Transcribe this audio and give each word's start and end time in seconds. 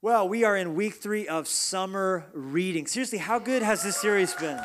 Well, 0.00 0.28
we 0.28 0.44
are 0.44 0.56
in 0.56 0.76
week 0.76 0.94
three 0.94 1.26
of 1.26 1.48
summer 1.48 2.26
reading. 2.32 2.86
Seriously, 2.86 3.18
how 3.18 3.40
good 3.40 3.64
has 3.64 3.82
this 3.82 3.96
series 3.96 4.32
been? 4.32 4.60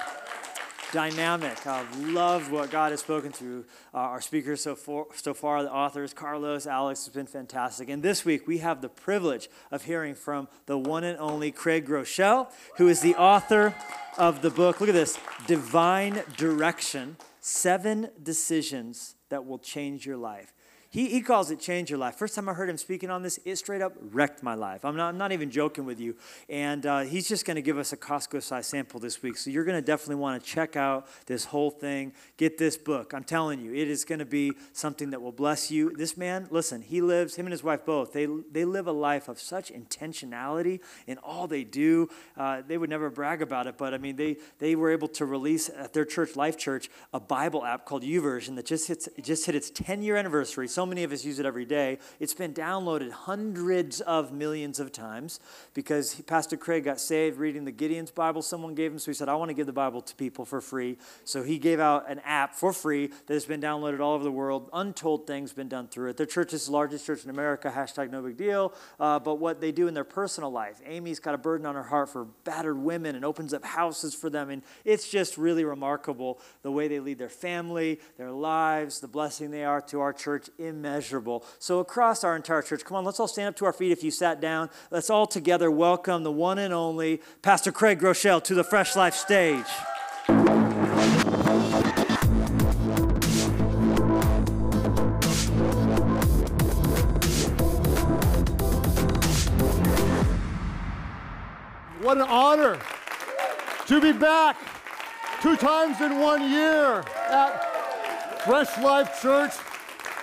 Dynamic. 0.91 1.65
I've 1.65 1.97
loved 1.97 2.51
what 2.51 2.69
God 2.69 2.91
has 2.91 2.99
spoken 2.99 3.31
through 3.31 3.65
uh, 3.95 3.97
our 3.97 4.21
speakers 4.21 4.61
so 4.61 4.75
far, 4.75 5.07
so 5.15 5.33
far, 5.33 5.63
the 5.63 5.71
authors, 5.73 6.13
Carlos, 6.13 6.67
Alex, 6.67 7.05
has 7.05 7.15
been 7.15 7.25
fantastic. 7.25 7.89
And 7.89 8.03
this 8.03 8.23
week, 8.23 8.45
we 8.45 8.59
have 8.59 8.81
the 8.81 8.89
privilege 8.89 9.49
of 9.71 9.85
hearing 9.85 10.13
from 10.13 10.49
the 10.67 10.77
one 10.77 11.03
and 11.03 11.17
only 11.17 11.51
Craig 11.51 11.87
Groeschel, 11.87 12.51
who 12.77 12.87
is 12.87 13.01
the 13.01 13.15
author 13.15 13.73
of 14.19 14.43
the 14.43 14.51
book, 14.51 14.81
look 14.81 14.89
at 14.89 14.93
this, 14.93 15.17
Divine 15.47 16.21
Direction 16.37 17.17
Seven 17.39 18.09
Decisions 18.21 19.15
That 19.29 19.47
Will 19.47 19.57
Change 19.57 20.05
Your 20.05 20.17
Life. 20.17 20.53
He, 20.93 21.09
he 21.09 21.21
calls 21.21 21.49
it 21.49 21.59
change 21.59 21.89
your 21.89 21.97
life. 21.97 22.17
First 22.17 22.35
time 22.35 22.47
I 22.47 22.53
heard 22.53 22.69
him 22.69 22.77
speaking 22.77 23.09
on 23.09 23.23
this, 23.23 23.39
it 23.45 23.55
straight 23.55 23.81
up 23.81 23.93
wrecked 23.99 24.43
my 24.43 24.53
life. 24.53 24.85
I'm 24.85 24.95
not, 24.95 25.09
I'm 25.09 25.17
not 25.17 25.31
even 25.31 25.49
joking 25.49 25.85
with 25.85 25.99
you. 25.99 26.15
And 26.49 26.85
uh, 26.85 26.99
he's 26.99 27.27
just 27.27 27.47
going 27.47 27.55
to 27.55 27.63
give 27.63 27.79
us 27.79 27.93
a 27.93 27.97
Costco 27.97 28.43
size 28.43 28.67
sample 28.67 28.99
this 28.99 29.23
week. 29.23 29.37
So 29.37 29.49
you're 29.49 29.63
going 29.63 29.75
to 29.75 29.81
definitely 29.81 30.17
want 30.17 30.43
to 30.43 30.47
check 30.47 30.75
out 30.75 31.07
this 31.25 31.45
whole 31.45 31.71
thing. 31.71 32.13
Get 32.37 32.59
this 32.59 32.77
book. 32.77 33.11
I'm 33.15 33.23
telling 33.23 33.59
you, 33.59 33.73
it 33.73 33.87
is 33.87 34.05
going 34.05 34.19
to 34.19 34.25
be 34.25 34.51
something 34.71 35.09
that 35.09 35.19
will 35.19 35.31
bless 35.31 35.71
you. 35.71 35.91
This 35.97 36.15
man, 36.15 36.47
listen, 36.51 36.83
he 36.83 37.01
lives, 37.01 37.37
him 37.37 37.47
and 37.47 37.53
his 37.53 37.63
wife 37.63 37.83
both, 37.87 38.13
they, 38.13 38.27
they 38.51 38.63
live 38.63 38.85
a 38.85 38.91
life 38.91 39.27
of 39.29 39.39
such 39.39 39.73
intentionality 39.73 40.79
in 41.07 41.17
all 41.17 41.47
they 41.47 41.63
do. 41.63 42.07
Uh, 42.37 42.61
they 42.67 42.77
would 42.77 42.91
never 42.91 43.09
brag 43.09 43.41
about 43.41 43.65
it, 43.65 43.79
but 43.79 43.95
I 43.95 43.97
mean, 43.97 44.15
they, 44.15 44.37
they 44.59 44.75
were 44.75 44.91
able 44.91 45.07
to 45.07 45.25
release 45.25 45.69
at 45.69 45.93
their 45.93 46.05
church, 46.05 46.35
Life 46.35 46.55
Church, 46.55 46.87
a 47.11 47.19
Bible 47.19 47.65
app 47.65 47.83
called 47.83 48.03
YouVersion 48.03 48.55
that 48.57 48.67
just, 48.67 48.87
hits, 48.87 49.09
just 49.23 49.47
hit 49.47 49.55
its 49.55 49.71
10 49.71 50.03
year 50.03 50.17
anniversary. 50.17 50.67
So 50.67 50.82
many 50.85 51.03
of 51.03 51.11
us 51.11 51.25
use 51.25 51.39
it 51.39 51.45
every 51.45 51.65
day. 51.65 51.99
It's 52.19 52.33
been 52.33 52.53
downloaded 52.53 53.11
hundreds 53.11 54.01
of 54.01 54.31
millions 54.31 54.79
of 54.79 54.91
times 54.91 55.39
because 55.73 56.15
Pastor 56.21 56.57
Craig 56.57 56.83
got 56.83 56.99
saved 56.99 57.37
reading 57.37 57.65
the 57.65 57.71
Gideon's 57.71 58.11
Bible 58.11 58.41
someone 58.41 58.75
gave 58.75 58.91
him. 58.91 58.99
So 58.99 59.11
he 59.11 59.15
said, 59.15 59.29
I 59.29 59.35
want 59.35 59.49
to 59.49 59.53
give 59.53 59.65
the 59.65 59.73
Bible 59.73 60.01
to 60.01 60.15
people 60.15 60.45
for 60.45 60.61
free. 60.61 60.97
So 61.23 61.43
he 61.43 61.57
gave 61.57 61.79
out 61.79 62.09
an 62.09 62.19
app 62.25 62.55
for 62.55 62.73
free 62.73 63.07
that 63.07 63.33
has 63.33 63.45
been 63.45 63.61
downloaded 63.61 63.99
all 63.99 64.13
over 64.13 64.23
the 64.23 64.31
world. 64.31 64.69
Untold 64.73 65.27
things 65.27 65.53
been 65.53 65.69
done 65.69 65.87
through 65.87 66.11
it. 66.11 66.17
Their 66.17 66.25
church 66.25 66.53
is 66.53 66.67
the 66.67 66.71
largest 66.71 67.05
church 67.05 67.23
in 67.23 67.29
America, 67.29 67.71
hashtag 67.75 68.11
no 68.11 68.21
big 68.21 68.37
deal. 68.37 68.73
Uh, 68.99 69.19
but 69.19 69.35
what 69.35 69.61
they 69.61 69.71
do 69.71 69.87
in 69.87 69.93
their 69.93 70.03
personal 70.03 70.51
life, 70.51 70.81
Amy's 70.85 71.19
got 71.19 71.33
a 71.33 71.37
burden 71.37 71.65
on 71.65 71.75
her 71.75 71.83
heart 71.83 72.09
for 72.09 72.25
battered 72.43 72.77
women 72.77 73.15
and 73.15 73.25
opens 73.25 73.53
up 73.53 73.63
houses 73.63 74.13
for 74.13 74.29
them. 74.29 74.49
And 74.49 74.61
it's 74.85 75.09
just 75.09 75.37
really 75.37 75.65
remarkable 75.65 76.39
the 76.61 76.71
way 76.71 76.87
they 76.87 76.99
lead 76.99 77.17
their 77.17 77.29
family, 77.29 77.99
their 78.17 78.31
lives, 78.31 78.99
the 78.99 79.07
blessing 79.07 79.51
they 79.51 79.63
are 79.63 79.81
to 79.81 79.99
our 79.99 80.13
church, 80.13 80.49
immeasurable 80.73 81.45
so, 81.59 81.79
across 81.79 82.23
our 82.23 82.35
entire 82.35 82.61
church, 82.61 82.83
come 82.83 82.97
on, 82.97 83.05
let's 83.05 83.19
all 83.19 83.27
stand 83.27 83.49
up 83.49 83.55
to 83.57 83.65
our 83.65 83.73
feet 83.73 83.91
if 83.91 84.03
you 84.03 84.11
sat 84.11 84.41
down. 84.41 84.69
Let's 84.91 85.09
all 85.09 85.27
together 85.27 85.71
welcome 85.71 86.23
the 86.23 86.31
one 86.31 86.57
and 86.59 86.73
only 86.73 87.21
Pastor 87.41 87.71
Craig 87.71 87.99
Groeschel 87.99 88.43
to 88.43 88.55
the 88.55 88.63
Fresh 88.63 88.95
Life 88.95 89.15
stage. 89.15 89.65
What 102.01 102.17
an 102.17 102.23
honor 102.23 102.79
to 103.87 104.01
be 104.01 104.11
back 104.11 104.57
two 105.41 105.55
times 105.55 106.01
in 106.01 106.19
one 106.19 106.49
year 106.49 107.03
at 107.29 108.43
Fresh 108.45 108.77
Life 108.79 109.21
Church 109.21 109.53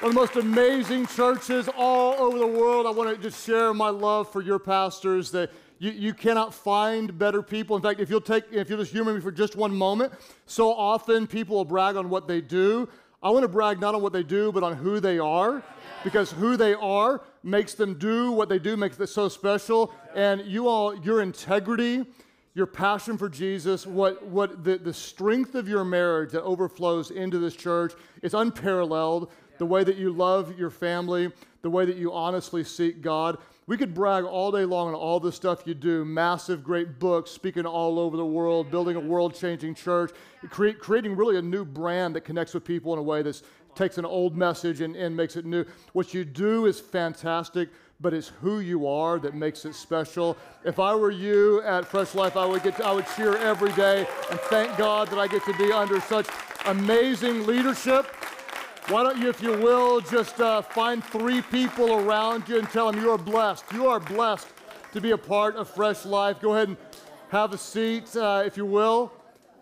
one 0.01 0.09
of 0.09 0.15
the 0.15 0.21
most 0.21 0.37
amazing 0.37 1.07
churches 1.07 1.69
all 1.77 2.15
over 2.15 2.39
the 2.39 2.47
world. 2.47 2.87
I 2.87 2.91
want 2.91 3.15
to 3.15 3.23
just 3.23 3.45
share 3.45 3.75
my 3.75 3.91
love 3.91 4.33
for 4.33 4.41
your 4.41 4.59
pastors 4.59 5.31
that 5.33 5.53
you, 5.79 5.91
you 5.91 6.15
cannot 6.15 6.55
find 6.55 7.19
better 7.19 7.43
people. 7.43 7.77
In 7.77 7.83
fact, 7.83 8.01
if 8.01 8.09
you'll 8.09 8.23
take, 8.23 8.45
if 8.51 8.71
you'll 8.71 8.79
just 8.79 8.93
humor 8.93 9.13
me 9.13 9.21
for 9.21 9.31
just 9.31 9.57
one 9.57 9.77
moment, 9.77 10.15
so 10.47 10.73
often 10.73 11.27
people 11.27 11.57
will 11.57 11.67
brag 11.67 11.97
on 11.97 12.09
what 12.09 12.27
they 12.27 12.41
do. 12.41 12.89
I 13.23 13.29
want 13.29 13.43
to 13.43 13.49
brag 13.49 13.79
not 13.79 13.95
on 13.95 14.01
what 14.01 14.15
they 14.15 14.23
do, 14.23 14.51
but 14.53 14.63
on 14.63 14.75
who 14.75 15.01
they 15.01 15.19
are, 15.19 15.63
because 16.03 16.33
who 16.33 16.57
they 16.57 16.73
are 16.73 17.21
makes 17.43 17.75
them 17.75 17.99
do 17.99 18.33
what 18.33 18.49
they 18.49 18.59
do, 18.59 18.79
makes 18.79 18.99
it 18.99 19.07
so 19.09 19.29
special. 19.29 19.93
And 20.15 20.41
you 20.47 20.67
all, 20.67 20.97
your 20.97 21.21
integrity, 21.21 22.07
your 22.55 22.67
passion 22.67 23.19
for 23.19 23.29
Jesus, 23.29 23.87
what, 23.87 24.27
what 24.27 24.65
the, 24.65 24.79
the 24.79 24.95
strength 24.95 25.55
of 25.55 25.69
your 25.69 25.85
marriage 25.85 26.33
that 26.33 26.43
overflows 26.43 27.11
into 27.11 27.39
this 27.39 27.55
church 27.55 27.93
is 28.23 28.33
unparalleled 28.33 29.31
the 29.61 29.67
way 29.67 29.85
that 29.85 29.99
you 29.99 30.11
love 30.11 30.59
your 30.59 30.71
family, 30.71 31.31
the 31.61 31.69
way 31.69 31.85
that 31.85 31.99
you 31.99 32.11
honestly 32.15 32.65
seek 32.65 33.03
God. 33.03 33.37
We 33.67 33.77
could 33.77 33.93
brag 33.93 34.25
all 34.25 34.51
day 34.51 34.65
long 34.65 34.89
on 34.89 34.95
all 34.95 35.21
the 35.21 35.31
stuff 35.31 35.67
you 35.67 35.75
do 35.75 36.03
massive, 36.03 36.65
great 36.65 36.99
books, 36.99 37.31
speaking 37.31 37.67
all 37.67 37.99
over 37.99 38.17
the 38.17 38.25
world, 38.25 38.71
building 38.71 38.97
a 38.97 39.01
world 39.01 39.35
changing 39.35 39.75
church, 39.75 40.13
creating 40.49 41.15
really 41.15 41.37
a 41.37 41.43
new 41.43 41.67
brand 41.67 42.17
that 42.17 42.23
connects 42.23 42.55
with 42.55 42.65
people 42.65 42.95
in 42.95 42.99
a 42.99 43.03
way 43.03 43.21
that 43.21 43.43
takes 43.75 43.99
an 43.99 44.07
old 44.07 44.35
message 44.35 44.81
and, 44.81 44.97
and 44.97 45.15
makes 45.15 45.37
it 45.37 45.45
new. 45.45 45.67
What 45.93 46.15
you 46.15 46.25
do 46.25 46.65
is 46.65 46.81
fantastic 46.81 47.69
but 48.03 48.15
it's 48.15 48.29
who 48.41 48.61
you 48.61 48.87
are 48.87 49.19
that 49.19 49.35
makes 49.35 49.67
it 49.67 49.75
special. 49.75 50.35
If 50.65 50.79
I 50.79 50.95
were 50.95 51.11
you 51.11 51.61
at 51.61 51.85
Fresh 51.85 52.15
Life, 52.15 52.35
I 52.35 52.47
would 52.47 52.63
get 52.63 52.79
to, 52.79 52.87
I 52.87 52.93
would 52.93 53.05
cheer 53.15 53.37
every 53.37 53.73
day 53.73 54.07
and 54.31 54.41
thank 54.41 54.75
God 54.79 55.09
that 55.09 55.19
I 55.19 55.27
get 55.27 55.45
to 55.45 55.53
be 55.59 55.71
under 55.71 56.01
such 56.01 56.27
amazing 56.65 57.47
leadership. 57.47 58.07
Why 58.91 59.05
don't 59.05 59.19
you, 59.19 59.29
if 59.29 59.41
you 59.41 59.53
will, 59.53 60.01
just 60.01 60.41
uh, 60.41 60.63
find 60.63 61.05
three 61.05 61.43
people 61.43 61.93
around 61.93 62.49
you 62.49 62.59
and 62.59 62.69
tell 62.71 62.91
them 62.91 63.01
you 63.01 63.13
are 63.13 63.19
blessed. 63.19 63.65
You 63.73 63.87
are 63.87 64.01
blessed 64.01 64.49
to 64.93 65.01
be 65.01 65.13
a 65.13 65.17
part 65.17 65.55
of 65.55 65.71
Fresh 65.71 66.05
Life. 66.05 66.41
Go 66.41 66.57
ahead 66.57 66.71
and 66.71 66.77
have 67.29 67.53
a 67.53 67.57
seat, 67.57 68.17
uh, 68.17 68.43
if 68.45 68.57
you 68.57 68.67
will. 68.67 69.13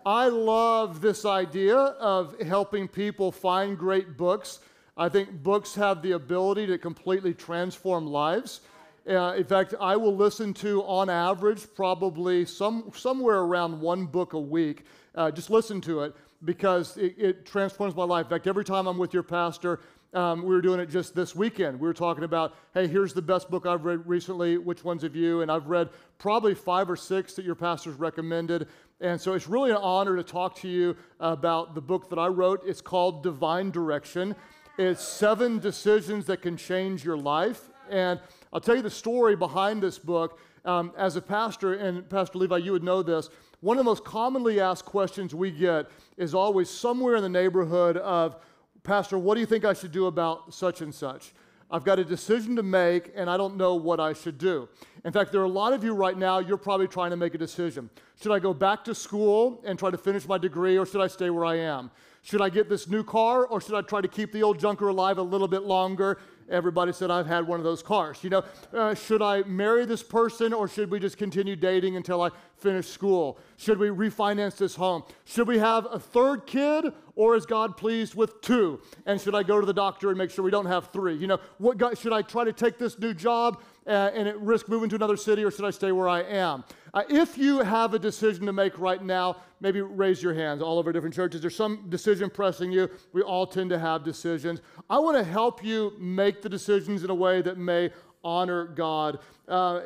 I 0.03 0.29
love 0.29 0.99
this 0.99 1.25
idea 1.25 1.77
of 1.77 2.41
helping 2.41 2.87
people 2.87 3.31
find 3.31 3.77
great 3.77 4.17
books. 4.17 4.61
I 4.97 5.09
think 5.09 5.43
books 5.43 5.75
have 5.75 6.01
the 6.01 6.13
ability 6.13 6.65
to 6.65 6.79
completely 6.79 7.35
transform 7.35 8.07
lives. 8.07 8.61
Uh, 9.07 9.35
in 9.37 9.43
fact, 9.43 9.75
I 9.79 9.95
will 9.95 10.15
listen 10.15 10.55
to, 10.55 10.81
on 10.85 11.07
average, 11.07 11.67
probably 11.75 12.45
some, 12.45 12.91
somewhere 12.95 13.41
around 13.41 13.79
one 13.79 14.07
book 14.07 14.33
a 14.33 14.39
week. 14.39 14.85
Uh, 15.13 15.29
just 15.29 15.51
listen 15.51 15.81
to 15.81 16.01
it 16.01 16.15
because 16.43 16.97
it, 16.97 17.15
it, 17.17 17.45
transforms 17.45 17.95
my 17.95 18.03
life. 18.03 18.25
In 18.25 18.29
fact, 18.29 18.47
every 18.47 18.63
time 18.63 18.87
I'm 18.87 18.97
with 18.97 19.13
your 19.13 19.23
pastor, 19.23 19.79
um, 20.13 20.41
we 20.41 20.49
were 20.49 20.61
doing 20.61 20.79
it 20.79 20.87
just 20.87 21.13
this 21.13 21.35
weekend. 21.35 21.79
We 21.79 21.87
were 21.87 21.93
talking 21.93 22.23
about, 22.23 22.55
hey, 22.73 22.87
here's 22.87 23.13
the 23.13 23.21
best 23.21 23.49
book 23.49 23.65
I've 23.65 23.85
read 23.85 24.07
recently. 24.07 24.57
Which 24.57 24.83
ones 24.83 25.03
have 25.03 25.15
you? 25.15 25.41
And 25.41 25.51
I've 25.51 25.67
read 25.67 25.89
probably 26.17 26.55
five 26.55 26.89
or 26.89 26.95
six 26.95 27.33
that 27.33 27.45
your 27.45 27.55
pastor's 27.55 27.95
recommended. 27.95 28.67
And 29.01 29.19
so 29.19 29.33
it's 29.33 29.47
really 29.47 29.71
an 29.71 29.77
honor 29.77 30.15
to 30.15 30.23
talk 30.23 30.55
to 30.57 30.67
you 30.67 30.95
about 31.19 31.75
the 31.75 31.81
book 31.81 32.09
that 32.09 32.17
I 32.17 32.27
wrote. 32.27 32.61
It's 32.65 32.81
called 32.81 33.21
Divine 33.21 33.69
Direction. 33.69 34.35
It's 34.77 35.03
seven 35.03 35.59
decisions 35.59 36.25
that 36.25 36.41
can 36.41 36.57
change 36.57 37.03
your 37.03 37.17
life. 37.17 37.69
And 37.89 38.19
I'll 38.51 38.61
tell 38.61 38.75
you 38.75 38.81
the 38.81 38.89
story 38.89 39.35
behind 39.35 39.83
this 39.83 39.99
book. 39.99 40.39
Um, 40.65 40.91
as 40.97 41.15
a 41.15 41.21
pastor, 41.21 41.73
and 41.75 42.07
Pastor 42.09 42.37
Levi, 42.37 42.57
you 42.57 42.73
would 42.73 42.83
know 42.83 43.01
this, 43.01 43.29
one 43.61 43.77
of 43.77 43.83
the 43.83 43.89
most 43.89 44.05
commonly 44.05 44.59
asked 44.59 44.85
questions 44.85 45.35
we 45.35 45.51
get 45.51 45.87
is 46.17 46.33
always 46.33 46.69
somewhere 46.69 47.15
in 47.15 47.23
the 47.23 47.29
neighborhood 47.29 47.97
of, 47.97 48.37
Pastor, 48.83 49.17
what 49.17 49.35
do 49.35 49.41
you 49.41 49.45
think 49.45 49.65
I 49.65 49.73
should 49.73 49.91
do 49.91 50.05
about 50.05 50.53
such 50.53 50.81
and 50.81 50.95
such? 50.95 51.33
I've 51.71 51.83
got 51.83 51.99
a 51.99 52.05
decision 52.05 52.55
to 52.55 52.63
make 52.63 53.11
and 53.15 53.29
I 53.29 53.37
don't 53.37 53.57
know 53.57 53.75
what 53.75 53.99
I 53.99 54.13
should 54.13 54.37
do. 54.37 54.67
In 55.05 55.11
fact, 55.11 55.31
there 55.31 55.41
are 55.41 55.45
a 55.45 55.49
lot 55.49 55.73
of 55.73 55.83
you 55.83 55.93
right 55.93 56.17
now, 56.17 56.39
you're 56.39 56.57
probably 56.57 56.87
trying 56.87 57.11
to 57.11 57.17
make 57.17 57.35
a 57.35 57.37
decision. 57.37 57.89
Should 58.21 58.31
I 58.31 58.39
go 58.39 58.53
back 58.53 58.83
to 58.85 58.95
school 58.95 59.61
and 59.65 59.77
try 59.77 59.91
to 59.91 59.97
finish 59.97 60.27
my 60.27 60.37
degree 60.37 60.77
or 60.77 60.85
should 60.85 61.01
I 61.01 61.07
stay 61.07 61.29
where 61.29 61.45
I 61.45 61.57
am? 61.57 61.91
Should 62.21 62.41
I 62.41 62.49
get 62.49 62.69
this 62.69 62.87
new 62.87 63.03
car 63.03 63.45
or 63.45 63.61
should 63.61 63.75
I 63.75 63.81
try 63.81 64.01
to 64.01 64.07
keep 64.07 64.31
the 64.31 64.41
old 64.41 64.59
junker 64.59 64.87
alive 64.87 65.19
a 65.19 65.23
little 65.23 65.47
bit 65.47 65.63
longer 65.63 66.17
everybody 66.49 66.91
said, 66.93 67.11
I've 67.11 67.27
had 67.27 67.47
one 67.47 67.59
of 67.59 67.63
those 67.63 67.81
cars. 67.81 68.23
You 68.23 68.29
know, 68.29 68.43
uh, 68.73 68.93
should 68.93 69.21
I 69.21 69.43
marry 69.43 69.85
this 69.85 70.03
person 70.03 70.53
or 70.53 70.67
should 70.67 70.91
we 70.91 70.99
just 70.99 71.17
continue 71.17 71.55
dating 71.55 71.95
until 71.95 72.21
I 72.21 72.29
finish 72.57 72.87
school? 72.87 73.37
Should 73.57 73.77
we 73.77 73.87
refinance 73.87 74.57
this 74.57 74.75
home? 74.75 75.03
Should 75.25 75.47
we 75.47 75.57
have 75.59 75.87
a 75.91 75.99
third 75.99 76.45
kid 76.45 76.85
or 77.15 77.35
is 77.35 77.45
God 77.45 77.77
pleased 77.77 78.15
with 78.15 78.41
two? 78.41 78.81
And 79.05 79.19
should 79.19 79.35
I 79.35 79.43
go 79.43 79.59
to 79.59 79.65
the 79.65 79.73
doctor 79.73 80.09
and 80.09 80.17
make 80.17 80.31
sure 80.31 80.43
we 80.43 80.51
don't 80.51 80.65
have 80.65 80.87
three? 80.87 81.15
You 81.15 81.27
know, 81.27 81.39
what 81.57 81.77
God, 81.77 81.97
should 81.97 82.13
I 82.13 82.21
try 82.21 82.43
to 82.43 82.53
take 82.53 82.77
this 82.77 82.97
new 82.99 83.13
job 83.13 83.61
uh, 83.89 84.11
and 84.13 84.47
risk 84.47 84.69
moving 84.69 84.87
to 84.89 84.95
another 84.95 85.17
city 85.17 85.43
or 85.43 85.51
should 85.51 85.65
I 85.65 85.71
stay 85.71 85.91
where 85.91 86.07
I 86.07 86.21
am? 86.21 86.63
Uh, 86.93 87.03
if 87.09 87.37
you 87.37 87.59
have 87.59 87.93
a 87.93 87.99
decision 87.99 88.45
to 88.45 88.53
make 88.53 88.77
right 88.77 89.03
now, 89.03 89.37
maybe 89.59 89.81
raise 89.81 90.21
your 90.21 90.33
hands 90.33 90.61
all 90.61 90.77
over 90.77 90.93
different 90.93 91.15
churches. 91.15 91.41
There's 91.41 91.55
some 91.55 91.87
decision 91.89 92.29
pressing 92.29 92.71
you. 92.71 92.89
We 93.13 93.23
all 93.23 93.47
tend 93.47 93.71
to 93.71 93.79
have 93.79 94.03
decisions. 94.03 94.61
I 94.89 94.99
want 94.99 95.17
to 95.17 95.23
help 95.23 95.63
you 95.63 95.93
make 95.99 96.41
the 96.41 96.49
decisions 96.49 97.03
in 97.03 97.09
a 97.09 97.15
way 97.15 97.41
that 97.41 97.57
may 97.57 97.91
honor 98.23 98.65
God. 98.65 99.19
Uh, 99.47 99.81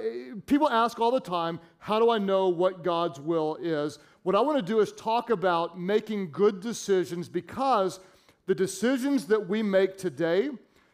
people 0.45 0.69
ask 0.69 0.99
all 0.99 1.11
the 1.11 1.19
time, 1.19 1.59
how 1.77 1.99
do 1.99 2.09
I 2.09 2.17
know 2.17 2.49
what 2.49 2.83
God's 2.83 3.19
will 3.19 3.57
is? 3.61 3.99
What 4.23 4.35
I 4.35 4.41
want 4.41 4.57
to 4.57 4.63
do 4.63 4.79
is 4.79 4.91
talk 4.93 5.29
about 5.29 5.79
making 5.79 6.31
good 6.31 6.59
decisions 6.59 7.29
because 7.29 7.99
the 8.47 8.55
decisions 8.55 9.27
that 9.27 9.47
we 9.47 9.63
make 9.63 9.97
today 9.97 10.49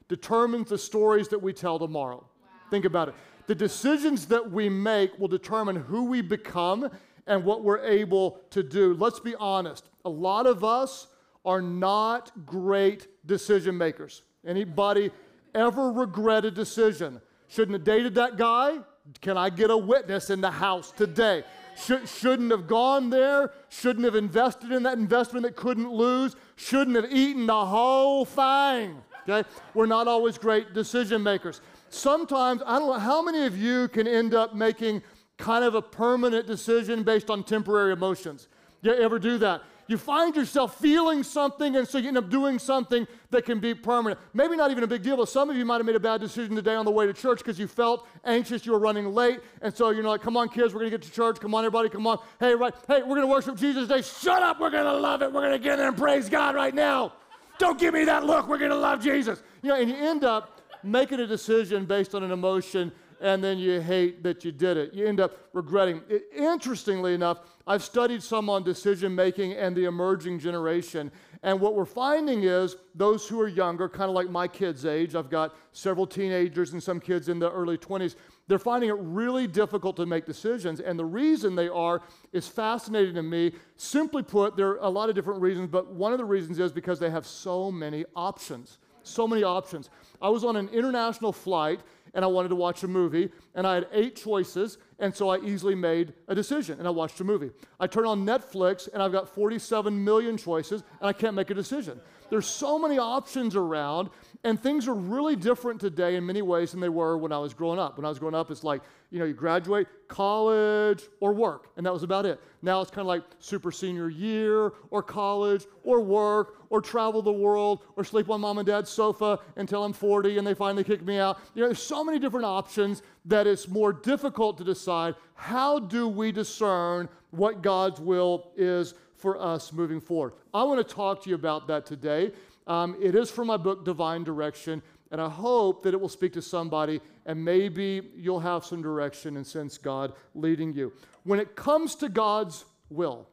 determines 0.08 0.70
the 0.70 0.78
stories 0.78 1.28
that 1.30 1.42
we 1.42 1.54
tell 1.54 1.80
tomorrow. 1.80 2.26
Think 2.70 2.86
about 2.86 3.10
it. 3.10 3.16
the 3.48 3.56
decisions 3.56 4.28
that 4.28 4.52
we 4.52 4.70
make 4.70 5.18
will 5.18 5.28
determine 5.28 5.76
who 5.76 6.06
we 6.06 6.22
become 6.22 6.88
and 7.26 7.44
what 7.44 7.64
we're 7.64 7.84
able 7.84 8.40
to 8.52 8.62
do. 8.62 8.94
Let's 8.94 9.20
be 9.20 9.34
honest. 9.36 9.90
A 10.06 10.10
lot 10.10 10.46
of 10.46 10.64
us 10.64 11.08
are 11.44 11.62
not 11.62 12.32
great 12.46 13.08
decision 13.26 13.76
makers. 13.76 14.22
Anybody 14.46 15.10
ever 15.56 15.92
regret 15.92 16.46
a 16.46 16.52
decision? 16.52 17.22
Shouldn't 17.48 17.74
have 17.74 17.84
dated 17.84 18.16
that 18.16 18.38
guy? 18.38 18.78
Can 19.22 19.38
I 19.38 19.50
get 19.50 19.72
a 19.72 19.78
witness 19.78 20.30
in 20.30 20.42
the 20.42 20.52
house 20.52 20.92
today? 20.92 21.44
Should, 21.76 22.08
shouldn't 22.08 22.52
have 22.52 22.68
gone 22.68 23.10
there, 23.10 23.52
shouldn't 23.70 24.06
have 24.06 24.16
invested 24.16 24.72
in 24.72 24.84
that 24.84 24.98
investment 24.98 25.44
that 25.44 25.56
couldn't 25.56 25.92
lose, 25.92 26.36
shouldn't 26.56 26.96
have 26.96 27.12
eaten 27.12 27.48
the 27.48 27.66
whole 27.66 28.26
thing. 28.26 29.02
Okay? 29.28 29.48
We're 29.74 29.86
not 29.86 30.08
always 30.08 30.38
great 30.38 30.74
decision 30.74 31.24
makers. 31.24 31.62
Sometimes, 31.90 32.62
I 32.66 32.80
don't 32.80 32.90
know 32.90 33.00
how 33.00 33.22
many 33.22 33.46
of 33.46 33.58
you 33.58 33.88
can 33.88 34.08
end 34.08 34.34
up 34.34 34.56
making 34.56 35.02
kind 35.38 35.64
of 35.64 35.76
a 35.76 35.82
permanent 35.82 36.48
decision 36.48 37.04
based 37.04 37.30
on 37.30 37.44
temporary 37.44 37.94
emotions. 37.94 38.48
You 38.82 38.94
ever 38.94 39.20
do 39.20 39.38
that? 39.40 39.64
you 39.90 39.98
find 39.98 40.36
yourself 40.36 40.80
feeling 40.80 41.24
something, 41.24 41.76
and 41.76 41.88
so 41.88 41.98
you 41.98 42.10
end 42.10 42.18
up 42.18 42.30
doing 42.30 42.60
something 42.60 43.08
that 43.32 43.44
can 43.44 43.60
be 43.60 43.74
permanent. 43.74 44.20
Maybe 44.36 44.56
not 44.56 44.70
even 44.70 44.84
a 44.84 44.88
big 44.88 45.02
deal, 45.02 45.18
but 45.18 45.30
some 45.30 45.50
of 45.50 45.56
you 45.56 45.66
might 45.66 45.78
have 45.78 45.86
made 45.88 45.96
a 45.96 46.00
bad 46.00 46.22
decision 46.22 46.56
today 46.56 46.76
on 46.76 46.86
the 46.86 46.92
way 46.92 47.08
to 47.08 47.14
church 47.14 47.40
because 47.40 47.58
you 47.58 47.66
felt 47.66 48.08
anxious, 48.24 48.68
you 48.68 48.74
were 48.74 48.80
running 48.80 49.12
late, 49.16 49.40
and 49.64 49.76
so 49.76 49.90
you're 49.90 50.04
like, 50.04 50.22
come 50.22 50.38
on, 50.38 50.48
kids, 50.48 50.76
we're 50.76 50.82
gonna 50.82 50.92
get 50.92 51.02
to 51.02 51.12
church. 51.12 51.40
Come 51.40 51.56
on, 51.56 51.66
everybody, 51.66 51.90
come 51.90 52.06
on. 52.06 52.20
Hey, 52.40 52.54
right, 52.54 52.72
hey, 52.88 53.02
we're 53.02 53.16
gonna 53.16 53.26
worship 53.26 53.58
Jesus 53.58 53.88
today. 53.88 54.04
Shut 54.04 54.44
up, 54.44 54.60
we're 54.60 54.70
gonna 54.70 54.94
love 54.94 55.24
it. 55.24 55.34
We're 55.34 55.42
gonna 55.42 55.58
get 55.58 55.80
in 55.80 55.88
and 55.88 55.98
praise 55.98 56.30
God 56.30 56.54
right 56.54 56.76
now. 56.76 57.14
Don't 57.58 57.80
give 57.80 57.96
me 57.96 58.06
that 58.06 58.24
look, 58.24 58.48
we're 58.48 58.60
gonna 58.60 58.76
love 58.76 59.02
Jesus. 59.02 59.42
You 59.64 59.70
know, 59.70 59.76
and 59.76 59.90
you 59.90 59.96
end 59.96 60.24
up 60.24 60.59
making 60.84 61.20
a 61.20 61.28
decision 61.28 61.86
based 61.86 62.16
on 62.16 62.24
an 62.24 62.32
emotion 62.32 62.92
and 63.22 63.44
then 63.44 63.58
you 63.58 63.82
hate 63.82 64.24
that 64.24 64.46
you 64.46 64.52
did 64.52 64.78
it. 64.78 64.94
You 64.94 65.06
end 65.06 65.20
up 65.20 65.38
regretting. 65.54 66.02
It, 66.10 66.24
interestingly 66.36 67.14
enough, 67.14 67.40
I've 67.68 67.84
studied 67.84 68.24
some 68.24 68.50
on 68.50 68.64
decision 68.64 69.14
making 69.14 69.54
and 69.54 69.76
the 69.76 69.86
emerging 69.86 70.40
generation. 70.40 71.12
And 71.44 71.60
what 71.60 71.76
we're 71.76 71.86
finding 71.86 72.44
is 72.44 72.76
those 72.96 73.28
who 73.28 73.40
are 73.40 73.48
younger, 73.48 73.88
kind 73.88 74.10
of 74.10 74.16
like 74.16 74.30
my 74.30 74.48
kids' 74.48 74.86
age, 74.86 75.16
I've 75.16 75.30
got 75.30 75.56
several 75.72 76.06
teenagers 76.06 76.74
and 76.74 76.82
some 76.82 77.00
kids 77.00 77.30
in 77.30 77.40
the 77.40 77.52
early 77.52 77.78
20s, 77.78 78.16
they're 78.48 78.60
finding 78.60 78.90
it 78.90 78.98
really 79.00 79.48
difficult 79.48 79.96
to 79.98 80.06
make 80.06 80.26
decisions. 80.26 80.80
And 80.80 80.98
the 80.98 81.06
reason 81.06 81.56
they 81.56 81.70
are 81.70 82.02
is 82.34 82.48
fascinating 82.48 83.16
to 83.16 83.24
me. 83.24 83.54
Simply 83.78 84.24
put, 84.24 84.58
there 84.58 84.70
are 84.70 84.78
a 84.82 84.90
lot 84.90 85.10
of 85.10 85.16
different 85.16 85.42
reasons, 85.42 85.70
but 85.70 85.92
one 85.94 86.12
of 86.12 86.18
the 86.18 86.26
reasons 86.26 86.60
is 86.60 86.72
because 86.72 87.00
they 87.00 87.10
have 87.10 87.28
so 87.28 87.72
many 87.72 88.06
options. 88.16 88.80
So 89.04 89.28
many 89.28 89.44
options. 89.44 89.90
I 90.22 90.30
was 90.30 90.44
on 90.44 90.56
an 90.56 90.70
international 90.70 91.32
flight 91.32 91.82
and 92.14 92.26
I 92.26 92.28
wanted 92.28 92.50
to 92.50 92.56
watch 92.56 92.84
a 92.84 92.88
movie, 92.88 93.30
and 93.54 93.68
I 93.68 93.76
had 93.76 93.88
eight 93.92 94.16
choices, 94.16 94.80
and 94.98 95.16
so 95.16 95.30
I 95.30 95.38
easily 95.42 95.76
made 95.76 96.14
a 96.28 96.34
decision 96.34 96.80
and 96.80 96.88
I 96.88 96.92
watched 96.92 97.20
a 97.20 97.24
movie. 97.24 97.52
I 97.80 97.88
turn 97.88 98.06
on 98.06 98.26
Netflix 98.26 98.90
and 98.92 99.04
I've 99.04 99.12
got 99.12 99.30
47 99.30 100.04
million 100.04 100.38
choices, 100.38 100.84
and 101.00 101.08
I 101.08 101.14
can't 101.14 101.36
make 101.36 101.50
a 101.50 101.54
decision. 101.54 102.00
There's 102.30 102.46
so 102.46 102.78
many 102.78 102.98
options 102.98 103.56
around, 103.56 104.10
and 104.44 104.62
things 104.62 104.88
are 104.88 104.94
really 104.94 105.36
different 105.36 105.82
today 105.82 106.16
in 106.16 106.26
many 106.26 106.42
ways 106.42 106.72
than 106.72 106.80
they 106.80 106.90
were 106.90 107.18
when 107.18 107.32
I 107.32 107.40
was 107.40 107.54
growing 107.54 107.80
up. 107.80 107.98
When 107.98 108.06
I 108.06 108.10
was 108.10 108.20
growing 108.20 108.36
up, 108.36 108.52
it's 108.52 108.64
like, 108.64 108.82
you 109.12 109.20
know, 109.20 109.26
you 109.26 109.34
graduate, 109.34 109.88
college, 110.08 111.04
or 111.20 111.34
work, 111.34 111.70
and 111.78 111.86
that 111.86 111.94
was 111.94 112.04
about 112.04 112.26
it. 112.26 112.40
Now 112.62 112.82
it's 112.82 112.92
kind 112.92 113.02
of 113.02 113.08
like 113.08 113.24
super 113.40 113.72
senior 113.72 114.10
year, 114.10 114.74
or 114.92 115.02
college, 115.02 115.66
or 115.84 116.02
work, 116.02 116.58
or 116.70 116.82
travel 116.82 117.22
the 117.22 117.32
world, 117.32 117.84
or 117.96 118.04
sleep 118.04 118.30
on 118.30 118.42
mom 118.42 118.60
and 118.60 118.68
dad's 118.68 118.90
sofa 118.90 119.40
until 119.56 119.84
I'm 119.84 119.94
40 119.94 120.38
and 120.38 120.46
they 120.46 120.54
finally 120.54 120.84
kick 120.84 121.02
me 121.02 121.18
out. 121.18 121.40
You 121.56 121.62
know, 121.62 121.68
there's 121.70 121.82
so 121.82 122.04
many 122.04 122.20
different 122.20 122.46
options 122.46 123.02
that 123.26 123.48
it's 123.48 123.68
more 123.68 123.92
difficult 123.92 124.58
to 124.60 124.64
decide 124.64 125.16
how 125.34 125.80
do 125.80 126.08
we 126.08 126.32
discern 126.32 127.10
what 127.32 127.62
God's 127.62 128.00
will 128.00 128.52
is 128.56 128.94
for 129.20 129.40
us 129.40 129.72
moving 129.74 130.00
forward. 130.00 130.34
I 130.54 130.64
want 130.64 130.86
to 130.86 130.94
talk 130.94 131.24
to 131.24 131.30
you 131.30 131.36
about 131.36 131.68
that 131.68 131.86
today. 131.86 132.32
Um, 132.68 132.96
it 133.02 133.16
is 133.16 133.30
from 133.30 133.48
my 133.48 133.58
book, 133.58 133.84
Divine 133.84 134.24
Direction, 134.24 134.82
and 135.12 135.20
I 135.20 135.30
hope 135.30 135.84
that 135.84 135.94
it 135.94 136.00
will 136.00 136.10
speak 136.10 136.34
to 136.34 136.42
somebody 136.42 137.02
and 137.26 137.44
maybe 137.44 138.10
you'll 138.16 138.40
have 138.40 138.64
some 138.64 138.82
direction 138.82 139.38
and 139.38 139.46
sense 139.46 139.78
God 139.78 140.14
leading 140.36 140.74
you. 140.74 140.94
When 141.24 141.40
it 141.40 141.56
comes 141.56 141.96
to 141.96 142.10
God's 142.10 142.66
will, 142.90 143.28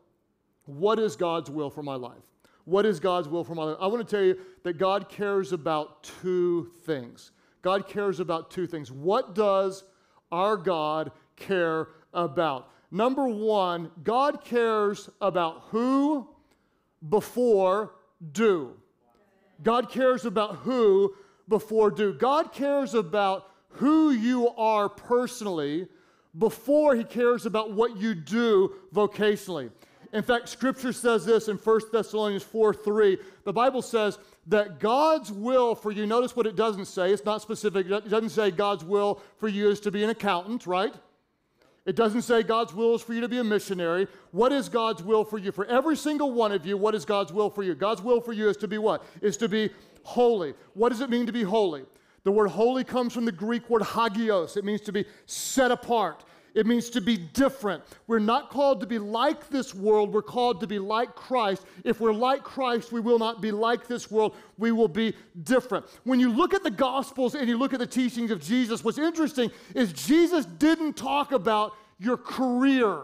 what 0.64 0.98
is 0.98 1.16
God's 1.16 1.50
will 1.50 1.70
for 1.70 1.82
my 1.82 1.94
life? 1.94 2.22
What 2.64 2.84
is 2.84 2.98
God's 2.98 3.28
will 3.28 3.44
for 3.44 3.54
my 3.54 3.62
life? 3.64 3.76
I 3.80 3.86
want 3.86 4.06
to 4.06 4.16
tell 4.16 4.24
you 4.24 4.38
that 4.64 4.78
God 4.78 5.08
cares 5.08 5.52
about 5.52 6.02
two 6.02 6.72
things. 6.84 7.30
God 7.62 7.88
cares 7.88 8.20
about 8.20 8.50
two 8.50 8.66
things. 8.66 8.90
What 8.90 9.34
does 9.34 9.84
our 10.32 10.56
God 10.56 11.12
care 11.36 11.88
about? 12.12 12.70
Number 12.90 13.26
one, 13.28 13.90
God 14.02 14.44
cares 14.44 15.10
about 15.20 15.64
who 15.70 16.28
before 17.08 17.92
do. 18.32 18.74
God 19.62 19.90
cares 19.90 20.24
about 20.24 20.56
who 20.56 21.14
before 21.48 21.90
do. 21.90 22.12
God 22.12 22.52
cares 22.52 22.94
about 22.94 23.50
who 23.68 24.10
you 24.10 24.48
are 24.56 24.88
personally 24.88 25.88
before 26.38 26.94
he 26.94 27.04
cares 27.04 27.46
about 27.46 27.72
what 27.72 27.96
you 27.96 28.14
do 28.14 28.74
vocationally. 28.94 29.70
In 30.12 30.22
fact, 30.22 30.48
scripture 30.48 30.92
says 30.92 31.26
this 31.26 31.48
in 31.48 31.56
1 31.56 31.80
Thessalonians 31.92 32.42
4 32.42 32.74
3. 32.74 33.18
The 33.44 33.52
Bible 33.52 33.82
says 33.82 34.18
that 34.46 34.78
God's 34.78 35.32
will 35.32 35.74
for 35.74 35.90
you, 35.90 36.06
notice 36.06 36.36
what 36.36 36.46
it 36.46 36.56
doesn't 36.56 36.86
say, 36.86 37.12
it's 37.12 37.24
not 37.24 37.42
specific. 37.42 37.86
It 37.86 38.08
doesn't 38.08 38.30
say 38.30 38.50
God's 38.50 38.84
will 38.84 39.20
for 39.38 39.48
you 39.48 39.68
is 39.68 39.80
to 39.80 39.90
be 39.90 40.04
an 40.04 40.10
accountant, 40.10 40.66
right? 40.66 40.94
It 41.86 41.94
doesn't 41.94 42.22
say 42.22 42.42
God's 42.42 42.74
will 42.74 42.96
is 42.96 43.02
for 43.02 43.14
you 43.14 43.20
to 43.20 43.28
be 43.28 43.38
a 43.38 43.44
missionary. 43.44 44.08
What 44.32 44.52
is 44.52 44.68
God's 44.68 45.04
will 45.04 45.24
for 45.24 45.38
you? 45.38 45.52
For 45.52 45.64
every 45.66 45.96
single 45.96 46.32
one 46.32 46.50
of 46.50 46.66
you, 46.66 46.76
what 46.76 46.96
is 46.96 47.04
God's 47.04 47.32
will 47.32 47.48
for 47.48 47.62
you? 47.62 47.76
God's 47.76 48.02
will 48.02 48.20
for 48.20 48.32
you 48.32 48.48
is 48.48 48.56
to 48.58 48.68
be 48.68 48.76
what? 48.76 49.04
Is 49.22 49.36
to 49.36 49.48
be 49.48 49.70
holy. 50.02 50.54
What 50.74 50.88
does 50.88 51.00
it 51.00 51.10
mean 51.10 51.26
to 51.26 51.32
be 51.32 51.44
holy? 51.44 51.84
The 52.24 52.32
word 52.32 52.48
holy 52.48 52.82
comes 52.82 53.12
from 53.12 53.24
the 53.24 53.30
Greek 53.30 53.70
word 53.70 53.82
hagios. 53.82 54.56
It 54.56 54.64
means 54.64 54.80
to 54.82 54.92
be 54.92 55.04
set 55.26 55.70
apart. 55.70 56.24
It 56.56 56.66
means 56.66 56.88
to 56.90 57.02
be 57.02 57.18
different. 57.18 57.84
We're 58.06 58.18
not 58.18 58.48
called 58.48 58.80
to 58.80 58.86
be 58.86 58.98
like 58.98 59.50
this 59.50 59.74
world. 59.74 60.14
We're 60.14 60.22
called 60.22 60.58
to 60.60 60.66
be 60.66 60.78
like 60.78 61.14
Christ. 61.14 61.66
If 61.84 62.00
we're 62.00 62.14
like 62.14 62.42
Christ, 62.42 62.92
we 62.92 63.00
will 63.00 63.18
not 63.18 63.42
be 63.42 63.52
like 63.52 63.86
this 63.86 64.10
world. 64.10 64.34
We 64.56 64.72
will 64.72 64.88
be 64.88 65.14
different. 65.42 65.84
When 66.04 66.18
you 66.18 66.32
look 66.32 66.54
at 66.54 66.62
the 66.62 66.70
Gospels 66.70 67.34
and 67.34 67.46
you 67.46 67.58
look 67.58 67.74
at 67.74 67.78
the 67.78 67.86
teachings 67.86 68.30
of 68.30 68.40
Jesus, 68.40 68.82
what's 68.82 68.96
interesting 68.96 69.50
is 69.74 69.92
Jesus 69.92 70.46
didn't 70.46 70.96
talk 70.96 71.32
about 71.32 71.74
your 71.98 72.16
career. 72.16 73.02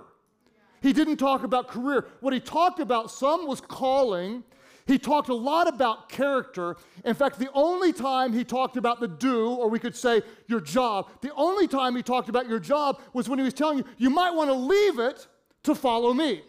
He 0.80 0.94
didn't 0.94 1.18
talk 1.18 1.44
about 1.44 1.68
career. 1.68 2.06
What 2.20 2.32
he 2.32 2.40
talked 2.40 2.80
about, 2.80 3.10
some 3.10 3.46
was 3.46 3.60
calling, 3.60 4.44
he 4.86 4.98
talked 4.98 5.28
a 5.28 5.34
lot 5.34 5.68
about 5.68 6.08
character. 6.08 6.76
In 7.04 7.14
fact, 7.14 7.38
the 7.38 7.50
only 7.54 7.92
time 7.92 8.32
he 8.32 8.44
talked 8.44 8.76
about 8.76 9.00
the 9.00 9.08
do, 9.08 9.50
or 9.50 9.68
we 9.68 9.78
could 9.78 9.96
say 9.96 10.22
your 10.46 10.60
job, 10.60 11.08
the 11.20 11.32
only 11.34 11.66
time 11.66 11.96
he 11.96 12.02
talked 12.02 12.28
about 12.28 12.48
your 12.48 12.58
job 12.58 13.00
was 13.12 13.28
when 13.28 13.38
he 13.38 13.44
was 13.44 13.54
telling 13.54 13.78
you, 13.78 13.84
you 13.98 14.10
might 14.10 14.34
want 14.34 14.50
to 14.50 14.54
leave 14.54 14.98
it 14.98 15.26
to 15.64 15.74
follow 15.74 16.12
me. 16.12 16.42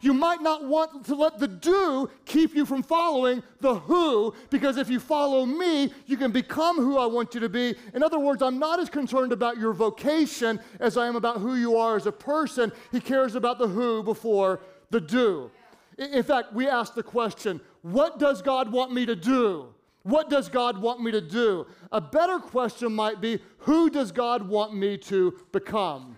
You 0.00 0.12
might 0.12 0.42
not 0.42 0.64
want 0.64 1.06
to 1.06 1.14
let 1.14 1.38
the 1.38 1.48
do 1.48 2.10
keep 2.26 2.54
you 2.54 2.66
from 2.66 2.82
following 2.82 3.42
the 3.60 3.76
who, 3.76 4.34
because 4.50 4.76
if 4.76 4.90
you 4.90 5.00
follow 5.00 5.46
me, 5.46 5.92
you 6.06 6.16
can 6.16 6.30
become 6.30 6.76
who 6.76 6.98
I 6.98 7.06
want 7.06 7.34
you 7.34 7.40
to 7.40 7.48
be. 7.48 7.74
In 7.94 8.02
other 8.02 8.18
words, 8.18 8.42
I'm 8.42 8.58
not 8.58 8.78
as 8.78 8.90
concerned 8.90 9.32
about 9.32 9.58
your 9.58 9.72
vocation 9.72 10.60
as 10.80 10.96
I 10.96 11.06
am 11.06 11.16
about 11.16 11.38
who 11.38 11.56
you 11.56 11.76
are 11.76 11.96
as 11.96 12.06
a 12.06 12.12
person. 12.12 12.72
He 12.92 13.00
cares 13.00 13.34
about 13.34 13.58
the 13.58 13.66
who 13.66 14.02
before 14.02 14.60
the 14.90 15.00
do. 15.00 15.50
In 15.98 16.22
fact, 16.22 16.52
we 16.52 16.68
ask 16.68 16.94
the 16.94 17.02
question 17.02 17.60
what 17.82 18.18
does 18.18 18.42
God 18.42 18.70
want 18.70 18.92
me 18.92 19.06
to 19.06 19.16
do? 19.16 19.72
What 20.02 20.30
does 20.30 20.48
God 20.48 20.78
want 20.78 21.02
me 21.02 21.10
to 21.10 21.20
do? 21.20 21.66
A 21.90 22.00
better 22.00 22.38
question 22.38 22.92
might 22.92 23.20
be 23.20 23.40
who 23.58 23.90
does 23.90 24.12
God 24.12 24.46
want 24.46 24.74
me 24.74 24.96
to 24.98 25.36
become? 25.52 26.16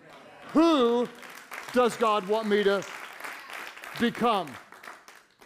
Who 0.53 1.09
does 1.73 1.97
God 1.97 2.27
want 2.29 2.49
me 2.49 2.65
to 2.65 2.83
become? 4.01 4.49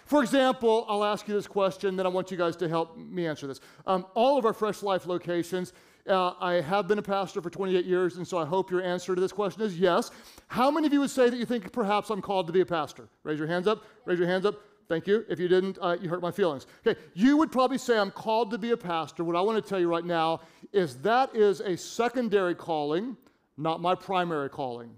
For 0.07 0.23
example, 0.23 0.85
I'll 0.89 1.05
ask 1.05 1.27
you 1.27 1.35
this 1.35 1.47
question, 1.47 1.97
then 1.97 2.05
I 2.05 2.09
want 2.09 2.31
you 2.31 2.37
guys 2.37 2.57
to 2.57 2.69
help 2.69 2.99
me 2.99 3.27
answer 3.27 3.47
this. 3.47 3.61
Um, 3.87 4.07
all 4.15 4.39
of 4.39 4.45
our 4.45 4.53
Fresh 4.53 4.83
Life 4.83 5.07
locations 5.07 5.73
uh, 6.09 6.33
I 6.41 6.55
have 6.55 6.89
been 6.89 6.99
a 6.99 7.03
pastor 7.03 7.41
for 7.41 7.51
28 7.51 7.85
years, 7.85 8.17
and 8.17 8.27
so 8.27 8.37
I 8.39 8.45
hope 8.45 8.71
your 8.71 8.83
answer 8.83 9.15
to 9.15 9.21
this 9.21 9.33
question 9.33 9.63
is 9.63 9.79
yes. 9.79 10.11
How 10.49 10.71
many 10.71 10.87
of 10.87 10.93
you 10.93 11.01
would 11.01 11.11
say 11.11 11.31
that 11.31 11.37
you 11.37 11.47
think 11.47 11.71
perhaps 11.73 12.11
I'm 12.11 12.21
called 12.21 12.47
to 12.49 12.53
be 12.53 12.61
a 12.61 12.67
pastor? 12.67 13.09
Raise 13.23 13.39
your 13.39 13.47
hands 13.47 13.69
up. 13.69 13.85
Raise 14.05 14.19
your 14.19 14.29
hands 14.29 14.45
up. 14.45 14.61
Thank 14.89 15.07
you. 15.07 15.25
If 15.29 15.39
you 15.39 15.49
didn't, 15.49 15.79
uh, 15.81 15.97
you 16.01 16.09
hurt 16.09 16.21
my 16.21 16.33
feelings. 16.33 16.67
Okay, 16.85 17.01
you 17.15 17.37
would 17.37 17.53
probably 17.53 17.79
say 17.79 17.97
I'm 17.97 18.11
called 18.11 18.51
to 18.51 18.59
be 18.59 18.73
a 18.73 18.77
pastor. 18.77 19.23
What 19.23 19.37
I 19.37 19.41
want 19.41 19.63
to 19.63 19.69
tell 19.69 19.79
you 19.79 19.89
right 19.89 20.05
now 20.05 20.41
is 20.73 20.97
that 20.99 21.35
is 21.37 21.61
a 21.61 21.77
secondary 21.77 22.55
calling, 22.55 23.17
not 23.57 23.81
my 23.81 23.95
primary 23.95 24.51
calling. 24.51 24.91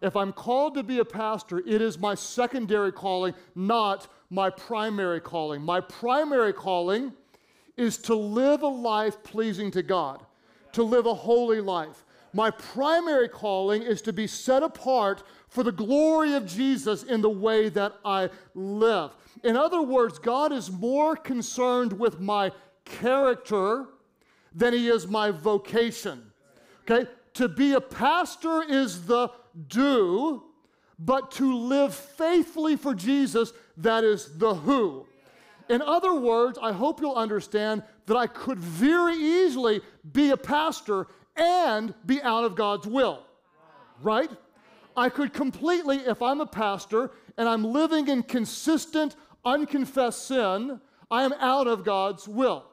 If 0.00 0.14
I'm 0.14 0.32
called 0.32 0.74
to 0.74 0.82
be 0.82 1.00
a 1.00 1.04
pastor, 1.04 1.58
it 1.58 1.82
is 1.82 1.98
my 1.98 2.14
secondary 2.14 2.92
calling, 2.92 3.34
not 3.54 4.06
my 4.30 4.48
primary 4.48 5.20
calling. 5.20 5.60
My 5.62 5.80
primary 5.80 6.52
calling 6.52 7.12
is 7.76 7.98
to 7.98 8.14
live 8.14 8.62
a 8.62 8.68
life 8.68 9.22
pleasing 9.22 9.70
to 9.72 9.82
God 9.82 10.24
to 10.76 10.82
live 10.82 11.06
a 11.06 11.14
holy 11.14 11.62
life. 11.62 12.04
My 12.34 12.50
primary 12.50 13.30
calling 13.30 13.82
is 13.82 14.02
to 14.02 14.12
be 14.12 14.26
set 14.26 14.62
apart 14.62 15.22
for 15.48 15.62
the 15.62 15.72
glory 15.72 16.34
of 16.34 16.46
Jesus 16.46 17.02
in 17.02 17.22
the 17.22 17.30
way 17.30 17.70
that 17.70 17.94
I 18.04 18.28
live. 18.54 19.12
In 19.42 19.56
other 19.56 19.80
words, 19.80 20.18
God 20.18 20.52
is 20.52 20.70
more 20.70 21.16
concerned 21.16 21.98
with 21.98 22.20
my 22.20 22.52
character 22.84 23.86
than 24.54 24.74
he 24.74 24.88
is 24.88 25.08
my 25.08 25.30
vocation. 25.30 26.30
Okay? 26.82 27.08
To 27.34 27.48
be 27.48 27.72
a 27.72 27.80
pastor 27.80 28.62
is 28.62 29.06
the 29.06 29.30
do, 29.68 30.42
but 30.98 31.30
to 31.32 31.56
live 31.56 31.94
faithfully 31.94 32.76
for 32.76 32.94
Jesus, 32.94 33.54
that 33.78 34.04
is 34.04 34.36
the 34.36 34.54
who. 34.54 35.06
In 35.68 35.82
other 35.82 36.14
words, 36.14 36.58
I 36.62 36.72
hope 36.72 37.00
you'll 37.00 37.14
understand 37.14 37.82
that 38.06 38.16
I 38.16 38.26
could 38.26 38.58
very 38.58 39.16
easily 39.16 39.80
be 40.12 40.30
a 40.30 40.36
pastor 40.36 41.08
and 41.36 41.94
be 42.04 42.22
out 42.22 42.44
of 42.44 42.54
God's 42.54 42.86
will. 42.86 43.24
Right? 44.02 44.30
I 44.96 45.08
could 45.08 45.32
completely, 45.32 45.98
if 45.98 46.22
I'm 46.22 46.40
a 46.40 46.46
pastor 46.46 47.10
and 47.36 47.48
I'm 47.48 47.64
living 47.64 48.08
in 48.08 48.22
consistent, 48.22 49.16
unconfessed 49.44 50.26
sin, 50.26 50.80
I 51.10 51.24
am 51.24 51.34
out 51.34 51.66
of 51.66 51.84
God's 51.84 52.26
will. 52.26 52.64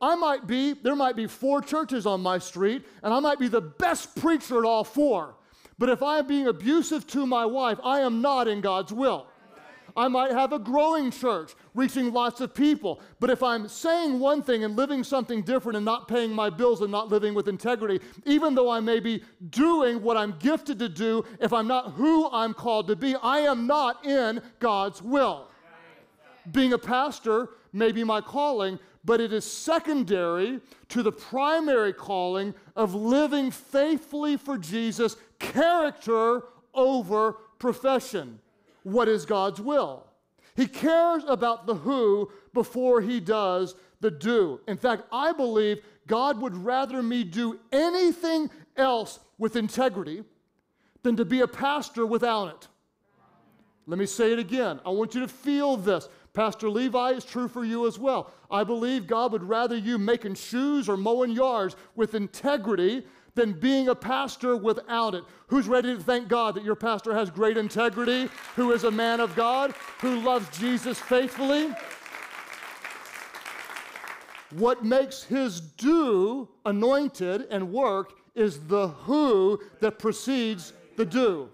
I 0.00 0.14
might 0.14 0.46
be, 0.46 0.74
there 0.74 0.94
might 0.94 1.16
be 1.16 1.26
four 1.26 1.62
churches 1.62 2.06
on 2.06 2.20
my 2.20 2.38
street, 2.38 2.84
and 3.02 3.12
I 3.12 3.20
might 3.20 3.38
be 3.38 3.48
the 3.48 3.62
best 3.62 4.14
preacher 4.16 4.58
at 4.58 4.64
all 4.64 4.84
four. 4.84 5.34
But 5.78 5.88
if 5.88 6.02
I 6.02 6.18
am 6.18 6.26
being 6.26 6.46
abusive 6.46 7.06
to 7.08 7.26
my 7.26 7.44
wife, 7.46 7.78
I 7.82 8.00
am 8.00 8.20
not 8.20 8.46
in 8.48 8.60
God's 8.60 8.92
will. 8.92 9.26
I 9.96 10.08
might 10.08 10.32
have 10.32 10.52
a 10.52 10.58
growing 10.58 11.10
church, 11.10 11.54
reaching 11.74 12.12
lots 12.12 12.40
of 12.40 12.54
people. 12.54 13.00
But 13.18 13.30
if 13.30 13.42
I'm 13.42 13.66
saying 13.66 14.18
one 14.18 14.42
thing 14.42 14.64
and 14.64 14.76
living 14.76 15.02
something 15.02 15.42
different 15.42 15.76
and 15.76 15.84
not 15.84 16.06
paying 16.06 16.32
my 16.32 16.50
bills 16.50 16.82
and 16.82 16.92
not 16.92 17.08
living 17.08 17.32
with 17.34 17.48
integrity, 17.48 18.04
even 18.26 18.54
though 18.54 18.68
I 18.68 18.80
may 18.80 19.00
be 19.00 19.22
doing 19.50 20.02
what 20.02 20.16
I'm 20.16 20.36
gifted 20.38 20.78
to 20.80 20.88
do, 20.88 21.24
if 21.40 21.52
I'm 21.52 21.66
not 21.66 21.92
who 21.92 22.30
I'm 22.30 22.52
called 22.52 22.88
to 22.88 22.96
be, 22.96 23.14
I 23.16 23.38
am 23.38 23.66
not 23.66 24.04
in 24.04 24.42
God's 24.58 25.00
will. 25.00 25.48
Being 26.52 26.74
a 26.74 26.78
pastor 26.78 27.50
may 27.72 27.90
be 27.90 28.04
my 28.04 28.20
calling, 28.20 28.78
but 29.04 29.20
it 29.20 29.32
is 29.32 29.44
secondary 29.44 30.60
to 30.90 31.02
the 31.02 31.12
primary 31.12 31.92
calling 31.92 32.54
of 32.74 32.94
living 32.94 33.50
faithfully 33.50 34.36
for 34.36 34.58
Jesus, 34.58 35.16
character 35.38 36.42
over 36.74 37.32
profession. 37.58 38.40
What 38.86 39.08
is 39.08 39.26
God's 39.26 39.60
will? 39.60 40.06
He 40.54 40.68
cares 40.68 41.24
about 41.26 41.66
the 41.66 41.74
who 41.74 42.30
before 42.54 43.00
he 43.00 43.18
does 43.18 43.74
the 44.00 44.12
do. 44.12 44.60
In 44.68 44.76
fact, 44.76 45.02
I 45.10 45.32
believe 45.32 45.78
God 46.06 46.40
would 46.40 46.56
rather 46.56 47.02
me 47.02 47.24
do 47.24 47.58
anything 47.72 48.48
else 48.76 49.18
with 49.38 49.56
integrity 49.56 50.22
than 51.02 51.16
to 51.16 51.24
be 51.24 51.40
a 51.40 51.48
pastor 51.48 52.06
without 52.06 52.46
it. 52.46 52.68
Let 53.88 53.98
me 53.98 54.06
say 54.06 54.32
it 54.32 54.38
again. 54.38 54.78
I 54.86 54.90
want 54.90 55.16
you 55.16 55.20
to 55.20 55.28
feel 55.28 55.76
this. 55.76 56.08
Pastor 56.32 56.70
Levi 56.70 57.10
is 57.10 57.24
true 57.24 57.48
for 57.48 57.64
you 57.64 57.88
as 57.88 57.98
well. 57.98 58.30
I 58.48 58.62
believe 58.62 59.08
God 59.08 59.32
would 59.32 59.42
rather 59.42 59.76
you 59.76 59.98
making 59.98 60.36
shoes 60.36 60.88
or 60.88 60.96
mowing 60.96 61.32
yards 61.32 61.74
with 61.96 62.14
integrity 62.14 63.04
than 63.36 63.52
being 63.52 63.88
a 63.88 63.94
pastor 63.94 64.56
without 64.56 65.14
it. 65.14 65.22
Who's 65.46 65.68
ready 65.68 65.94
to 65.94 66.02
thank 66.02 66.26
God 66.26 66.56
that 66.56 66.64
your 66.64 66.74
pastor 66.74 67.14
has 67.14 67.30
great 67.30 67.56
integrity, 67.56 68.28
who 68.56 68.72
is 68.72 68.82
a 68.82 68.90
man 68.90 69.20
of 69.20 69.36
God, 69.36 69.72
who 70.00 70.18
loves 70.20 70.58
Jesus 70.58 70.98
faithfully? 70.98 71.72
What 74.50 74.84
makes 74.84 75.22
his 75.22 75.60
do 75.60 76.48
anointed 76.64 77.46
and 77.50 77.72
work 77.72 78.12
is 78.34 78.60
the 78.66 78.88
who 78.88 79.60
that 79.80 79.98
precedes 79.98 80.72
the 80.96 81.04
do. 81.04 81.48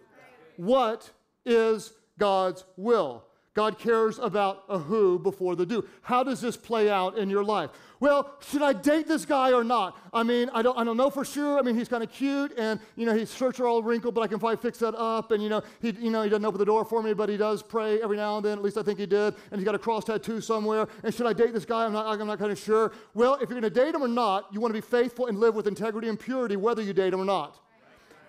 What 0.56 1.10
is 1.46 1.92
God's 2.18 2.64
will? 2.76 3.24
God 3.54 3.78
cares 3.78 4.18
about 4.18 4.64
a 4.68 4.78
who 4.78 5.18
before 5.18 5.54
the 5.54 5.66
do. 5.66 5.86
How 6.00 6.22
does 6.22 6.40
this 6.40 6.56
play 6.56 6.88
out 6.88 7.18
in 7.18 7.28
your 7.28 7.44
life? 7.44 7.70
Well, 8.00 8.34
should 8.48 8.62
I 8.62 8.72
date 8.72 9.06
this 9.06 9.26
guy 9.26 9.52
or 9.52 9.62
not? 9.62 9.96
I 10.12 10.22
mean, 10.22 10.50
I 10.54 10.62
don't, 10.62 10.76
I 10.78 10.84
don't 10.84 10.96
know 10.96 11.10
for 11.10 11.24
sure. 11.24 11.58
I 11.58 11.62
mean, 11.62 11.76
he's 11.76 11.88
kind 11.88 12.02
of 12.02 12.10
cute, 12.10 12.52
and 12.58 12.80
you 12.96 13.04
know, 13.04 13.12
his 13.12 13.32
shirts 13.32 13.60
are 13.60 13.66
all 13.66 13.82
wrinkled, 13.82 14.14
but 14.14 14.22
I 14.22 14.26
can 14.26 14.38
probably 14.38 14.56
fix 14.56 14.78
that 14.78 14.94
up. 14.94 15.32
And 15.32 15.42
you 15.42 15.50
know, 15.50 15.62
he, 15.80 15.90
you 15.90 16.10
know, 16.10 16.22
he 16.22 16.30
doesn't 16.30 16.44
open 16.44 16.58
the 16.58 16.64
door 16.64 16.84
for 16.86 17.02
me, 17.02 17.12
but 17.12 17.28
he 17.28 17.36
does 17.36 17.62
pray 17.62 18.02
every 18.02 18.16
now 18.16 18.38
and 18.38 18.44
then. 18.44 18.58
At 18.58 18.64
least 18.64 18.78
I 18.78 18.82
think 18.82 18.98
he 18.98 19.06
did. 19.06 19.34
And 19.50 19.60
he's 19.60 19.64
got 19.64 19.74
a 19.74 19.78
cross 19.78 20.04
tattoo 20.04 20.40
somewhere. 20.40 20.88
And 21.04 21.14
should 21.14 21.26
I 21.26 21.34
date 21.34 21.52
this 21.52 21.66
guy? 21.66 21.84
I'm 21.84 21.92
not, 21.92 22.06
I'm 22.06 22.26
not 22.26 22.38
kind 22.38 22.50
of 22.50 22.58
sure. 22.58 22.92
Well, 23.12 23.34
if 23.34 23.50
you're 23.50 23.60
going 23.60 23.62
to 23.62 23.70
date 23.70 23.94
him 23.94 24.02
or 24.02 24.08
not, 24.08 24.48
you 24.50 24.60
want 24.60 24.74
to 24.74 24.80
be 24.80 24.86
faithful 24.86 25.26
and 25.26 25.38
live 25.38 25.54
with 25.54 25.66
integrity 25.66 26.08
and 26.08 26.18
purity, 26.18 26.56
whether 26.56 26.82
you 26.82 26.94
date 26.94 27.12
him 27.12 27.20
or 27.20 27.26
not 27.26 27.61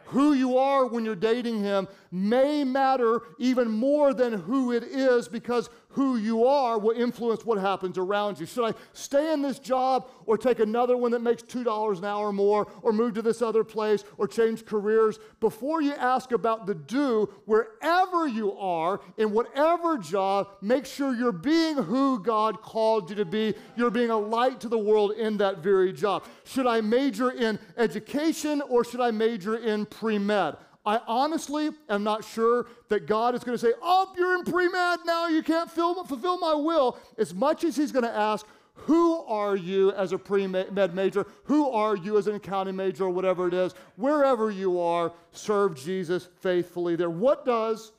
who 0.05 0.33
you 0.33 0.57
are 0.57 0.85
when 0.85 1.05
you're 1.05 1.15
dating 1.15 1.61
him 1.61 1.87
may 2.11 2.63
matter 2.63 3.21
even 3.37 3.69
more 3.69 4.13
than 4.13 4.33
who 4.33 4.71
it 4.71 4.83
is 4.83 5.27
because 5.27 5.69
who 5.93 6.17
you 6.17 6.45
are 6.45 6.77
will 6.77 6.95
influence 6.95 7.45
what 7.45 7.57
happens 7.57 7.97
around 7.97 8.39
you. 8.39 8.45
Should 8.45 8.65
I 8.65 8.73
stay 8.93 9.31
in 9.33 9.41
this 9.41 9.59
job 9.59 10.09
or 10.25 10.37
take 10.37 10.59
another 10.59 10.97
one 10.97 11.11
that 11.11 11.21
makes 11.21 11.43
$2 11.43 11.97
an 11.97 12.05
hour 12.05 12.31
more 12.31 12.67
or 12.81 12.91
move 12.91 13.13
to 13.15 13.21
this 13.21 13.41
other 13.41 13.63
place 13.63 14.03
or 14.17 14.27
change 14.27 14.65
careers? 14.65 15.19
Before 15.39 15.81
you 15.81 15.93
ask 15.93 16.31
about 16.31 16.65
the 16.65 16.75
do, 16.75 17.29
wherever 17.45 18.27
you 18.27 18.53
are, 18.57 19.01
in 19.17 19.31
whatever 19.31 19.97
job, 19.97 20.49
make 20.61 20.85
sure 20.85 21.15
you're 21.15 21.31
being 21.31 21.77
who 21.77 22.19
God 22.19 22.61
called 22.61 23.09
you 23.09 23.15
to 23.17 23.25
be. 23.25 23.53
You're 23.75 23.91
being 23.91 24.09
a 24.09 24.17
light 24.17 24.59
to 24.61 24.69
the 24.69 24.77
world 24.77 25.11
in 25.11 25.37
that 25.37 25.59
very 25.59 25.93
job. 25.93 26.25
Should 26.43 26.67
I 26.67 26.81
major 26.81 27.31
in 27.31 27.59
education 27.77 28.61
or 28.61 28.83
should 28.83 29.01
I 29.01 29.11
major 29.11 29.57
in 29.57 29.85
pre 29.85 30.17
med? 30.17 30.57
I 30.85 30.99
honestly 31.07 31.69
am 31.89 32.03
not 32.03 32.25
sure 32.25 32.67
that 32.89 33.05
God 33.05 33.35
is 33.35 33.43
going 33.43 33.57
to 33.57 33.65
say, 33.65 33.73
Oh, 33.81 34.13
you're 34.17 34.35
in 34.35 34.43
pre 34.43 34.67
med 34.67 34.99
now, 35.05 35.27
you 35.27 35.41
can't 35.41 35.71
fulfill 35.71 36.37
my 36.39 36.53
will, 36.53 36.97
as 37.17 37.33
much 37.33 37.63
as 37.63 37.75
He's 37.75 37.91
going 37.91 38.03
to 38.03 38.15
ask, 38.15 38.45
Who 38.73 39.23
are 39.23 39.55
you 39.55 39.91
as 39.93 40.11
a 40.11 40.17
pre 40.17 40.45
med 40.45 40.93
major? 40.93 41.25
Who 41.45 41.69
are 41.69 41.95
you 41.95 42.17
as 42.17 42.27
an 42.27 42.35
accounting 42.35 42.75
major 42.75 43.05
or 43.05 43.09
whatever 43.11 43.47
it 43.47 43.53
is? 43.53 43.73
Wherever 43.95 44.51
you 44.51 44.79
are, 44.79 45.13
serve 45.31 45.75
Jesus 45.75 46.27
faithfully 46.41 46.97
there. 46.97 47.09
What 47.09 47.45
does 47.45 47.93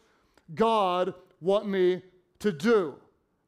God 0.54 1.14
want 1.40 1.66
me 1.66 2.02
to 2.40 2.52
do? 2.52 2.96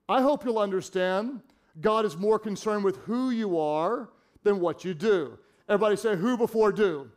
I 0.08 0.22
hope 0.22 0.44
you'll 0.44 0.58
understand 0.58 1.40
God 1.82 2.06
is 2.06 2.16
more 2.16 2.38
concerned 2.38 2.84
with 2.84 2.96
who 2.98 3.30
you 3.30 3.58
are 3.58 4.08
than 4.44 4.60
what 4.60 4.82
you 4.82 4.94
do. 4.94 5.38
Everybody 5.68 5.96
say, 5.96 6.16
Who 6.16 6.38
before 6.38 6.72
do? 6.72 7.10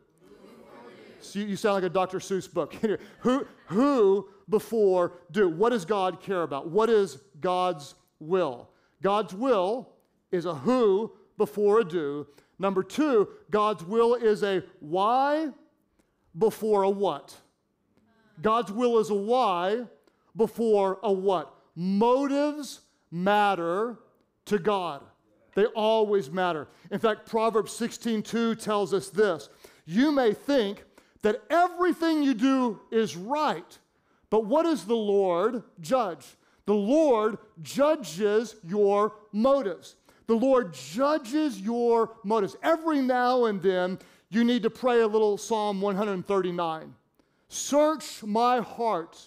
You 1.32 1.56
sound 1.56 1.76
like 1.76 1.84
a 1.84 1.88
Dr. 1.88 2.18
Seuss 2.18 2.52
book. 2.52 2.74
who, 3.20 3.46
who 3.66 4.28
before 4.48 5.14
do? 5.30 5.48
What 5.48 5.70
does 5.70 5.84
God 5.84 6.20
care 6.20 6.42
about? 6.42 6.68
What 6.68 6.90
is 6.90 7.18
God's 7.40 7.94
will? 8.18 8.68
God's 9.02 9.34
will 9.34 9.88
is 10.30 10.44
a 10.44 10.54
who 10.54 11.12
before 11.38 11.80
a 11.80 11.84
do. 11.84 12.26
Number 12.58 12.82
two, 12.82 13.28
God's 13.50 13.84
will 13.84 14.14
is 14.14 14.42
a 14.42 14.62
why 14.80 15.48
before 16.36 16.82
a 16.82 16.90
what. 16.90 17.34
God's 18.42 18.70
will 18.70 18.98
is 18.98 19.10
a 19.10 19.14
why 19.14 19.86
before 20.36 20.98
a 21.02 21.12
what. 21.12 21.54
Motives 21.74 22.80
matter 23.10 23.98
to 24.46 24.58
God. 24.58 25.02
They 25.54 25.66
always 25.66 26.30
matter. 26.30 26.68
In 26.90 26.98
fact, 26.98 27.26
Proverbs 27.28 27.72
16:2 27.72 28.54
tells 28.56 28.94
us 28.94 29.08
this. 29.08 29.48
You 29.84 30.12
may 30.12 30.32
think 30.32 30.84
that 31.22 31.42
everything 31.50 32.22
you 32.22 32.34
do 32.34 32.80
is 32.90 33.16
right. 33.16 33.78
But 34.30 34.46
what 34.46 34.64
does 34.64 34.84
the 34.84 34.94
Lord 34.94 35.62
judge? 35.80 36.24
The 36.66 36.74
Lord 36.74 37.38
judges 37.62 38.56
your 38.66 39.14
motives. 39.32 39.96
The 40.26 40.36
Lord 40.36 40.72
judges 40.72 41.60
your 41.60 42.12
motives. 42.22 42.56
Every 42.62 43.00
now 43.00 43.46
and 43.46 43.60
then, 43.60 43.98
you 44.28 44.44
need 44.44 44.62
to 44.62 44.70
pray 44.70 45.00
a 45.00 45.06
little 45.08 45.36
Psalm 45.36 45.80
139. 45.80 46.94
Search 47.48 48.22
my 48.22 48.60
heart, 48.60 49.18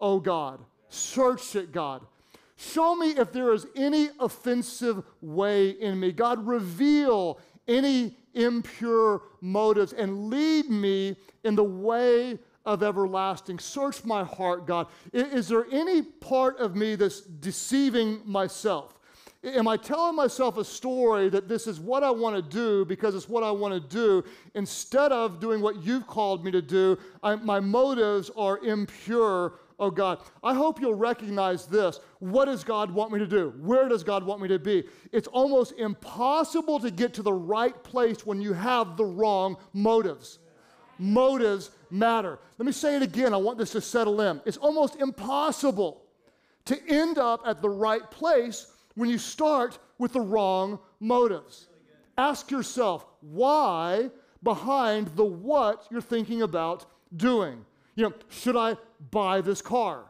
O 0.00 0.20
God. 0.20 0.60
Search 0.88 1.56
it, 1.56 1.72
God. 1.72 2.06
Show 2.54 2.94
me 2.94 3.10
if 3.10 3.32
there 3.32 3.52
is 3.52 3.66
any 3.74 4.10
offensive 4.20 5.02
way 5.20 5.70
in 5.70 5.98
me. 5.98 6.12
God, 6.12 6.46
reveal 6.46 7.40
any 7.66 8.16
impure 8.34 9.22
motives 9.40 9.92
and 9.92 10.30
lead 10.30 10.70
me 10.70 11.16
in 11.44 11.54
the 11.54 11.64
way 11.64 12.38
of 12.64 12.82
everlasting. 12.82 13.58
Search 13.58 14.04
my 14.04 14.24
heart, 14.24 14.66
God. 14.66 14.88
Is 15.12 15.48
there 15.48 15.66
any 15.72 16.02
part 16.02 16.58
of 16.58 16.76
me 16.76 16.96
that's 16.96 17.22
deceiving 17.22 18.20
myself? 18.24 18.98
Am 19.44 19.68
I 19.68 19.76
telling 19.76 20.16
myself 20.16 20.58
a 20.58 20.64
story 20.64 21.28
that 21.28 21.48
this 21.48 21.68
is 21.68 21.78
what 21.78 22.02
I 22.02 22.10
want 22.10 22.34
to 22.34 22.42
do 22.42 22.84
because 22.84 23.14
it's 23.14 23.28
what 23.28 23.44
I 23.44 23.52
want 23.52 23.72
to 23.72 23.80
do 23.80 24.24
instead 24.54 25.12
of 25.12 25.38
doing 25.38 25.60
what 25.60 25.82
you've 25.82 26.08
called 26.08 26.44
me 26.44 26.50
to 26.50 26.60
do? 26.60 26.98
I, 27.22 27.36
my 27.36 27.60
motives 27.60 28.30
are 28.36 28.58
impure 28.58 29.54
oh 29.78 29.90
God. 29.90 30.20
I 30.42 30.54
hope 30.54 30.80
you'll 30.80 30.94
recognize 30.94 31.66
this. 31.66 32.00
What 32.18 32.46
does 32.46 32.64
God 32.64 32.90
want 32.90 33.12
me 33.12 33.18
to 33.18 33.26
do? 33.26 33.54
Where 33.60 33.88
does 33.88 34.02
God 34.02 34.24
want 34.24 34.42
me 34.42 34.48
to 34.48 34.58
be? 34.58 34.84
It's 35.12 35.28
almost 35.28 35.72
impossible 35.78 36.80
to 36.80 36.90
get 36.90 37.14
to 37.14 37.22
the 37.22 37.32
right 37.32 37.82
place 37.84 38.26
when 38.26 38.40
you 38.40 38.52
have 38.52 38.96
the 38.96 39.04
wrong 39.04 39.56
motives. 39.72 40.38
motives 40.98 41.70
matter. 41.90 42.38
Let 42.58 42.66
me 42.66 42.72
say 42.72 42.96
it 42.96 43.02
again. 43.02 43.32
I 43.32 43.36
want 43.36 43.58
this 43.58 43.70
to 43.72 43.80
settle 43.80 44.20
in. 44.20 44.40
It's 44.44 44.56
almost 44.56 44.96
impossible 44.96 46.02
to 46.64 46.78
end 46.88 47.18
up 47.18 47.42
at 47.46 47.62
the 47.62 47.70
right 47.70 48.10
place 48.10 48.66
when 48.94 49.08
you 49.08 49.18
start 49.18 49.78
with 49.98 50.12
the 50.12 50.20
wrong 50.20 50.78
motives. 51.00 51.68
Ask 52.16 52.50
yourself 52.50 53.06
why 53.20 54.10
behind 54.42 55.08
the 55.16 55.24
what 55.24 55.86
you're 55.90 56.00
thinking 56.00 56.42
about 56.42 56.86
doing. 57.16 57.64
You 57.94 58.04
know, 58.04 58.12
should 58.28 58.56
I 58.56 58.76
buy 59.10 59.40
this 59.40 59.62
car? 59.62 60.04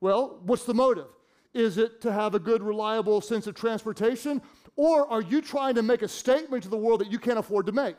Well, 0.00 0.40
what's 0.44 0.64
the 0.64 0.74
motive? 0.74 1.08
Is 1.52 1.78
it 1.78 2.00
to 2.02 2.12
have 2.12 2.34
a 2.34 2.38
good, 2.38 2.62
reliable 2.62 3.20
sense 3.20 3.46
of 3.46 3.54
transportation? 3.54 4.40
Or 4.76 5.06
are 5.10 5.20
you 5.20 5.42
trying 5.42 5.74
to 5.74 5.82
make 5.82 6.02
a 6.02 6.08
statement 6.08 6.62
to 6.62 6.68
the 6.68 6.76
world 6.76 7.00
that 7.00 7.10
you 7.10 7.18
can't 7.18 7.38
afford 7.38 7.66
to 7.66 7.72
make? 7.72 7.96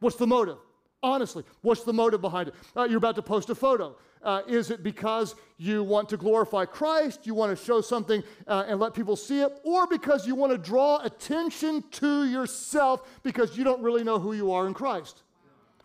What's 0.00 0.16
the 0.16 0.26
motive? 0.26 0.58
Honestly, 1.02 1.44
what's 1.60 1.84
the 1.84 1.92
motive 1.92 2.20
behind 2.20 2.48
it? 2.48 2.54
Uh, 2.74 2.84
you're 2.84 2.98
about 2.98 3.14
to 3.16 3.22
post 3.22 3.50
a 3.50 3.54
photo. 3.54 3.96
Uh, 4.22 4.42
is 4.48 4.70
it 4.70 4.82
because 4.82 5.36
you 5.58 5.84
want 5.84 6.08
to 6.08 6.16
glorify 6.16 6.64
Christ, 6.64 7.26
you 7.26 7.34
want 7.34 7.56
to 7.56 7.64
show 7.64 7.80
something 7.80 8.24
uh, 8.48 8.64
and 8.66 8.80
let 8.80 8.94
people 8.94 9.14
see 9.14 9.40
it, 9.40 9.60
or 9.62 9.86
because 9.86 10.26
you 10.26 10.34
want 10.34 10.50
to 10.52 10.58
draw 10.58 10.98
attention 11.04 11.84
to 11.92 12.24
yourself 12.24 13.08
because 13.22 13.56
you 13.56 13.62
don't 13.62 13.82
really 13.82 14.02
know 14.02 14.18
who 14.18 14.32
you 14.32 14.50
are 14.50 14.66
in 14.66 14.74
Christ? 14.74 15.22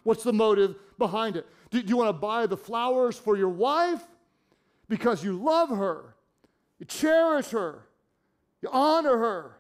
What's 0.03 0.23
the 0.23 0.33
motive 0.33 0.75
behind 0.97 1.35
it? 1.35 1.45
Do, 1.71 1.81
do 1.81 1.89
you 1.89 1.97
want 1.97 2.09
to 2.09 2.13
buy 2.13 2.45
the 2.45 2.57
flowers 2.57 3.17
for 3.17 3.35
your 3.35 3.49
wife 3.49 4.01
because 4.87 5.23
you 5.23 5.41
love 5.41 5.69
her, 5.69 6.15
you 6.79 6.85
cherish 6.85 7.47
her, 7.49 7.85
you 8.61 8.69
honor 8.71 9.17
her? 9.17 9.57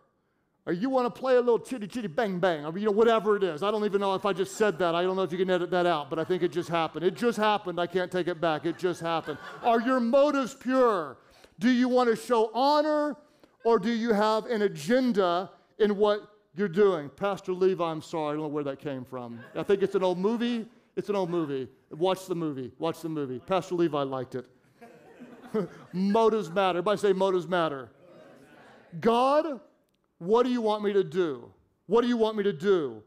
or 0.65 0.73
you 0.73 0.89
want 0.89 1.13
to 1.13 1.19
play 1.19 1.35
a 1.35 1.39
little 1.39 1.59
chitty 1.59 1.87
chitty 1.87 2.07
bang 2.07 2.39
bang, 2.39 2.65
or 2.65 2.77
you 2.77 2.85
know, 2.85 2.91
whatever 2.91 3.35
it 3.35 3.43
is. 3.43 3.63
I 3.63 3.71
don't 3.71 3.83
even 3.83 3.99
know 3.99 4.13
if 4.13 4.25
I 4.25 4.33
just 4.33 4.57
said 4.57 4.77
that. 4.79 4.93
I 4.93 5.01
don't 5.01 5.15
know 5.15 5.23
if 5.23 5.31
you 5.31 5.37
can 5.37 5.49
edit 5.49 5.71
that 5.71 5.85
out, 5.85 6.09
but 6.09 6.19
I 6.19 6.23
think 6.23 6.43
it 6.43 6.51
just 6.51 6.69
happened. 6.69 7.03
It 7.03 7.15
just 7.15 7.37
happened. 7.37 7.79
I 7.79 7.87
can't 7.87 8.11
take 8.11 8.27
it 8.27 8.39
back. 8.39 8.65
It 8.65 8.77
just 8.77 9.01
happened. 9.01 9.37
Are 9.63 9.81
your 9.81 9.99
motives 9.99 10.53
pure? 10.53 11.17
Do 11.59 11.69
you 11.69 11.89
want 11.89 12.09
to 12.09 12.15
show 12.15 12.51
honor, 12.53 13.15
or 13.63 13.79
do 13.79 13.91
you 13.91 14.13
have 14.13 14.45
an 14.45 14.61
agenda 14.61 15.49
in 15.79 15.97
what 15.97 16.27
you're 16.55 16.67
doing? 16.67 17.09
Pastor 17.09 17.53
Levi, 17.53 17.83
I'm 17.83 18.01
sorry, 18.01 18.29
I 18.29 18.31
don't 18.33 18.43
know 18.43 18.47
where 18.47 18.63
that 18.63 18.79
came 18.79 19.03
from. 19.03 19.39
I 19.55 19.63
think 19.63 19.81
it's 19.81 19.95
an 19.95 20.03
old 20.03 20.19
movie. 20.19 20.67
It's 20.95 21.09
an 21.09 21.15
old 21.15 21.29
movie. 21.29 21.67
Watch 21.89 22.25
the 22.25 22.35
movie. 22.35 22.71
Watch 22.79 23.01
the 23.01 23.09
movie. 23.09 23.39
Pastor 23.39 23.75
Levi 23.75 24.03
liked 24.03 24.35
it. 24.35 24.45
motives 25.93 26.49
matter. 26.49 26.79
Everybody 26.79 26.99
say 26.99 27.13
motives 27.13 27.47
matter. 27.47 27.89
God 28.99 29.61
what 30.21 30.43
do 30.43 30.51
you 30.51 30.61
want 30.61 30.83
me 30.83 30.93
to 30.93 31.03
do? 31.03 31.51
What 31.87 32.03
do 32.03 32.07
you 32.07 32.15
want 32.15 32.37
me 32.37 32.43
to 32.43 32.53
do? 32.53 33.01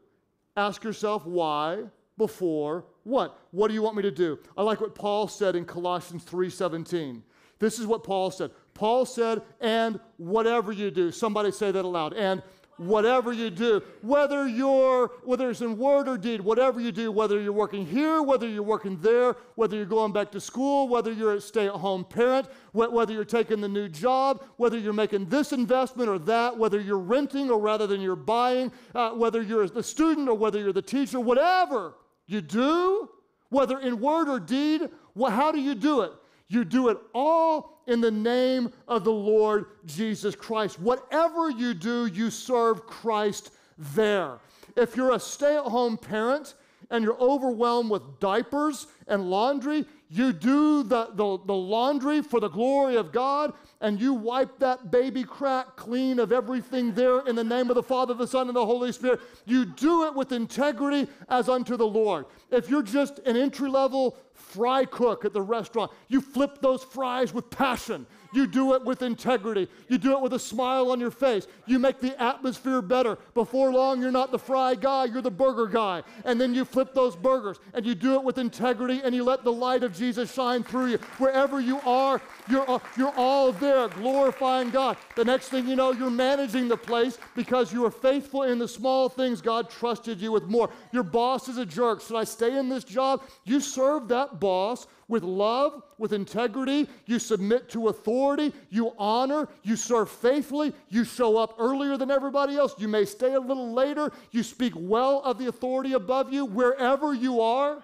Ask 0.57 0.83
yourself 0.83 1.25
why 1.25 1.83
before 2.17 2.83
what? 3.03 3.39
What 3.51 3.69
do 3.69 3.73
you 3.73 3.81
want 3.81 3.95
me 3.95 4.01
to 4.01 4.11
do? 4.11 4.37
I 4.57 4.63
like 4.63 4.81
what 4.81 4.95
Paul 4.95 5.29
said 5.29 5.55
in 5.55 5.63
Colossians 5.63 6.25
3:17. 6.25 7.23
This 7.57 7.79
is 7.79 7.87
what 7.87 8.03
Paul 8.03 8.31
said. 8.31 8.51
Paul 8.73 9.05
said, 9.05 9.43
"And 9.61 10.01
whatever 10.17 10.73
you 10.73 10.91
do." 10.91 11.09
Somebody 11.09 11.51
say 11.51 11.71
that 11.71 11.85
aloud. 11.85 12.13
And 12.13 12.43
whatever 12.77 13.31
you 13.31 13.49
do, 13.49 13.81
whether 14.01 14.47
you're 14.47 15.07
whether 15.23 15.49
it's 15.49 15.61
in 15.61 15.77
word 15.77 16.07
or 16.07 16.17
deed, 16.17 16.41
whatever 16.41 16.79
you 16.79 16.91
do, 16.91 17.11
whether 17.11 17.39
you're 17.39 17.53
working 17.53 17.85
here, 17.85 18.21
whether 18.21 18.47
you're 18.47 18.63
working 18.63 18.97
there, 19.01 19.35
whether 19.55 19.75
you're 19.75 19.85
going 19.85 20.11
back 20.11 20.31
to 20.31 20.39
school, 20.39 20.87
whether 20.87 21.11
you're 21.11 21.35
a 21.35 21.41
stay-at-home 21.41 22.05
parent, 22.05 22.47
whether 22.73 23.13
you're 23.13 23.25
taking 23.25 23.61
the 23.61 23.69
new 23.69 23.87
job, 23.87 24.43
whether 24.57 24.77
you're 24.77 24.93
making 24.93 25.25
this 25.25 25.53
investment 25.53 26.09
or 26.09 26.19
that, 26.19 26.57
whether 26.57 26.79
you're 26.79 26.97
renting 26.97 27.49
or 27.49 27.59
rather 27.59 27.87
than 27.87 28.01
you're 28.01 28.15
buying, 28.15 28.71
uh, 28.93 29.11
whether 29.11 29.41
you're 29.41 29.67
the 29.67 29.83
student 29.83 30.27
or 30.27 30.35
whether 30.35 30.59
you're 30.59 30.73
the 30.73 30.81
teacher, 30.81 31.19
whatever 31.19 31.95
you 32.27 32.41
do, 32.41 33.09
whether 33.49 33.79
in 33.79 33.99
word 33.99 34.27
or 34.27 34.39
deed, 34.39 34.89
well, 35.13 35.31
how 35.31 35.51
do 35.51 35.59
you 35.59 35.75
do 35.75 36.01
it? 36.01 36.11
You 36.47 36.65
do 36.65 36.89
it 36.89 36.97
all 37.13 37.74
in 37.87 38.01
the 38.01 38.11
name 38.11 38.71
of 38.87 39.03
the 39.03 39.11
Lord 39.11 39.65
Jesus 39.85 40.35
Christ. 40.35 40.79
Whatever 40.79 41.49
you 41.49 41.73
do, 41.73 42.07
you 42.07 42.29
serve 42.29 42.85
Christ 42.87 43.51
there. 43.77 44.39
If 44.75 44.95
you're 44.95 45.13
a 45.13 45.19
stay 45.19 45.55
at 45.55 45.63
home 45.63 45.97
parent 45.97 46.55
and 46.89 47.03
you're 47.03 47.19
overwhelmed 47.19 47.89
with 47.89 48.19
diapers 48.19 48.87
and 49.07 49.29
laundry, 49.29 49.85
you 50.09 50.31
do 50.31 50.83
the, 50.83 51.09
the, 51.13 51.39
the, 51.45 51.53
laundry 51.53 52.21
for 52.21 52.39
the 52.39 52.47
glory 52.47 52.95
of 52.95 53.11
God 53.11 53.53
and 53.81 53.99
you 53.99 54.13
wipe 54.13 54.59
that 54.59 54.91
baby 54.91 55.23
crack 55.23 55.75
clean 55.75 56.19
of 56.19 56.31
everything 56.31 56.93
there 56.93 57.19
in 57.21 57.35
the 57.35 57.43
name 57.43 57.69
of 57.69 57.75
the 57.75 57.83
Father, 57.83 58.13
the 58.13 58.27
Son, 58.27 58.47
and 58.47 58.55
the 58.55 58.65
Holy 58.65 58.91
Spirit. 58.91 59.19
You 59.45 59.65
do 59.65 60.05
it 60.05 60.13
with 60.13 60.31
integrity 60.31 61.09
as 61.27 61.49
unto 61.49 61.75
the 61.75 61.87
Lord. 61.87 62.25
If 62.51 62.69
you're 62.69 62.83
just 62.83 63.19
an 63.19 63.35
entry 63.35 63.69
level 63.69 64.17
fry 64.35 64.85
cook 64.85 65.25
at 65.25 65.33
the 65.33 65.41
restaurant. 65.41 65.91
You 66.07 66.21
flip 66.21 66.59
those 66.61 66.83
fries 66.83 67.33
with 67.33 67.49
passion. 67.49 68.05
You 68.35 68.47
do 68.47 68.73
it 68.73 68.83
with 68.83 69.01
integrity. 69.01 69.69
You 69.87 69.97
do 69.97 70.11
it 70.11 70.19
with 70.19 70.33
a 70.33 70.39
smile 70.39 70.91
on 70.91 70.99
your 70.99 71.09
face. 71.09 71.47
You 71.65 71.79
make 71.79 72.01
the 72.01 72.21
atmosphere 72.21 72.81
better. 72.81 73.17
Before 73.33 73.71
long, 73.71 74.01
you're 74.01 74.11
not 74.11 74.31
the 74.31 74.37
fry 74.37 74.75
guy, 74.75 75.05
you're 75.05 75.21
the 75.21 75.31
burger 75.31 75.67
guy. 75.67 76.03
And 76.25 76.39
then 76.39 76.53
you 76.53 76.65
flip 76.65 76.93
those 76.93 77.15
burgers 77.15 77.61
and 77.73 77.85
you 77.85 77.95
do 77.95 78.15
it 78.15 78.23
with 78.23 78.37
integrity 78.37 78.99
and 79.05 79.15
you 79.15 79.23
let 79.23 79.45
the 79.45 79.53
light 79.53 79.83
of 79.83 79.95
Jesus 79.95 80.33
shine 80.33 80.63
through 80.63 80.87
you. 80.87 80.97
Wherever 81.17 81.61
you 81.61 81.79
are, 81.85 82.21
you're, 82.49 82.69
uh, 82.69 82.79
you're 82.97 83.13
all 83.15 83.53
there 83.53 83.87
glorifying 83.87 84.69
God. 84.69 84.97
The 85.15 85.23
next 85.23 85.47
thing 85.47 85.65
you 85.65 85.77
know, 85.77 85.93
you're 85.93 86.09
managing 86.09 86.67
the 86.67 86.75
place 86.75 87.17
because 87.35 87.71
you 87.71 87.85
are 87.85 87.91
faithful 87.91 88.43
in 88.43 88.59
the 88.59 88.67
small 88.67 89.07
things 89.07 89.41
God 89.41 89.69
trusted 89.69 90.19
you 90.19 90.33
with 90.33 90.43
more. 90.43 90.69
Your 90.91 91.03
boss 91.03 91.47
is 91.47 91.57
a 91.57 91.65
jerk. 91.65 92.01
Should 92.01 92.17
I 92.17 92.25
stay 92.25 92.57
in 92.57 92.67
this 92.67 92.83
job? 92.83 93.23
You 93.45 93.61
serve 93.61 94.09
that 94.09 94.41
boss 94.41 94.87
with 95.07 95.23
love, 95.23 95.83
with 95.97 96.13
integrity. 96.13 96.87
You 97.05 97.19
submit 97.19 97.69
to 97.69 97.89
authority. 97.89 98.53
You 98.69 98.93
honor. 98.97 99.47
You 99.63 99.75
serve 99.75 100.09
faithfully. 100.09 100.73
You 100.89 101.03
show 101.03 101.37
up 101.37 101.55
earlier 101.59 101.97
than 101.97 102.09
everybody 102.11 102.55
else. 102.55 102.73
You 102.77 102.87
may 102.87 103.05
stay 103.05 103.33
a 103.33 103.39
little 103.39 103.73
later. 103.73 104.11
You 104.31 104.43
speak 104.43 104.73
well 104.75 105.21
of 105.23 105.37
the 105.37 105.47
authority 105.47 105.93
above 105.93 106.33
you 106.33 106.45
wherever 106.45 107.13
you 107.13 107.41
are, 107.41 107.83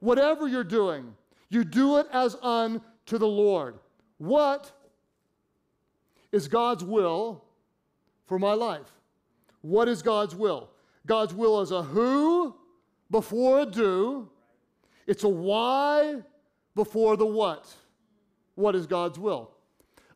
whatever 0.00 0.46
you're 0.46 0.64
doing. 0.64 1.14
You 1.48 1.64
do 1.64 1.98
it 1.98 2.06
as 2.12 2.36
unto 2.36 3.18
the 3.18 3.26
Lord. 3.26 3.78
What 4.18 4.70
is 6.30 6.48
God's 6.48 6.84
will 6.84 7.44
for 8.26 8.38
my 8.38 8.54
life? 8.54 8.90
What 9.62 9.88
is 9.88 10.00
God's 10.02 10.34
will? 10.34 10.70
God's 11.06 11.34
will 11.34 11.60
is 11.60 11.72
a 11.72 11.82
who 11.82 12.54
before 13.10 13.60
a 13.60 13.66
do. 13.66 14.28
It's 15.06 15.24
a 15.24 15.28
why 15.28 16.22
before 16.74 17.16
the 17.16 17.26
what. 17.26 17.72
What 18.54 18.74
is 18.74 18.86
God's 18.86 19.18
will? 19.18 19.50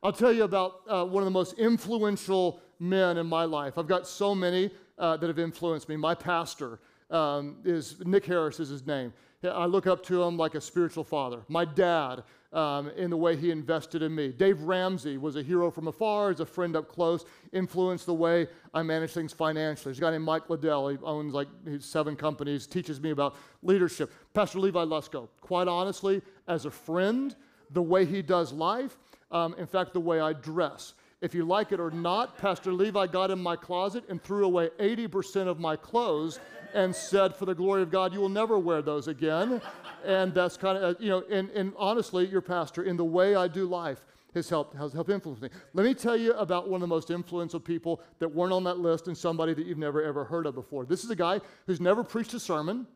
I'll 0.02 0.12
tell 0.12 0.32
you 0.32 0.44
about 0.44 0.82
uh, 0.88 1.04
one 1.04 1.22
of 1.22 1.24
the 1.24 1.30
most 1.30 1.54
influential 1.54 2.60
men 2.78 3.16
in 3.16 3.26
my 3.26 3.44
life. 3.44 3.78
I've 3.78 3.88
got 3.88 4.06
so 4.06 4.34
many 4.34 4.70
uh, 4.98 5.16
that 5.16 5.26
have 5.26 5.38
influenced 5.38 5.88
me. 5.88 5.96
My 5.96 6.14
pastor 6.14 6.80
um, 7.10 7.56
is 7.64 7.96
Nick 8.04 8.26
Harris 8.26 8.60
is 8.60 8.68
his 8.68 8.86
name. 8.86 9.12
I 9.44 9.66
look 9.66 9.86
up 9.86 10.02
to 10.06 10.22
him 10.22 10.36
like 10.36 10.54
a 10.54 10.60
spiritual 10.60 11.04
father. 11.04 11.42
My 11.48 11.64
dad, 11.64 12.24
um, 12.52 12.90
in 12.96 13.10
the 13.10 13.16
way 13.16 13.36
he 13.36 13.50
invested 13.50 14.02
in 14.02 14.14
me. 14.14 14.32
Dave 14.32 14.62
Ramsey 14.62 15.18
was 15.18 15.36
a 15.36 15.42
hero 15.42 15.70
from 15.70 15.88
afar, 15.88 16.30
is 16.30 16.40
a 16.40 16.46
friend 16.46 16.74
up 16.74 16.88
close, 16.88 17.24
influenced 17.52 18.06
the 18.06 18.14
way 18.14 18.48
I 18.72 18.82
manage 18.82 19.12
things 19.12 19.32
financially. 19.32 19.92
There's 19.92 19.98
a 19.98 20.00
guy 20.00 20.10
named 20.12 20.24
Mike 20.24 20.48
Liddell. 20.48 20.88
He 20.88 20.96
owns 21.02 21.34
like 21.34 21.48
seven 21.80 22.16
companies, 22.16 22.66
teaches 22.66 23.00
me 23.00 23.10
about 23.10 23.36
leadership. 23.62 24.10
Pastor 24.32 24.58
Levi 24.58 24.84
Lusko, 24.84 25.28
quite 25.40 25.68
honestly, 25.68 26.22
as 26.48 26.64
a 26.64 26.70
friend, 26.70 27.36
the 27.70 27.82
way 27.82 28.06
he 28.06 28.22
does 28.22 28.52
life, 28.52 28.96
um, 29.30 29.54
in 29.58 29.66
fact, 29.66 29.92
the 29.92 30.00
way 30.00 30.20
I 30.20 30.32
dress. 30.32 30.94
If 31.20 31.34
you 31.34 31.44
like 31.44 31.72
it 31.72 31.80
or 31.80 31.90
not, 31.90 32.38
Pastor 32.38 32.72
Levi 32.72 33.06
got 33.08 33.30
in 33.30 33.38
my 33.38 33.56
closet 33.56 34.04
and 34.08 34.22
threw 34.22 34.44
away 34.44 34.68
80% 34.78 35.46
of 35.48 35.58
my 35.58 35.74
clothes 35.74 36.38
and 36.76 36.94
said, 36.94 37.34
For 37.34 37.46
the 37.46 37.54
glory 37.54 37.82
of 37.82 37.90
God, 37.90 38.12
you 38.12 38.20
will 38.20 38.28
never 38.28 38.58
wear 38.58 38.82
those 38.82 39.08
again. 39.08 39.62
And 40.04 40.32
that's 40.34 40.58
kind 40.58 40.76
of, 40.76 40.94
uh, 40.94 40.98
you 41.00 41.08
know, 41.08 41.24
and, 41.30 41.48
and 41.50 41.72
honestly, 41.76 42.28
your 42.28 42.42
pastor, 42.42 42.82
in 42.82 42.96
the 42.96 43.04
way 43.04 43.34
I 43.34 43.48
do 43.48 43.64
life, 43.64 44.04
has 44.34 44.50
helped, 44.50 44.76
has 44.76 44.92
helped 44.92 45.10
influence 45.10 45.40
me. 45.40 45.48
Let 45.72 45.86
me 45.86 45.94
tell 45.94 46.16
you 46.16 46.34
about 46.34 46.68
one 46.68 46.76
of 46.76 46.82
the 46.82 46.94
most 46.94 47.10
influential 47.10 47.58
people 47.58 48.02
that 48.18 48.28
weren't 48.28 48.52
on 48.52 48.62
that 48.64 48.78
list 48.78 49.08
and 49.08 49.16
somebody 49.16 49.54
that 49.54 49.64
you've 49.64 49.78
never 49.78 50.02
ever 50.02 50.24
heard 50.24 50.44
of 50.44 50.54
before. 50.54 50.84
This 50.84 51.02
is 51.02 51.08
a 51.10 51.16
guy 51.16 51.40
who's 51.66 51.80
never 51.80 52.04
preached 52.04 52.34
a 52.34 52.40
sermon, 52.40 52.86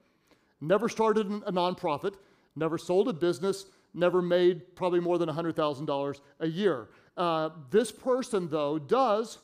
never 0.61 0.87
started 0.91 1.27
a 1.27 1.51
nonprofit, 1.51 2.15
never 2.55 2.77
sold 2.77 3.09
a 3.09 3.15
business, 3.15 3.65
never 3.95 4.21
made 4.21 4.77
probably 4.77 5.01
more 5.01 5.17
than 5.17 5.31
$100,000 5.31 6.21
a 6.41 6.47
year. 6.47 6.89
Uh, 7.17 7.49
this 7.71 7.91
person, 7.91 8.47
though, 8.51 8.79
does 8.79 9.39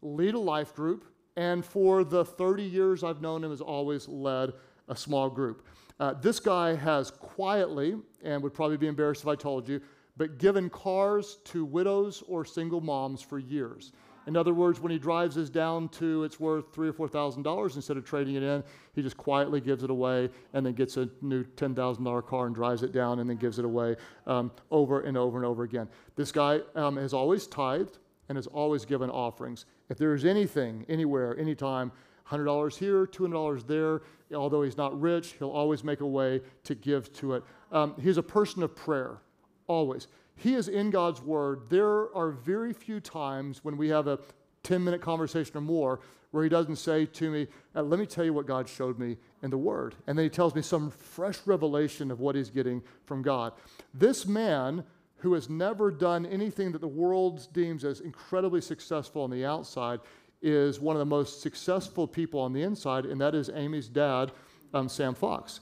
lead 0.00 0.34
a 0.34 0.38
life 0.38 0.72
group, 0.72 1.04
and 1.36 1.64
for 1.64 2.04
the 2.04 2.24
30 2.24 2.62
years 2.62 3.04
I've 3.04 3.20
known 3.20 3.44
him, 3.44 3.50
has 3.50 3.60
always 3.60 4.08
led 4.08 4.52
a 4.88 4.96
small 4.96 5.30
group. 5.30 5.66
Uh, 6.00 6.14
this 6.14 6.40
guy 6.40 6.74
has 6.74 7.10
quietly, 7.10 7.96
and 8.24 8.42
would 8.42 8.54
probably 8.54 8.76
be 8.76 8.86
embarrassed 8.86 9.22
if 9.22 9.28
I 9.28 9.36
told 9.36 9.68
you, 9.68 9.80
but 10.16 10.38
given 10.38 10.68
cars 10.68 11.38
to 11.44 11.64
widows 11.64 12.22
or 12.26 12.44
single 12.44 12.80
moms 12.80 13.22
for 13.22 13.38
years. 13.38 13.92
In 14.26 14.36
other 14.36 14.54
words, 14.54 14.80
when 14.80 14.92
he 14.92 14.98
drives 14.98 15.34
this 15.34 15.50
down 15.50 15.88
to 15.90 16.22
it's 16.22 16.38
worth 16.38 16.72
three 16.72 16.88
or 16.88 16.92
four 16.92 17.08
thousand 17.08 17.42
dollars, 17.42 17.74
instead 17.76 17.96
of 17.96 18.04
trading 18.04 18.36
it 18.36 18.42
in, 18.42 18.62
he 18.94 19.02
just 19.02 19.16
quietly 19.16 19.60
gives 19.60 19.82
it 19.82 19.90
away 19.90 20.30
and 20.52 20.64
then 20.64 20.74
gets 20.74 20.96
a 20.96 21.08
new 21.22 21.42
ten 21.42 21.74
thousand 21.74 22.04
dollar 22.04 22.22
car 22.22 22.46
and 22.46 22.54
drives 22.54 22.82
it 22.82 22.92
down 22.92 23.18
and 23.18 23.28
then 23.28 23.36
gives 23.36 23.58
it 23.58 23.64
away 23.64 23.96
um, 24.26 24.52
over 24.70 25.00
and 25.00 25.16
over 25.16 25.38
and 25.38 25.46
over 25.46 25.64
again. 25.64 25.88
This 26.14 26.30
guy 26.30 26.60
um, 26.76 26.96
has 26.96 27.12
always 27.12 27.46
tithed 27.48 27.98
and 28.28 28.36
has 28.36 28.46
always 28.46 28.84
given 28.84 29.10
offerings. 29.10 29.66
If 29.92 29.98
there 29.98 30.14
is 30.14 30.24
anything, 30.24 30.86
anywhere, 30.88 31.38
anytime, 31.38 31.92
$100 32.30 32.78
here, 32.78 33.06
$200 33.06 33.66
there, 33.66 34.00
although 34.34 34.62
he's 34.62 34.78
not 34.78 34.98
rich, 34.98 35.34
he'll 35.38 35.50
always 35.50 35.84
make 35.84 36.00
a 36.00 36.06
way 36.06 36.40
to 36.64 36.74
give 36.74 37.12
to 37.16 37.34
it. 37.34 37.44
Um, 37.70 37.94
he's 38.00 38.16
a 38.16 38.22
person 38.22 38.62
of 38.62 38.74
prayer, 38.74 39.18
always. 39.66 40.08
He 40.34 40.54
is 40.54 40.68
in 40.68 40.88
God's 40.88 41.20
Word. 41.20 41.64
There 41.68 42.08
are 42.16 42.30
very 42.30 42.72
few 42.72 43.00
times 43.00 43.62
when 43.64 43.76
we 43.76 43.90
have 43.90 44.06
a 44.06 44.18
10 44.62 44.82
minute 44.82 45.02
conversation 45.02 45.58
or 45.58 45.60
more 45.60 46.00
where 46.30 46.42
he 46.42 46.48
doesn't 46.48 46.76
say 46.76 47.04
to 47.04 47.30
me, 47.30 47.46
uh, 47.76 47.82
Let 47.82 48.00
me 48.00 48.06
tell 48.06 48.24
you 48.24 48.32
what 48.32 48.46
God 48.46 48.70
showed 48.70 48.98
me 48.98 49.18
in 49.42 49.50
the 49.50 49.58
Word. 49.58 49.94
And 50.06 50.16
then 50.16 50.24
he 50.24 50.30
tells 50.30 50.54
me 50.54 50.62
some 50.62 50.90
fresh 50.90 51.36
revelation 51.44 52.10
of 52.10 52.18
what 52.18 52.34
he's 52.34 52.48
getting 52.48 52.82
from 53.04 53.20
God. 53.20 53.52
This 53.92 54.24
man 54.24 54.84
who 55.22 55.34
has 55.34 55.48
never 55.48 55.90
done 55.90 56.26
anything 56.26 56.72
that 56.72 56.80
the 56.80 56.88
world 56.88 57.48
deems 57.52 57.84
as 57.84 58.00
incredibly 58.00 58.60
successful 58.60 59.22
on 59.22 59.30
the 59.30 59.44
outside 59.44 60.00
is 60.42 60.80
one 60.80 60.96
of 60.96 61.00
the 61.00 61.06
most 61.06 61.40
successful 61.40 62.06
people 62.06 62.40
on 62.40 62.52
the 62.52 62.62
inside, 62.62 63.06
and 63.06 63.20
that 63.20 63.34
is 63.34 63.48
Amy's 63.54 63.88
dad, 63.88 64.32
um, 64.74 64.88
Sam 64.88 65.14
Fox. 65.14 65.60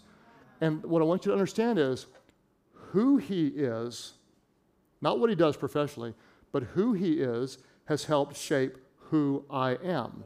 And 0.62 0.82
what 0.84 1.02
I 1.02 1.04
want 1.04 1.24
you 1.24 1.30
to 1.30 1.34
understand 1.34 1.78
is 1.78 2.06
who 2.72 3.18
he 3.18 3.48
is 3.48 4.14
not 5.00 5.18
what 5.18 5.30
he 5.30 5.36
does 5.36 5.56
professionally, 5.56 6.14
but 6.52 6.62
who 6.62 6.92
he 6.92 7.20
is 7.20 7.58
has 7.86 8.04
helped 8.04 8.36
shape 8.36 8.76
who 8.96 9.44
I 9.50 9.72
am. 9.82 10.24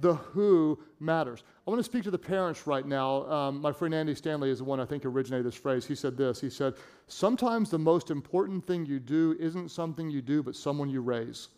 The 0.00 0.14
who 0.14 0.78
matters. 1.00 1.42
I 1.66 1.70
want 1.70 1.78
to 1.80 1.84
speak 1.84 2.04
to 2.04 2.10
the 2.10 2.18
parents 2.18 2.66
right 2.66 2.86
now. 2.86 3.30
Um, 3.30 3.60
my 3.60 3.72
friend 3.72 3.94
Andy 3.94 4.14
Stanley 4.14 4.50
is 4.50 4.58
the 4.58 4.64
one 4.64 4.78
I 4.78 4.84
think 4.84 5.04
originated 5.04 5.46
this 5.46 5.54
phrase. 5.54 5.86
He 5.86 5.94
said 5.94 6.16
this 6.16 6.40
He 6.40 6.50
said, 6.50 6.74
Sometimes 7.06 7.70
the 7.70 7.78
most 7.78 8.10
important 8.10 8.66
thing 8.66 8.84
you 8.84 9.00
do 9.00 9.36
isn't 9.38 9.70
something 9.70 10.10
you 10.10 10.22
do, 10.22 10.42
but 10.42 10.54
someone 10.54 10.88
you 10.90 11.00
raise. 11.00 11.48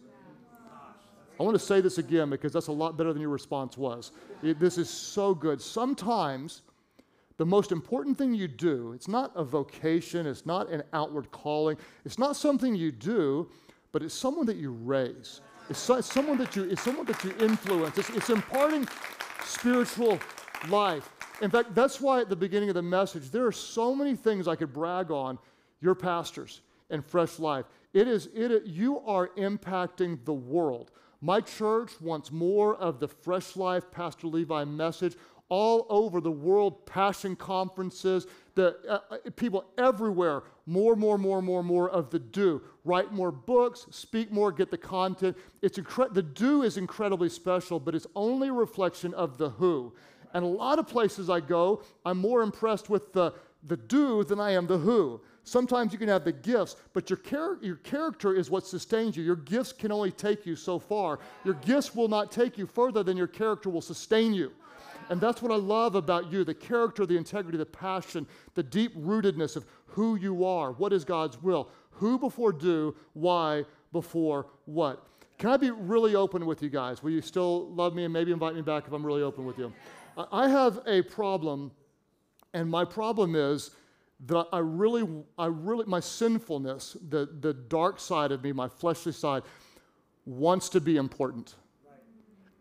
I 1.40 1.44
want 1.44 1.54
to 1.54 1.64
say 1.64 1.80
this 1.80 1.98
again 1.98 2.30
because 2.30 2.52
that's 2.52 2.66
a 2.66 2.72
lot 2.72 2.96
better 2.96 3.12
than 3.12 3.22
your 3.22 3.30
response 3.30 3.78
was. 3.78 4.10
It, 4.42 4.58
this 4.58 4.76
is 4.76 4.90
so 4.90 5.34
good. 5.34 5.60
Sometimes 5.60 6.62
the 7.36 7.46
most 7.46 7.70
important 7.70 8.18
thing 8.18 8.34
you 8.34 8.48
do, 8.48 8.92
it's 8.92 9.06
not 9.06 9.30
a 9.36 9.44
vocation, 9.44 10.26
it's 10.26 10.44
not 10.44 10.68
an 10.68 10.82
outward 10.92 11.30
calling, 11.30 11.76
it's 12.04 12.18
not 12.18 12.34
something 12.34 12.74
you 12.74 12.90
do, 12.90 13.48
but 13.92 14.02
it's 14.02 14.14
someone 14.14 14.46
that 14.46 14.56
you 14.56 14.72
raise. 14.72 15.40
It's, 15.70 15.78
so, 15.78 15.96
it's 15.96 16.12
someone 16.12 16.38
that 16.38 16.56
you 16.56 16.64
it's 16.64 16.82
someone 16.82 17.06
that 17.06 17.22
you 17.22 17.34
influence. 17.40 17.98
It's, 17.98 18.10
it's 18.10 18.30
imparting 18.30 18.88
spiritual 19.44 20.18
life. 20.68 21.10
In 21.40 21.50
fact, 21.50 21.74
that's 21.74 22.00
why 22.00 22.20
at 22.20 22.28
the 22.28 22.36
beginning 22.36 22.68
of 22.68 22.74
the 22.74 22.82
message, 22.82 23.30
there 23.30 23.46
are 23.46 23.52
so 23.52 23.94
many 23.94 24.16
things 24.16 24.48
I 24.48 24.56
could 24.56 24.72
brag 24.72 25.10
on 25.10 25.38
your 25.80 25.94
pastors 25.94 26.62
and 26.90 27.04
Fresh 27.04 27.38
Life. 27.38 27.66
It 27.92 28.08
is 28.08 28.28
it 28.34 28.66
you 28.66 29.00
are 29.00 29.28
impacting 29.36 30.24
the 30.24 30.32
world. 30.32 30.90
My 31.20 31.40
church 31.40 32.00
wants 32.00 32.30
more 32.30 32.76
of 32.76 33.00
the 33.00 33.08
Fresh 33.08 33.56
Life 33.56 33.90
Pastor 33.90 34.26
Levi 34.28 34.64
message 34.64 35.16
all 35.48 35.86
over 35.88 36.20
the 36.20 36.30
world, 36.30 36.84
passion 36.86 37.34
conferences, 37.34 38.26
the, 38.54 38.76
uh, 38.88 38.98
uh, 39.10 39.16
people 39.36 39.64
everywhere, 39.78 40.42
more, 40.66 40.94
more, 40.96 41.16
more, 41.16 41.40
more, 41.40 41.62
more 41.62 41.88
of 41.90 42.10
the 42.10 42.18
do. 42.18 42.60
Write 42.84 43.12
more 43.12 43.32
books, 43.32 43.86
speak 43.90 44.30
more, 44.30 44.52
get 44.52 44.70
the 44.70 44.78
content. 44.78 45.36
It's 45.62 45.78
incre- 45.78 46.12
the 46.12 46.22
do 46.22 46.62
is 46.62 46.76
incredibly 46.76 47.28
special, 47.28 47.80
but 47.80 47.94
it's 47.94 48.06
only 48.14 48.48
a 48.48 48.52
reflection 48.52 49.14
of 49.14 49.38
the 49.38 49.50
who. 49.50 49.94
And 50.34 50.44
a 50.44 50.48
lot 50.48 50.78
of 50.78 50.86
places 50.86 51.30
I 51.30 51.40
go, 51.40 51.82
I'm 52.04 52.18
more 52.18 52.42
impressed 52.42 52.90
with 52.90 53.12
the, 53.12 53.32
the 53.64 53.76
do 53.76 54.24
than 54.24 54.40
I 54.40 54.50
am 54.50 54.66
the 54.66 54.78
who. 54.78 55.20
Sometimes 55.44 55.94
you 55.94 55.98
can 55.98 56.08
have 56.08 56.24
the 56.24 56.32
gifts, 56.32 56.76
but 56.92 57.08
your, 57.08 57.16
char- 57.16 57.58
your 57.62 57.76
character 57.76 58.34
is 58.34 58.50
what 58.50 58.66
sustains 58.66 59.16
you. 59.16 59.22
Your 59.22 59.36
gifts 59.36 59.72
can 59.72 59.90
only 59.90 60.10
take 60.10 60.44
you 60.44 60.54
so 60.54 60.78
far. 60.78 61.20
Your 61.42 61.54
gifts 61.54 61.94
will 61.94 62.08
not 62.08 62.30
take 62.30 62.58
you 62.58 62.66
further 62.66 63.02
than 63.02 63.16
your 63.16 63.26
character 63.26 63.70
will 63.70 63.80
sustain 63.80 64.34
you. 64.34 64.52
And 65.10 65.20
that's 65.20 65.40
what 65.40 65.50
I 65.52 65.56
love 65.56 65.94
about 65.94 66.30
you 66.30 66.44
the 66.44 66.54
character, 66.54 67.06
the 67.06 67.16
integrity, 67.16 67.58
the 67.58 67.66
passion, 67.66 68.26
the 68.54 68.62
deep 68.62 68.96
rootedness 68.96 69.56
of 69.56 69.64
who 69.86 70.16
you 70.16 70.44
are. 70.44 70.72
What 70.72 70.92
is 70.92 71.04
God's 71.04 71.42
will? 71.42 71.68
Who 71.92 72.18
before 72.18 72.52
do, 72.52 72.94
why 73.14 73.64
before 73.92 74.46
what? 74.66 75.06
Can 75.38 75.50
I 75.50 75.56
be 75.56 75.70
really 75.70 76.14
open 76.14 76.46
with 76.46 76.62
you 76.62 76.68
guys? 76.68 77.02
Will 77.02 77.10
you 77.10 77.22
still 77.22 77.70
love 77.70 77.94
me 77.94 78.04
and 78.04 78.12
maybe 78.12 78.32
invite 78.32 78.54
me 78.54 78.62
back 78.62 78.86
if 78.86 78.92
I'm 78.92 79.06
really 79.06 79.22
open 79.22 79.44
with 79.44 79.58
you? 79.58 79.72
I 80.32 80.48
have 80.48 80.80
a 80.86 81.02
problem, 81.02 81.70
and 82.52 82.68
my 82.68 82.84
problem 82.84 83.36
is 83.36 83.70
that 84.26 84.46
I 84.52 84.58
really, 84.58 85.08
I 85.38 85.46
really, 85.46 85.84
my 85.86 86.00
sinfulness, 86.00 86.96
the, 87.08 87.28
the 87.40 87.54
dark 87.54 88.00
side 88.00 88.32
of 88.32 88.42
me, 88.42 88.50
my 88.50 88.68
fleshly 88.68 89.12
side, 89.12 89.44
wants 90.26 90.68
to 90.70 90.80
be 90.80 90.96
important. 90.96 91.54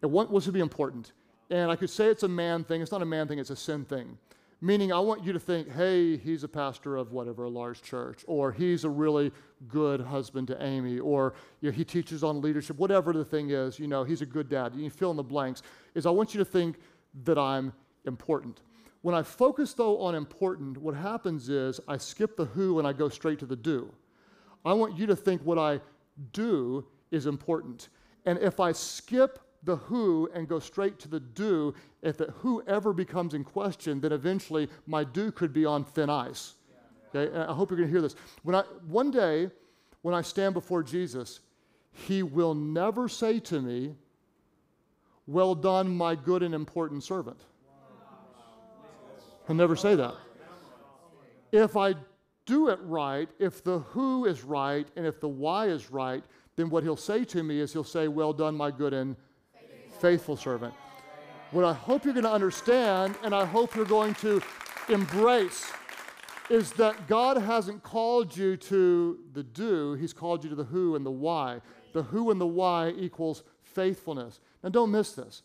It 0.03 0.05
wants 0.05 0.45
to 0.45 0.51
be 0.51 0.60
important. 0.60 1.13
And 1.49 1.71
I 1.71 1.75
could 1.75 1.89
say 1.89 2.07
it's 2.07 2.23
a 2.23 2.27
man 2.27 2.63
thing. 2.63 2.81
It's 2.81 2.91
not 2.91 3.01
a 3.01 3.05
man 3.05 3.27
thing, 3.27 3.39
it's 3.39 3.49
a 3.49 3.55
sin 3.55 3.86
thing. 3.86 4.17
Meaning, 4.60 4.91
I 4.91 4.99
want 4.99 5.23
you 5.23 5.33
to 5.33 5.39
think, 5.39 5.71
hey, 5.71 6.17
he's 6.17 6.43
a 6.43 6.47
pastor 6.47 6.97
of 6.97 7.12
whatever, 7.12 7.43
a 7.43 7.49
large 7.49 7.83
church, 7.83 8.25
or 8.25 8.51
he's 8.51 8.86
a 8.86 8.89
really 8.89 9.31
good 9.67 10.01
husband 10.01 10.47
to 10.47 10.63
Amy, 10.63 10.97
or 10.97 11.36
you 11.62 11.69
know, 11.69 11.75
he 11.75 11.86
teaches 11.86 12.23
on 12.23 12.41
leadership, 12.41 12.75
whatever 12.77 13.13
the 13.13 13.23
thing 13.23 13.51
is, 13.51 13.77
you 13.77 13.88
know, 13.88 14.03
he's 14.03 14.23
a 14.23 14.25
good 14.25 14.49
dad. 14.49 14.73
You 14.75 14.89
fill 14.89 15.12
in 15.12 15.17
the 15.17 15.23
blanks. 15.23 15.62
Is 15.93 16.07
I 16.07 16.10
want 16.10 16.33
you 16.33 16.39
to 16.39 16.45
think 16.45 16.77
that 17.23 17.38
I'm 17.38 17.71
important. 18.05 18.62
When 19.03 19.13
I 19.13 19.21
focus, 19.21 19.73
though, 19.73 19.99
on 19.99 20.15
important, 20.15 20.77
what 20.77 20.95
happens 20.95 21.49
is 21.49 21.79
I 21.88 21.97
skip 21.97 22.36
the 22.36 22.45
who 22.45 22.79
and 22.79 22.88
I 22.88 22.93
go 22.93 23.10
straight 23.10 23.38
to 23.39 23.45
the 23.45 23.55
do. 23.55 23.93
I 24.65 24.73
want 24.73 24.97
you 24.97 25.05
to 25.05 25.15
think 25.15 25.43
what 25.43 25.60
I 25.60 25.79
do 26.33 26.83
is 27.12 27.27
important. 27.27 27.89
And 28.25 28.39
if 28.39 28.60
I 28.60 28.71
skip 28.71 29.39
the 29.67 29.75
who 29.75 30.27
and 30.34 30.47
go 30.47 30.58
straight 30.58 30.97
to 30.99 31.08
the 31.08 31.19
do, 31.19 31.75
if 32.01 32.17
the 32.17 32.32
who 32.39 32.63
ever 32.65 32.93
becomes 32.93 33.36
in 33.36 33.43
question, 33.43 33.99
then 33.99 34.12
eventually 34.12 34.67
my 34.88 35.03
do 35.03 35.32
could 35.32 35.53
be 35.53 35.65
on 35.65 35.84
thin 35.84 36.10
ice. 36.10 36.56
Okay? 37.10 37.32
And 37.32 37.43
I 37.43 37.53
hope 37.53 37.69
you're 37.69 37.77
going 37.77 37.89
to 37.89 37.93
hear 37.93 38.01
this. 38.01 38.15
When 38.41 38.56
I, 38.56 38.62
one 38.88 39.12
day, 39.12 39.51
when 40.01 40.15
I 40.15 40.21
stand 40.21 40.53
before 40.53 40.82
Jesus, 40.82 41.41
he 41.91 42.23
will 42.23 42.56
never 42.56 43.10
say 43.10 43.39
to 43.41 43.62
me, 43.62 43.93
Well 45.27 45.53
done, 45.53 45.95
my 45.95 46.15
good 46.15 46.41
and 46.41 46.56
important 46.56 47.03
servant. 47.03 47.39
He'll 49.45 49.56
never 49.56 49.75
say 49.75 49.95
that. 49.95 50.15
If 51.51 51.77
I 51.77 51.95
do 52.45 52.69
it 52.69 52.80
right, 52.84 53.30
if 53.38 53.63
the 53.63 53.80
who 53.80 54.25
is 54.25 54.43
right, 54.43 54.88
and 54.95 55.06
if 55.06 55.19
the 55.19 55.30
why 55.30 55.67
is 55.67 55.91
right, 55.91 56.23
then 56.56 56.69
what 56.69 56.84
he'll 56.84 56.97
say 56.97 57.23
to 57.25 57.43
me 57.43 57.60
is 57.60 57.73
he'll 57.73 57.84
say, 57.84 58.08
Well 58.08 58.32
done, 58.32 58.56
my 58.56 58.71
good 58.71 58.93
and 58.93 59.15
faithful 59.99 60.38
servant. 60.38 60.73
What 61.51 61.65
I 61.65 61.73
hope 61.73 62.05
you're 62.05 62.13
going 62.13 62.25
to 62.25 62.31
understand, 62.31 63.15
and 63.23 63.33
I 63.33 63.45
hope 63.45 63.75
you're 63.75 63.86
going 63.86 64.13
to 64.15 64.41
embrace, 64.89 65.65
is 66.49 66.71
that 66.73 67.07
God 67.07 67.38
hasn't 67.38 67.83
called 67.83 68.36
you 68.36 68.57
to 68.57 69.19
the 69.33 69.43
do, 69.43 69.93
He's 69.93 70.13
called 70.13 70.43
you 70.43 70.49
to 70.49 70.55
the 70.55 70.63
who 70.63 70.95
and 70.95 71.05
the 71.05 71.12
why. 71.12 71.62
The 71.93 72.03
who 72.03 72.31
and 72.31 72.39
the 72.39 72.47
why 72.47 72.89
equals 72.89 73.43
faithfulness. 73.63 74.39
Now, 74.63 74.69
don't 74.69 74.91
miss 74.91 75.13
this. 75.13 75.43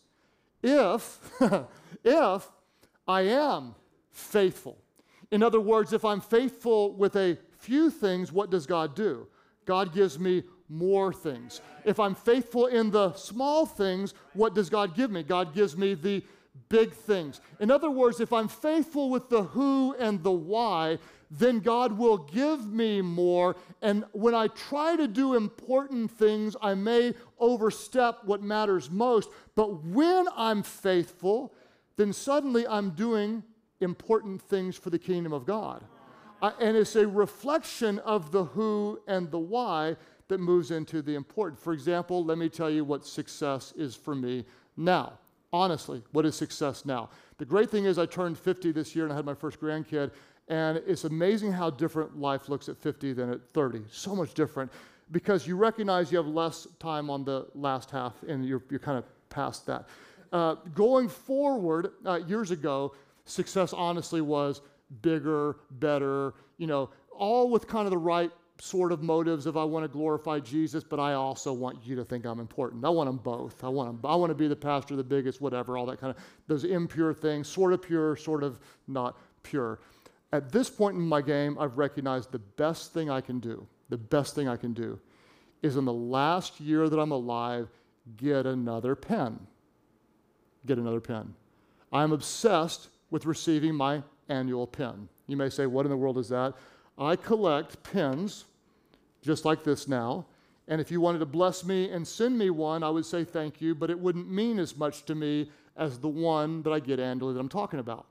If, 0.61 1.19
if 2.03 2.51
I 3.07 3.21
am 3.21 3.75
faithful, 4.11 4.77
in 5.31 5.41
other 5.41 5.59
words, 5.59 5.93
if 5.93 6.05
I'm 6.05 6.21
faithful 6.21 6.93
with 6.93 7.15
a 7.15 7.37
few 7.57 7.89
things, 7.89 8.31
what 8.31 8.49
does 8.49 8.65
God 8.65 8.93
do? 8.93 9.27
God 9.65 9.93
gives 9.93 10.19
me 10.19 10.43
more 10.73 11.13
things. 11.13 11.61
If 11.85 11.99
I'm 11.99 12.15
faithful 12.15 12.65
in 12.65 12.91
the 12.91 13.13
small 13.13 13.65
things, 13.65 14.13
what 14.33 14.55
does 14.55 14.69
God 14.69 14.95
give 14.95 15.11
me? 15.11 15.23
God 15.23 15.53
gives 15.53 15.77
me 15.77 15.93
the 15.93 16.23
big 16.69 16.91
things. 16.93 17.39
In 17.59 17.69
other 17.69 17.91
words, 17.91 18.19
if 18.19 18.33
I'm 18.33 18.47
faithful 18.47 19.09
with 19.09 19.29
the 19.29 19.43
who 19.43 19.95
and 19.99 20.23
the 20.23 20.31
why, 20.31 20.97
then 21.29 21.59
God 21.59 21.97
will 21.97 22.17
give 22.17 22.71
me 22.71 23.01
more. 23.01 23.55
And 23.81 24.05
when 24.11 24.35
I 24.35 24.47
try 24.47 24.95
to 24.95 25.07
do 25.07 25.35
important 25.35 26.11
things, 26.11 26.55
I 26.61 26.73
may 26.75 27.13
overstep 27.39 28.19
what 28.23 28.41
matters 28.41 28.89
most. 28.89 29.29
But 29.55 29.83
when 29.83 30.25
I'm 30.35 30.63
faithful, 30.63 31.53
then 31.97 32.13
suddenly 32.13 32.67
I'm 32.67 32.91
doing 32.91 33.43
important 33.79 34.41
things 34.41 34.75
for 34.75 34.89
the 34.89 34.99
kingdom 34.99 35.33
of 35.33 35.45
God. 35.45 35.83
I, 36.41 36.53
and 36.59 36.75
it's 36.75 36.95
a 36.95 37.07
reflection 37.07 37.99
of 37.99 38.31
the 38.31 38.43
who 38.43 38.99
and 39.07 39.31
the 39.31 39.39
why 39.39 39.95
that 40.27 40.39
moves 40.39 40.71
into 40.71 41.01
the 41.01 41.15
important. 41.15 41.59
For 41.59 41.73
example, 41.73 42.23
let 42.23 42.37
me 42.37 42.49
tell 42.49 42.69
you 42.69 42.83
what 42.83 43.05
success 43.05 43.73
is 43.75 43.95
for 43.95 44.15
me 44.15 44.45
now. 44.77 45.13
Honestly, 45.51 46.01
what 46.11 46.25
is 46.25 46.35
success 46.35 46.85
now? 46.85 47.09
The 47.37 47.45
great 47.45 47.69
thing 47.69 47.85
is, 47.85 47.99
I 47.99 48.05
turned 48.05 48.37
50 48.37 48.71
this 48.71 48.95
year 48.95 49.05
and 49.05 49.13
I 49.13 49.15
had 49.15 49.25
my 49.25 49.35
first 49.35 49.59
grandkid, 49.59 50.11
and 50.47 50.81
it's 50.87 51.03
amazing 51.03 51.51
how 51.51 51.69
different 51.69 52.17
life 52.17 52.49
looks 52.49 52.69
at 52.69 52.77
50 52.77 53.13
than 53.13 53.31
at 53.31 53.39
30. 53.53 53.83
So 53.91 54.15
much 54.15 54.33
different. 54.33 54.71
because 55.11 55.45
you 55.45 55.55
recognize 55.55 56.11
you 56.11 56.17
have 56.17 56.27
less 56.27 56.67
time 56.79 57.09
on 57.09 57.23
the 57.23 57.45
last 57.53 57.91
half 57.91 58.21
and 58.23 58.45
you're, 58.45 58.63
you're 58.69 58.79
kind 58.79 58.97
of 58.97 59.05
past 59.29 59.65
that. 59.65 59.87
Uh, 60.31 60.55
going 60.73 61.07
forward, 61.07 61.91
uh, 62.05 62.19
years 62.27 62.51
ago, 62.51 62.93
success 63.25 63.73
honestly 63.73 64.21
was 64.21 64.61
bigger, 65.01 65.57
better, 65.71 66.33
you 66.57 66.67
know, 66.67 66.89
all 67.11 67.49
with 67.49 67.67
kind 67.67 67.85
of 67.85 67.91
the 67.91 67.97
right 67.97 68.31
sort 68.59 68.91
of 68.91 69.01
motives 69.01 69.45
of 69.45 69.57
I 69.57 69.63
want 69.63 69.83
to 69.83 69.87
glorify 69.87 70.39
Jesus, 70.39 70.83
but 70.83 70.99
I 70.99 71.13
also 71.13 71.51
want 71.51 71.85
you 71.85 71.95
to 71.95 72.05
think 72.05 72.25
I'm 72.25 72.39
important. 72.39 72.85
I 72.85 72.89
want 72.89 73.07
them 73.07 73.17
both. 73.17 73.63
I 73.63 73.69
want 73.69 74.01
them, 74.01 74.09
I 74.09 74.15
want 74.15 74.29
to 74.29 74.35
be 74.35 74.47
the 74.47 74.55
pastor, 74.55 74.95
the 74.95 75.03
biggest, 75.03 75.41
whatever, 75.41 75.77
all 75.77 75.85
that 75.87 75.99
kind 75.99 76.15
of 76.15 76.23
those 76.47 76.63
impure 76.63 77.13
things, 77.13 77.47
sort 77.47 77.73
of 77.73 77.81
pure, 77.81 78.15
sort 78.15 78.43
of 78.43 78.59
not 78.87 79.17
pure. 79.41 79.79
At 80.31 80.51
this 80.51 80.69
point 80.69 80.95
in 80.95 81.03
my 81.03 81.21
game, 81.21 81.57
I've 81.59 81.77
recognized 81.77 82.31
the 82.31 82.39
best 82.39 82.93
thing 82.93 83.09
I 83.09 83.21
can 83.21 83.39
do, 83.39 83.67
the 83.89 83.97
best 83.97 84.35
thing 84.35 84.47
I 84.47 84.55
can 84.55 84.73
do 84.73 84.99
is 85.61 85.77
in 85.77 85.85
the 85.85 85.93
last 85.93 86.59
year 86.59 86.89
that 86.89 86.99
I'm 86.99 87.11
alive, 87.11 87.69
get 88.17 88.45
another 88.45 88.95
pen. 88.95 89.39
Get 90.65 90.77
another 90.77 90.99
pen. 90.99 91.33
I'm 91.91 92.11
obsessed 92.11 92.89
with 93.09 93.25
receiving 93.25 93.73
my 93.73 94.03
annual 94.29 94.67
pen. 94.67 95.07
You 95.27 95.37
may 95.37 95.49
say, 95.49 95.65
What 95.65 95.85
in 95.85 95.89
the 95.89 95.97
world 95.97 96.17
is 96.17 96.29
that? 96.29 96.53
I 96.97 97.15
collect 97.15 97.81
pens 97.83 98.45
just 99.21 99.45
like 99.45 99.63
this 99.63 99.87
now. 99.87 100.25
And 100.67 100.79
if 100.79 100.91
you 100.91 101.01
wanted 101.01 101.19
to 101.19 101.25
bless 101.25 101.65
me 101.65 101.89
and 101.89 102.07
send 102.07 102.37
me 102.37 102.49
one, 102.49 102.83
I 102.83 102.89
would 102.89 103.05
say 103.05 103.23
thank 103.23 103.59
you, 103.59 103.75
but 103.75 103.89
it 103.89 103.99
wouldn't 103.99 104.29
mean 104.29 104.59
as 104.59 104.77
much 104.77 105.03
to 105.05 105.15
me 105.15 105.49
as 105.75 105.99
the 105.99 106.07
one 106.07 106.61
that 106.63 106.71
I 106.71 106.79
get 106.79 106.99
annually 106.99 107.33
that 107.33 107.39
I'm 107.39 107.49
talking 107.49 107.79
about. 107.79 108.05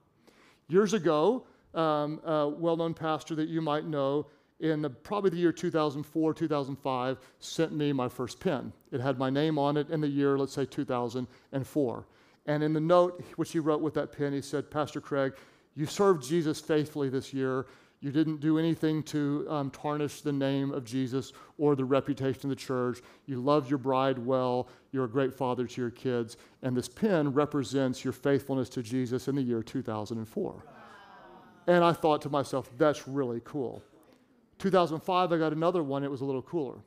Years 0.68 0.92
ago, 0.92 1.44
um, 1.74 2.20
a 2.24 2.48
well 2.48 2.76
known 2.76 2.92
pastor 2.94 3.34
that 3.36 3.48
you 3.48 3.62
might 3.62 3.86
know 3.86 4.26
in 4.60 4.82
the, 4.82 4.90
probably 4.90 5.30
the 5.30 5.36
year 5.36 5.52
2004, 5.52 6.34
2005, 6.34 7.18
sent 7.40 7.72
me 7.72 7.92
my 7.92 8.08
first 8.08 8.38
pen. 8.38 8.72
It 8.92 9.00
had 9.00 9.18
my 9.18 9.28
name 9.28 9.58
on 9.58 9.76
it 9.76 9.90
in 9.90 10.00
the 10.00 10.08
year, 10.08 10.38
let's 10.38 10.52
say 10.52 10.64
2004. 10.64 12.06
And 12.46 12.62
in 12.62 12.72
the 12.72 12.80
note 12.80 13.24
which 13.36 13.52
he 13.52 13.58
wrote 13.58 13.80
with 13.80 13.94
that 13.94 14.12
pen, 14.12 14.32
he 14.32 14.40
said, 14.40 14.70
Pastor 14.70 15.00
Craig, 15.00 15.34
you 15.74 15.86
served 15.86 16.24
Jesus 16.24 16.60
faithfully 16.60 17.08
this 17.08 17.32
year. 17.32 17.66
You 18.02 18.10
didn't 18.10 18.40
do 18.40 18.58
anything 18.58 19.04
to 19.04 19.46
um, 19.48 19.70
tarnish 19.70 20.22
the 20.22 20.32
name 20.32 20.72
of 20.72 20.84
Jesus 20.84 21.32
or 21.56 21.76
the 21.76 21.84
reputation 21.84 22.40
of 22.42 22.48
the 22.50 22.56
church. 22.56 22.98
You 23.26 23.40
loved 23.40 23.70
your 23.70 23.78
bride 23.78 24.18
well. 24.18 24.68
You're 24.90 25.04
a 25.04 25.08
great 25.08 25.32
father 25.32 25.68
to 25.68 25.80
your 25.80 25.90
kids. 25.90 26.36
And 26.62 26.76
this 26.76 26.88
pen 26.88 27.32
represents 27.32 28.02
your 28.02 28.12
faithfulness 28.12 28.68
to 28.70 28.82
Jesus 28.82 29.28
in 29.28 29.36
the 29.36 29.42
year 29.42 29.62
2004. 29.62 30.64
And 31.68 31.84
I 31.84 31.92
thought 31.92 32.20
to 32.22 32.28
myself, 32.28 32.68
that's 32.76 33.06
really 33.06 33.40
cool. 33.44 33.84
2005, 34.58 35.32
I 35.32 35.38
got 35.38 35.52
another 35.52 35.84
one. 35.84 36.02
It 36.02 36.10
was 36.10 36.22
a 36.22 36.24
little 36.24 36.42
cooler. 36.42 36.78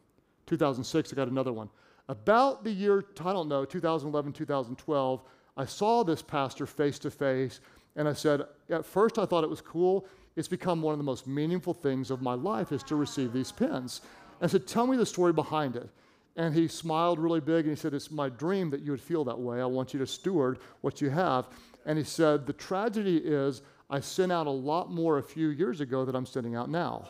2006, 0.47 1.13
I 1.13 1.15
got 1.15 1.29
another 1.29 1.53
one. 1.53 1.69
About 2.09 2.65
the 2.65 2.71
year, 2.71 3.05
I 3.23 3.31
don't 3.31 3.47
know, 3.47 3.63
2011, 3.63 4.33
2012, 4.33 5.23
I 5.55 5.65
saw 5.65 6.03
this 6.03 6.21
pastor 6.21 6.65
face 6.65 6.99
to 6.99 7.09
face, 7.09 7.61
and 7.95 8.05
I 8.05 8.13
said, 8.13 8.41
at 8.69 8.85
first 8.85 9.17
I 9.17 9.25
thought 9.25 9.45
it 9.45 9.49
was 9.49 9.61
cool 9.61 10.05
it's 10.35 10.47
become 10.47 10.81
one 10.81 10.93
of 10.93 10.97
the 10.97 11.03
most 11.03 11.27
meaningful 11.27 11.73
things 11.73 12.11
of 12.11 12.21
my 12.21 12.33
life 12.33 12.71
is 12.71 12.83
to 12.83 12.95
receive 12.95 13.31
these 13.31 13.51
pins. 13.51 14.01
I 14.41 14.47
said, 14.47 14.67
Tell 14.67 14.85
me 14.85 14.97
the 14.97 15.05
story 15.05 15.33
behind 15.33 15.75
it. 15.75 15.89
And 16.35 16.53
he 16.53 16.67
smiled 16.67 17.19
really 17.19 17.39
big 17.39 17.65
and 17.65 17.69
he 17.69 17.75
said, 17.75 17.93
It's 17.93 18.11
my 18.11 18.29
dream 18.29 18.69
that 18.71 18.81
you 18.81 18.91
would 18.91 19.01
feel 19.01 19.23
that 19.25 19.39
way. 19.39 19.61
I 19.61 19.65
want 19.65 19.93
you 19.93 19.99
to 19.99 20.07
steward 20.07 20.59
what 20.81 21.01
you 21.01 21.09
have. 21.09 21.47
And 21.85 21.97
he 21.97 22.03
said, 22.03 22.45
The 22.45 22.53
tragedy 22.53 23.17
is 23.17 23.61
I 23.89 23.99
sent 24.01 24.31
out 24.31 24.47
a 24.47 24.51
lot 24.51 24.91
more 24.91 25.17
a 25.17 25.23
few 25.23 25.49
years 25.49 25.79
ago 25.79 26.03
than 26.03 26.15
I'm 26.15 26.25
sending 26.25 26.55
out 26.55 26.69
now. 26.69 27.07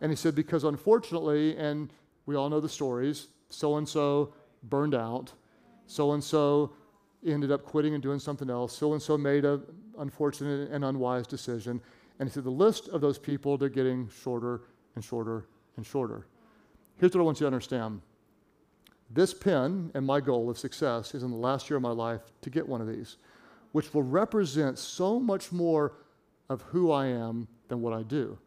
And 0.00 0.10
he 0.10 0.16
said, 0.16 0.34
Because 0.34 0.64
unfortunately, 0.64 1.56
and 1.56 1.92
we 2.26 2.34
all 2.34 2.50
know 2.50 2.60
the 2.60 2.68
stories, 2.68 3.28
so 3.50 3.76
and 3.76 3.88
so 3.88 4.34
burned 4.64 4.94
out, 4.94 5.32
so 5.86 6.12
and 6.12 6.24
so 6.24 6.72
ended 7.24 7.50
up 7.50 7.64
quitting 7.64 7.94
and 7.94 8.02
doing 8.02 8.18
something 8.18 8.50
else, 8.50 8.76
so 8.76 8.92
and 8.92 9.02
so 9.02 9.16
made 9.16 9.44
a 9.44 9.60
unfortunate 9.98 10.70
and 10.70 10.84
unwise 10.84 11.26
decision. 11.26 11.80
And 12.20 12.30
said, 12.30 12.44
the 12.44 12.50
list 12.50 12.88
of 12.88 13.00
those 13.00 13.18
people, 13.18 13.56
they're 13.58 13.68
getting 13.68 14.08
shorter 14.08 14.62
and 14.94 15.04
shorter 15.04 15.46
and 15.76 15.84
shorter. 15.84 16.26
Here's 16.96 17.12
what 17.12 17.20
I 17.20 17.24
want 17.24 17.40
you 17.40 17.44
to 17.44 17.48
understand 17.48 18.00
this 19.10 19.34
pen 19.34 19.90
and 19.94 20.04
my 20.06 20.20
goal 20.20 20.48
of 20.48 20.58
success 20.58 21.14
is 21.14 21.22
in 21.22 21.30
the 21.30 21.36
last 21.36 21.68
year 21.68 21.76
of 21.76 21.82
my 21.82 21.90
life 21.90 22.22
to 22.42 22.50
get 22.50 22.66
one 22.68 22.80
of 22.80 22.88
these, 22.88 23.16
which 23.72 23.92
will 23.92 24.02
represent 24.02 24.78
so 24.78 25.20
much 25.20 25.52
more 25.52 25.92
of 26.48 26.62
who 26.62 26.90
I 26.90 27.06
am 27.06 27.46
than 27.68 27.80
what 27.80 27.92
I 27.92 28.02
do. 28.02 28.38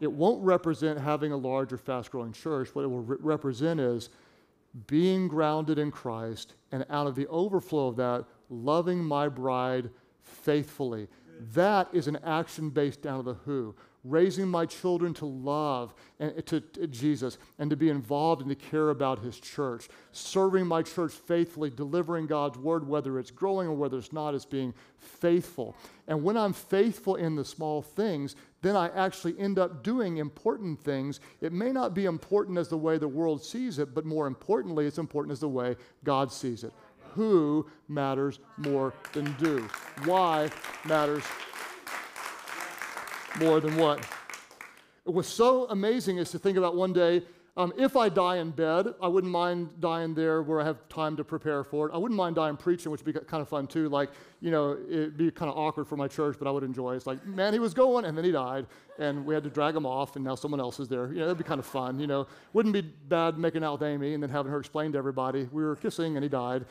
It 0.00 0.10
won't 0.10 0.42
represent 0.42 0.98
having 0.98 1.32
a 1.32 1.36
large 1.36 1.72
or 1.72 1.78
fast 1.78 2.10
growing 2.10 2.32
church. 2.32 2.74
What 2.74 2.82
it 2.82 2.88
will 2.88 3.02
re- 3.02 3.18
represent 3.20 3.80
is 3.80 4.08
being 4.86 5.28
grounded 5.28 5.78
in 5.78 5.90
Christ 5.90 6.54
and 6.72 6.84
out 6.90 7.06
of 7.06 7.14
the 7.14 7.26
overflow 7.28 7.88
of 7.88 7.96
that, 7.96 8.24
loving 8.48 9.02
my 9.02 9.28
bride 9.28 9.90
faithfully. 10.22 11.08
That 11.54 11.88
is 11.92 12.06
an 12.06 12.16
action 12.24 12.70
based 12.70 13.02
down 13.02 13.18
to 13.18 13.22
the 13.22 13.38
who. 13.44 13.74
Raising 14.02 14.48
my 14.48 14.64
children 14.64 15.12
to 15.14 15.26
love 15.26 15.94
and 16.18 16.44
to, 16.46 16.60
to, 16.60 16.86
Jesus 16.86 17.36
and 17.58 17.68
to 17.68 17.76
be 17.76 17.90
involved 17.90 18.40
and 18.40 18.50
to 18.50 18.56
care 18.56 18.90
about 18.90 19.18
his 19.18 19.38
church. 19.38 19.88
Serving 20.12 20.66
my 20.66 20.82
church 20.82 21.12
faithfully, 21.12 21.70
delivering 21.70 22.26
God's 22.26 22.58
word, 22.58 22.86
whether 22.86 23.18
it's 23.18 23.30
growing 23.30 23.68
or 23.68 23.74
whether 23.74 23.98
it's 23.98 24.12
not, 24.12 24.34
is 24.34 24.46
being 24.46 24.72
faithful. 24.98 25.76
And 26.08 26.22
when 26.22 26.36
I'm 26.36 26.52
faithful 26.52 27.16
in 27.16 27.36
the 27.36 27.44
small 27.44 27.82
things, 27.82 28.36
then 28.62 28.74
I 28.74 28.88
actually 28.88 29.38
end 29.38 29.58
up 29.58 29.82
doing 29.82 30.16
important 30.16 30.80
things. 30.80 31.20
It 31.40 31.52
may 31.52 31.70
not 31.70 31.94
be 31.94 32.06
important 32.06 32.58
as 32.58 32.68
the 32.68 32.78
way 32.78 32.96
the 32.96 33.08
world 33.08 33.44
sees 33.44 33.78
it, 33.78 33.94
but 33.94 34.06
more 34.06 34.26
importantly, 34.26 34.86
it's 34.86 34.98
important 34.98 35.32
as 35.32 35.40
the 35.40 35.48
way 35.48 35.76
God 36.04 36.32
sees 36.32 36.64
it 36.64 36.72
who 37.14 37.66
matters 37.88 38.38
more 38.56 38.94
than 39.12 39.32
do. 39.38 39.68
Why 40.04 40.50
matters 40.84 41.24
more 43.38 43.60
than 43.60 43.76
what. 43.76 44.04
It 45.06 45.12
was 45.12 45.26
so 45.26 45.66
amazing 45.68 46.18
is 46.18 46.30
to 46.30 46.38
think 46.38 46.58
about 46.58 46.76
one 46.76 46.92
day 46.92 47.22
um, 47.56 47.72
if 47.76 47.96
I 47.96 48.08
die 48.08 48.36
in 48.36 48.52
bed, 48.52 48.86
I 49.02 49.08
wouldn't 49.08 49.32
mind 49.32 49.68
dying 49.80 50.14
there 50.14 50.42
where 50.42 50.60
I 50.60 50.64
have 50.64 50.88
time 50.88 51.16
to 51.16 51.24
prepare 51.24 51.64
for 51.64 51.88
it. 51.88 51.94
I 51.94 51.98
wouldn't 51.98 52.16
mind 52.16 52.36
dying 52.36 52.56
preaching, 52.56 52.92
which 52.92 53.04
would 53.04 53.14
be 53.14 53.20
kind 53.20 53.42
of 53.42 53.48
fun 53.48 53.66
too. 53.66 53.88
Like, 53.88 54.10
you 54.40 54.50
know, 54.50 54.78
it'd 54.88 55.16
be 55.16 55.30
kind 55.30 55.50
of 55.50 55.58
awkward 55.58 55.86
for 55.86 55.96
my 55.96 56.06
church, 56.06 56.36
but 56.38 56.46
I 56.46 56.52
would 56.52 56.62
enjoy 56.62 56.92
it. 56.92 56.96
It's 56.96 57.06
like, 57.06 57.26
man, 57.26 57.52
he 57.52 57.58
was 57.58 57.74
going 57.74 58.04
and 58.04 58.16
then 58.16 58.24
he 58.24 58.30
died, 58.30 58.66
and 58.98 59.26
we 59.26 59.34
had 59.34 59.42
to 59.44 59.50
drag 59.50 59.74
him 59.74 59.84
off, 59.84 60.16
and 60.16 60.24
now 60.24 60.36
someone 60.36 60.60
else 60.60 60.78
is 60.78 60.88
there. 60.88 61.08
You 61.08 61.18
know, 61.18 61.26
that'd 61.26 61.38
be 61.38 61.44
kind 61.44 61.58
of 61.58 61.66
fun. 61.66 61.98
You 61.98 62.06
know, 62.06 62.28
wouldn't 62.52 62.72
be 62.72 62.82
bad 62.82 63.36
making 63.36 63.64
out 63.64 63.80
with 63.80 63.82
Amy 63.82 64.14
and 64.14 64.22
then 64.22 64.30
having 64.30 64.52
her 64.52 64.58
explain 64.58 64.92
to 64.92 64.98
everybody 64.98 65.48
we 65.50 65.62
were 65.62 65.76
kissing 65.76 66.16
and 66.16 66.22
he 66.22 66.28
died 66.28 66.64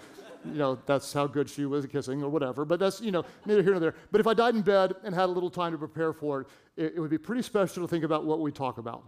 you 0.45 0.53
know, 0.53 0.79
that's 0.85 1.11
how 1.11 1.27
good 1.27 1.49
she 1.49 1.65
was 1.65 1.85
at 1.85 1.91
kissing 1.91 2.23
or 2.23 2.29
whatever. 2.29 2.65
But 2.65 2.79
that's, 2.79 3.01
you 3.01 3.11
know, 3.11 3.23
neither 3.45 3.61
here 3.61 3.71
nor 3.71 3.79
there. 3.79 3.95
But 4.11 4.21
if 4.21 4.27
I 4.27 4.33
died 4.33 4.55
in 4.55 4.61
bed 4.61 4.93
and 5.03 5.13
had 5.13 5.25
a 5.25 5.31
little 5.31 5.49
time 5.49 5.71
to 5.73 5.77
prepare 5.77 6.13
for 6.13 6.41
it, 6.41 6.47
it, 6.77 6.93
it 6.95 6.99
would 6.99 7.09
be 7.09 7.17
pretty 7.17 7.41
special 7.41 7.83
to 7.83 7.87
think 7.87 8.03
about 8.03 8.25
what 8.25 8.39
we 8.39 8.51
talk 8.51 8.77
about. 8.77 9.03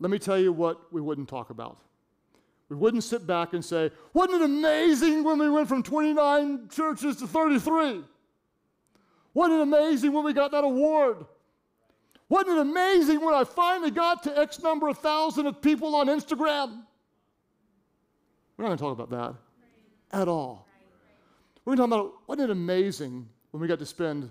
Let 0.00 0.10
me 0.10 0.18
tell 0.18 0.38
you 0.38 0.52
what 0.52 0.92
we 0.92 1.00
wouldn't 1.00 1.28
talk 1.28 1.50
about. 1.50 1.78
We 2.68 2.76
wouldn't 2.76 3.04
sit 3.04 3.26
back 3.26 3.52
and 3.52 3.64
say, 3.64 3.90
Wasn't 4.12 4.40
it 4.40 4.44
amazing 4.44 5.22
when 5.22 5.38
we 5.38 5.48
went 5.48 5.68
from 5.68 5.82
29 5.82 6.68
churches 6.68 7.16
to 7.16 7.26
33? 7.26 8.02
Wasn't 9.34 9.58
it 9.58 9.62
amazing 9.62 10.12
when 10.12 10.24
we 10.24 10.32
got 10.32 10.50
that 10.50 10.64
award? 10.64 11.26
Wasn't 12.28 12.56
it 12.56 12.60
amazing 12.60 13.20
when 13.20 13.34
I 13.34 13.44
finally 13.44 13.90
got 13.90 14.22
to 14.24 14.36
X 14.38 14.60
number 14.60 14.88
of 14.88 14.98
thousand 14.98 15.46
of 15.46 15.60
people 15.60 15.94
on 15.94 16.06
Instagram? 16.08 16.82
We're 18.56 18.64
not 18.64 18.68
going 18.68 18.78
to 18.78 18.82
talk 18.82 18.92
about 18.92 19.10
that 19.10 19.43
at 20.14 20.28
all. 20.28 20.68
We're 21.64 21.76
talking 21.76 21.92
about, 21.92 22.12
wasn't 22.26 22.50
it 22.50 22.52
amazing 22.52 23.28
when 23.50 23.60
we 23.60 23.66
got 23.66 23.80
to 23.80 23.86
spend 23.86 24.30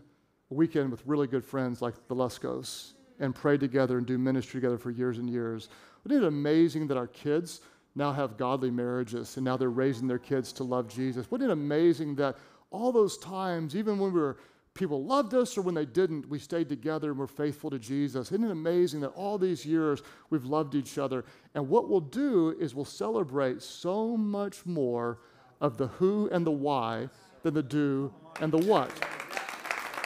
a 0.49 0.53
weekend 0.53 0.91
with 0.91 1.03
really 1.05 1.27
good 1.27 1.43
friends 1.43 1.81
like 1.81 1.95
the 2.07 2.15
Luskos 2.15 2.93
and 3.19 3.35
pray 3.35 3.57
together 3.57 3.97
and 3.97 4.07
do 4.07 4.17
ministry 4.17 4.61
together 4.61 4.77
for 4.77 4.91
years 4.91 5.17
and 5.17 5.29
years? 5.29 5.69
Wasn't 6.05 6.23
it 6.23 6.27
amazing 6.27 6.87
that 6.87 6.97
our 6.97 7.07
kids 7.07 7.61
now 7.95 8.13
have 8.13 8.37
godly 8.37 8.71
marriages 8.71 9.35
and 9.35 9.43
now 9.43 9.57
they're 9.57 9.69
raising 9.69 10.07
their 10.07 10.19
kids 10.19 10.53
to 10.53 10.63
love 10.63 10.87
Jesus? 10.87 11.29
Wasn't 11.29 11.49
it 11.49 11.53
amazing 11.53 12.15
that 12.15 12.37
all 12.71 12.91
those 12.91 13.17
times, 13.17 13.75
even 13.75 13.99
when 13.99 14.13
we 14.13 14.19
were 14.19 14.37
people 14.73 15.03
loved 15.03 15.33
us 15.33 15.57
or 15.57 15.61
when 15.61 15.75
they 15.75 15.85
didn't, 15.85 16.27
we 16.29 16.39
stayed 16.39 16.67
together 16.67 17.11
and 17.11 17.19
were 17.19 17.27
faithful 17.27 17.69
to 17.69 17.77
Jesus. 17.77 18.31
Isn't 18.31 18.43
it 18.43 18.51
amazing 18.51 19.01
that 19.01 19.09
all 19.09 19.37
these 19.37 19.63
years 19.63 20.01
we've 20.31 20.45
loved 20.45 20.73
each 20.73 20.97
other? 20.97 21.25
And 21.53 21.69
what 21.69 21.89
we'll 21.89 21.99
do 21.99 22.55
is 22.59 22.73
we'll 22.73 22.85
celebrate 22.85 23.61
so 23.61 24.17
much 24.17 24.65
more 24.65 25.19
of 25.61 25.77
the 25.77 25.87
who 25.87 26.29
and 26.31 26.45
the 26.45 26.51
why 26.51 27.09
than 27.43 27.53
the 27.53 27.63
do 27.63 28.13
and 28.39 28.51
the 28.51 28.57
what. 28.57 28.89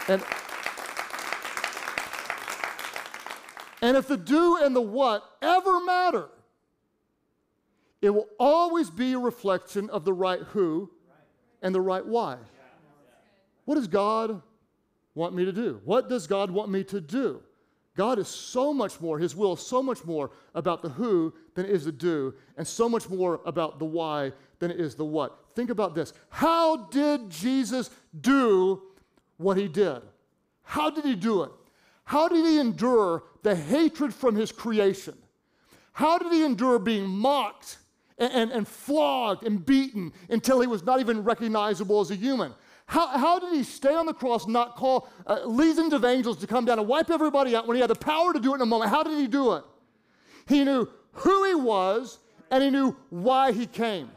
And, 0.08 0.24
and 3.82 3.98
if 3.98 4.08
the 4.08 4.18
do 4.18 4.58
and 4.58 4.76
the 4.76 4.82
what 4.82 5.24
ever 5.42 5.80
matter, 5.82 6.30
it 8.02 8.12
will 8.12 8.28
always 8.40 8.90
be 8.90 9.14
a 9.14 9.20
reflection 9.20 9.90
of 9.90 10.06
the 10.06 10.14
right 10.14 10.42
who 10.42 10.90
and 11.62 11.74
the 11.74 11.82
right 11.82 12.06
why. 12.06 12.38
What 13.66 13.76
does 13.76 13.88
God 13.88 14.42
want 15.14 15.34
me 15.36 15.46
to 15.46 15.52
do? 15.52 15.82
What 15.84 16.08
does 16.08 16.28
God 16.28 16.52
want 16.52 16.70
me 16.70 16.84
to 16.86 17.02
do? 17.02 17.42
God 17.98 18.20
is 18.20 18.28
so 18.28 18.72
much 18.72 19.02
more, 19.02 19.18
His 19.18 19.36
will 19.36 19.54
is 19.54 19.60
so 19.60 19.82
much 19.82 20.06
more 20.06 20.30
about 20.54 20.84
the 20.84 20.90
who 20.90 21.34
than 21.56 21.66
it 21.66 21.72
is 21.72 21.84
the 21.84 21.92
do, 21.92 22.36
and 22.56 22.66
so 22.66 22.88
much 22.88 23.10
more 23.10 23.42
about 23.44 23.80
the 23.80 23.86
why 23.86 24.32
than 24.60 24.70
it 24.70 24.80
is 24.80 24.94
the 24.94 25.04
what. 25.04 25.40
Think 25.56 25.72
about 25.72 25.96
this. 25.96 26.14
How 26.30 26.86
did 26.86 27.30
Jesus 27.32 27.90
do 28.22 28.84
what 29.38 29.58
He 29.58 29.68
did? 29.68 30.04
How 30.62 30.92
did 30.92 31.06
He 31.06 31.16
do 31.16 31.42
it? 31.42 31.52
How 32.04 32.28
did 32.28 32.46
He 32.46 32.60
endure 32.60 33.24
the 33.42 33.56
hatred 33.56 34.14
from 34.14 34.36
His 34.36 34.52
creation? 34.52 35.18
How 35.92 36.20
did 36.20 36.32
He 36.32 36.46
endure 36.46 36.78
being 36.78 37.08
mocked 37.08 37.80
and, 38.20 38.32
and, 38.32 38.52
and 38.52 38.68
flogged 38.68 39.44
and 39.44 39.66
beaten 39.66 40.14
until 40.30 40.62
He 40.62 40.68
was 40.68 40.84
not 40.84 41.00
even 41.00 41.24
recognizable 41.24 42.00
as 42.00 42.12
a 42.12 42.16
human? 42.16 42.54
How, 42.88 43.08
how 43.08 43.40
did 43.40 43.54
he 43.54 43.64
stay 43.64 43.94
on 43.94 44.06
the 44.06 44.14
cross, 44.14 44.48
not 44.48 44.78
call 44.78 45.10
uh, 45.26 45.46
legions 45.46 45.92
of 45.92 46.06
angels 46.06 46.38
to 46.38 46.48
come 46.48 46.64
down 46.64 46.80
and 46.80 46.88
wipe 46.88 47.10
everybody 47.10 47.56
out 47.56 47.68
when 47.68 47.76
he 47.76 47.82
had 47.82 47.90
the 47.90 47.96
power 47.96 48.34
to 48.34 48.40
do 48.40 48.54
it 48.54 48.56
in 48.56 48.62
a 48.62 48.66
moment? 48.66 48.90
How 48.90 49.04
did 49.04 49.18
he 49.18 49.28
do 49.28 49.54
it? 49.54 49.64
He 50.48 50.64
knew 50.64 50.88
who 51.12 51.44
he 51.46 51.56
was 51.56 52.20
and 52.50 52.64
he 52.64 52.70
knew 52.70 52.96
why 53.10 53.52
he 53.52 53.66
came. 53.66 54.10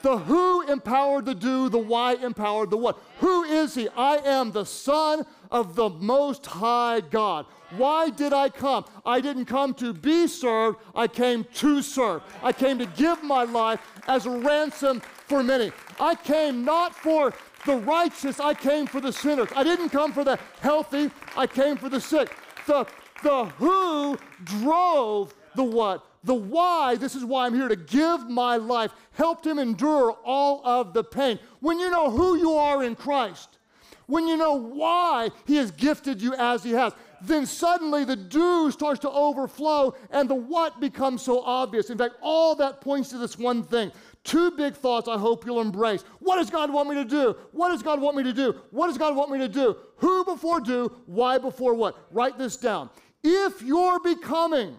The 0.00 0.18
who 0.18 0.62
empowered 0.62 1.26
the 1.26 1.34
do, 1.34 1.68
the 1.68 1.78
why 1.78 2.14
empowered 2.14 2.70
the 2.70 2.76
what. 2.76 2.98
Who 3.18 3.44
is 3.44 3.74
he? 3.74 3.88
I 3.96 4.16
am 4.18 4.52
the 4.52 4.64
Son 4.64 5.26
of 5.50 5.74
the 5.74 5.90
Most 5.90 6.46
High 6.46 7.00
God. 7.00 7.46
Why 7.76 8.10
did 8.10 8.32
I 8.32 8.48
come? 8.48 8.84
I 9.04 9.20
didn't 9.20 9.46
come 9.46 9.74
to 9.74 9.92
be 9.92 10.26
served, 10.26 10.78
I 10.94 11.08
came 11.08 11.44
to 11.54 11.82
serve. 11.82 12.22
I 12.42 12.52
came 12.52 12.78
to 12.78 12.86
give 12.86 13.22
my 13.22 13.42
life 13.42 13.80
as 14.06 14.26
a 14.26 14.30
ransom 14.30 15.00
for 15.26 15.42
many. 15.42 15.72
I 15.98 16.14
came 16.14 16.64
not 16.64 16.94
for 16.94 17.34
the 17.66 17.76
righteous, 17.76 18.40
I 18.40 18.54
came 18.54 18.86
for 18.86 19.00
the 19.00 19.12
sinners. 19.12 19.48
I 19.54 19.64
didn't 19.64 19.90
come 19.90 20.12
for 20.12 20.24
the 20.24 20.38
healthy, 20.60 21.10
I 21.36 21.46
came 21.46 21.76
for 21.76 21.88
the 21.88 22.00
sick. 22.00 22.34
The, 22.66 22.86
the 23.22 23.44
who 23.44 24.16
drove 24.44 25.34
the 25.54 25.64
what. 25.64 26.04
The 26.24 26.34
why, 26.34 26.96
this 26.96 27.14
is 27.14 27.24
why 27.24 27.46
I'm 27.46 27.54
here 27.54 27.68
to 27.68 27.76
give 27.76 28.28
my 28.28 28.56
life, 28.56 28.92
helped 29.12 29.46
him 29.46 29.60
endure 29.60 30.16
all 30.24 30.60
of 30.64 30.92
the 30.92 31.04
pain. 31.04 31.38
When 31.60 31.78
you 31.78 31.88
know 31.88 32.10
who 32.10 32.36
you 32.36 32.54
are 32.54 32.82
in 32.82 32.96
Christ, 32.96 33.58
when 34.06 34.26
you 34.26 34.36
know 34.36 34.54
why 34.54 35.30
he 35.46 35.56
has 35.56 35.70
gifted 35.70 36.20
you 36.20 36.34
as 36.34 36.64
he 36.64 36.72
has, 36.72 36.92
then 37.22 37.46
suddenly 37.46 38.04
the 38.04 38.16
do 38.16 38.70
starts 38.70 39.00
to 39.00 39.10
overflow 39.10 39.94
and 40.10 40.28
the 40.28 40.34
what 40.34 40.80
becomes 40.80 41.22
so 41.22 41.42
obvious. 41.42 41.90
In 41.90 41.98
fact, 41.98 42.16
all 42.20 42.54
that 42.56 42.80
points 42.80 43.10
to 43.10 43.18
this 43.18 43.38
one 43.38 43.62
thing 43.62 43.92
Two 44.26 44.50
big 44.50 44.74
thoughts 44.74 45.06
I 45.06 45.16
hope 45.16 45.46
you'll 45.46 45.60
embrace. 45.60 46.02
What 46.18 46.36
does 46.36 46.50
God 46.50 46.72
want 46.72 46.88
me 46.88 46.96
to 46.96 47.04
do? 47.04 47.36
What 47.52 47.68
does 47.68 47.80
God 47.80 48.00
want 48.00 48.16
me 48.16 48.24
to 48.24 48.32
do? 48.32 48.56
What 48.72 48.88
does 48.88 48.98
God 48.98 49.14
want 49.14 49.30
me 49.30 49.38
to 49.38 49.48
do? 49.48 49.76
Who 49.98 50.24
before 50.24 50.58
do? 50.58 50.90
Why 51.06 51.38
before 51.38 51.74
what? 51.74 51.96
Write 52.10 52.36
this 52.36 52.56
down. 52.56 52.90
If 53.22 53.62
you're 53.62 54.00
becoming 54.00 54.76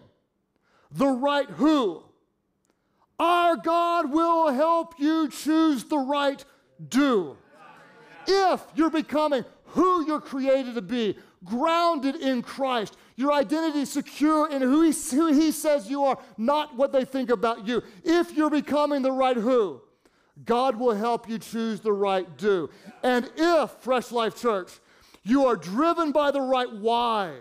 the 0.90 1.06
right 1.06 1.48
who, 1.48 2.02
our 3.18 3.56
God 3.56 4.12
will 4.12 4.48
help 4.48 4.94
you 4.98 5.30
choose 5.30 5.84
the 5.84 5.98
right 5.98 6.44
do. 6.86 7.34
If 8.26 8.62
you're 8.74 8.90
becoming 8.90 9.46
who 9.64 10.06
you're 10.06 10.20
created 10.20 10.74
to 10.74 10.82
be, 10.82 11.16
grounded 11.42 12.16
in 12.16 12.42
Christ, 12.42 12.98
your 13.18 13.32
identity 13.32 13.80
is 13.80 13.90
secure 13.90 14.48
in 14.48 14.62
who 14.62 14.82
he, 14.82 14.92
who 15.10 15.32
he 15.32 15.50
says 15.50 15.90
you 15.90 16.04
are, 16.04 16.18
not 16.36 16.76
what 16.76 16.92
they 16.92 17.04
think 17.04 17.30
about 17.30 17.66
you. 17.66 17.82
If 18.04 18.32
you're 18.36 18.48
becoming 18.48 19.02
the 19.02 19.10
right 19.10 19.36
who, 19.36 19.80
God 20.44 20.76
will 20.76 20.94
help 20.94 21.28
you 21.28 21.40
choose 21.40 21.80
the 21.80 21.92
right 21.92 22.36
do. 22.36 22.70
And 23.02 23.28
if, 23.36 23.72
Fresh 23.80 24.12
Life 24.12 24.40
Church, 24.40 24.70
you 25.24 25.46
are 25.46 25.56
driven 25.56 26.12
by 26.12 26.30
the 26.30 26.40
right 26.40 26.72
why, 26.72 27.38